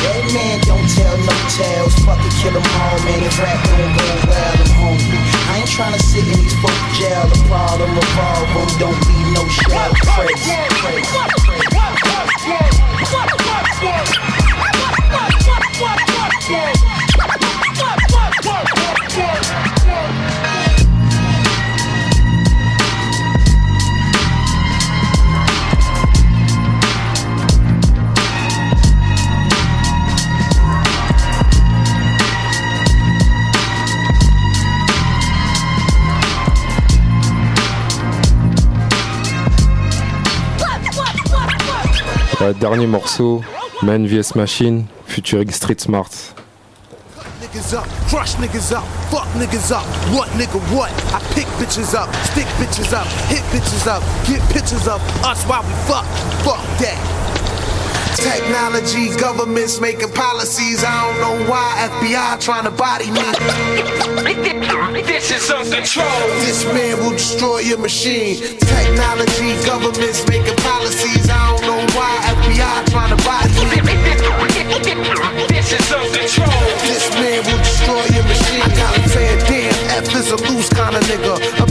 That 0.01 0.23
man 0.33 0.57
don't 0.65 0.89
tell 0.97 1.17
no 1.29 1.35
tales. 1.61 1.93
Fucking 2.09 2.35
kill 2.41 2.57
'em 2.57 2.65
all, 2.81 2.97
man. 3.05 3.21
If 3.21 3.37
rap 3.37 3.61
don't 3.69 3.93
go 3.93 4.07
well, 4.25 4.55
I'm 4.65 4.73
hungry. 4.81 5.19
I 5.45 5.61
ain't 5.61 5.69
tryna 5.69 6.01
sit 6.01 6.25
in 6.25 6.41
these 6.41 6.57
fuck 6.57 6.79
jail. 6.97 7.29
The 7.29 7.37
problem 7.45 7.93
revolve 7.93 8.49
'em, 8.65 8.69
don't 8.81 8.99
leave 9.05 9.29
no 9.37 9.45
shells. 9.61 9.93
Crazy, 10.17 11.36
Euh, 42.47 42.53
dernier 42.53 42.87
morceau, 42.87 43.41
Man 43.81 44.07
vs 44.07 44.35
Machine, 44.35 44.85
featuring 45.05 45.51
Street 45.51 45.81
Smartz. 45.81 46.33
Niggas 47.41 47.73
up, 47.73 47.87
crush 48.09 48.35
niggas 48.35 48.71
up, 48.71 48.85
fuck 49.11 49.27
niggas 49.35 49.71
up, 49.71 49.85
what 50.13 50.29
nigga 50.39 50.59
what? 50.73 50.91
I 51.13 51.19
pick 51.33 51.47
bitches 51.59 51.93
up, 51.93 52.13
stick 52.25 52.47
bitches 52.57 52.93
up, 52.93 53.07
hit 53.27 53.43
bitches 53.51 53.85
up, 53.87 54.01
get 54.27 54.41
pictures 54.53 54.87
of 54.87 55.01
us 55.25 55.43
while 55.43 55.63
we 55.63 55.73
fuck, 55.87 56.05
fuck 56.45 56.63
that. 56.79 57.17
Technology, 58.15 59.15
governments 59.17 59.79
making 59.79 60.11
policies. 60.13 60.83
I 60.83 60.89
don't 61.05 61.19
know 61.21 61.51
why 61.51 61.87
FBI 62.01 62.39
trying 62.41 62.63
to 62.63 62.71
body 62.71 63.11
me. 63.11 63.21
This 65.03 65.29
is 65.31 65.51
uncontrolled. 65.51 66.31
This 66.41 66.65
man 66.65 66.97
will 66.97 67.11
destroy 67.11 67.59
your 67.59 67.77
machine. 67.77 68.37
Technology, 68.57 69.53
governments 69.65 70.27
making 70.27 70.55
policies. 70.57 71.29
I 71.29 71.51
don't 71.51 71.61
know 71.61 71.66
why 71.97 72.13
FBI 72.37 72.85
trying 72.93 73.09
to 73.09 73.19
body 73.25 73.49
me. 73.73 73.81
This 75.49 75.73
is 75.73 75.91
uncontrolled. 75.91 76.79
This 76.85 77.09
man 77.13 77.43
will 77.43 77.57
destroy 77.57 78.05
your 78.15 78.23
machine. 78.23 78.61
I 78.61 78.69
got 78.75 78.95
him 78.95 79.09
saying, 79.09 79.39
damn, 79.49 80.03
F 80.03 80.15
is 80.15 80.31
a 80.31 80.37
loose 80.47 80.69
kind 80.69 80.95
of 80.95 81.03
nigga. 81.03 81.66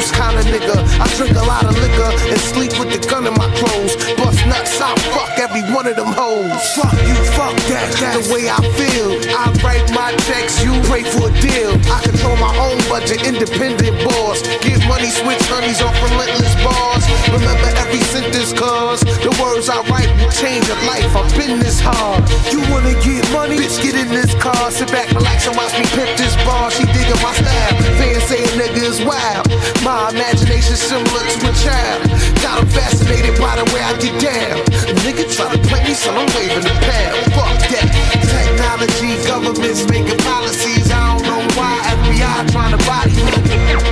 Those 0.00 0.10
kind 0.12 0.38
of 0.38 0.44
nigga. 0.46 0.76
I 0.98 1.06
drink 1.16 1.36
a 1.36 1.44
lot 1.44 1.64
of 1.64 1.76
liquor 1.78 2.10
and 2.30 2.40
sleep 2.40 2.72
with 2.78 2.90
the 2.90 3.00
gun 3.06 3.26
in 3.26 3.34
my 3.34 3.48
clothes. 3.56 3.96
Bust 4.16 4.40
nuts, 4.46 4.80
I 4.80 4.94
fuck 5.12 5.38
every 5.38 5.62
one 5.72 5.86
of 5.86 5.96
them 5.96 6.12
hoes. 6.12 6.48
Fuck 6.74 6.94
you, 7.06 7.16
fuck 7.36 7.54
that, 7.68 7.92
that's 8.00 8.28
the 8.28 8.34
way 8.34 8.48
I 8.48 8.58
feel. 8.76 9.20
I 9.30 9.52
write 9.62 9.86
my 9.92 10.16
checks, 10.26 10.62
you 10.64 10.72
pray 10.88 11.04
for 11.04 11.28
a 11.28 11.32
deal. 11.40 11.76
I 11.92 12.00
control 12.02 12.36
my 12.36 12.52
own 12.58 12.78
budget, 12.88 13.26
independent 13.26 13.96
boss. 14.04 14.42
Give 14.64 14.80
money, 14.88 15.10
switch 15.10 15.42
honeys 15.52 15.80
off 15.80 15.94
relentless 16.02 16.54
bars. 16.64 17.04
Remember 17.28 17.70
every 17.78 18.02
sentence, 18.10 18.52
cause 18.52 19.00
the 19.00 19.32
words 19.40 19.68
I 19.68 19.84
write 19.92 20.10
will 20.18 20.32
change 20.32 20.66
your 20.66 20.80
life. 20.88 21.08
I've 21.14 21.30
been 21.36 21.60
this 21.60 21.80
hard. 21.80 22.24
You 22.50 22.60
wanna 22.72 22.96
get 23.04 23.24
money? 23.32 23.56
Bitch, 23.60 23.82
get 23.82 23.94
in 23.94 24.08
this 24.08 24.34
car. 24.40 24.70
Sit 24.70 24.90
back, 24.90 25.10
relax, 25.12 25.46
and 25.46 25.56
watch 25.56 25.76
me 25.78 25.84
pimp 25.92 26.16
this 26.16 26.34
bar. 26.48 26.70
She 26.70 26.84
digging 26.90 27.20
my 27.22 27.32
style. 27.36 27.76
Fans 28.00 28.24
say 28.24 28.42
a 28.42 28.50
nigga 28.58 28.82
is 28.82 29.00
wild 29.04 29.19
style. 29.20 29.44
My 29.84 30.10
imagination 30.10 30.76
similar 30.76 31.24
to 31.24 31.38
a 31.44 31.52
child. 31.60 32.08
Got 32.40 32.60
them 32.60 32.68
fascinated 32.68 33.36
by 33.38 33.56
the 33.56 33.66
way 33.72 33.80
I 33.84 33.92
get 34.00 34.16
down. 34.20 34.64
Nigga 35.04 35.28
try 35.28 35.52
to 35.52 35.60
play 35.68 35.82
me, 35.84 35.94
so 35.94 36.10
I'm 36.10 36.28
waving 36.36 36.64
the 36.64 36.76
pad. 36.80 37.12
Fuck 37.36 37.60
that. 37.72 37.88
Technology, 38.24 39.20
governments 39.28 39.84
making 39.88 40.20
policies. 40.24 40.90
I 40.90 41.00
don't 41.12 41.22
know 41.28 41.40
why 41.56 41.72
FBI 42.00 42.50
trying 42.52 42.72
to 42.76 42.80
body 42.88 43.16
me. 43.16 43.34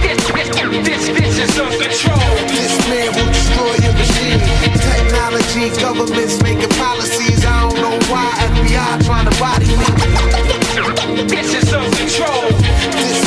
This, 0.01 0.19
this, 0.33 0.49
this, 0.87 1.05
this 1.13 1.35
is 1.45 1.55
uncontrolled. 1.61 2.49
This 2.49 2.75
man 2.89 3.09
will 3.13 3.29
destroy 3.29 3.75
your 3.85 3.95
machine. 4.01 4.41
Technology, 4.81 5.65
governments 5.81 6.41
making 6.43 6.73
policies. 6.81 7.45
I 7.45 7.69
don't 7.69 7.77
know 7.77 7.97
why 8.09 8.27
FBI 8.57 9.05
trying 9.05 9.29
to 9.29 9.35
body 9.37 9.69
me. 9.77 9.89
This 11.29 11.53
is 11.55 11.73
uncontrolled. 11.73 12.57
This 12.97 13.18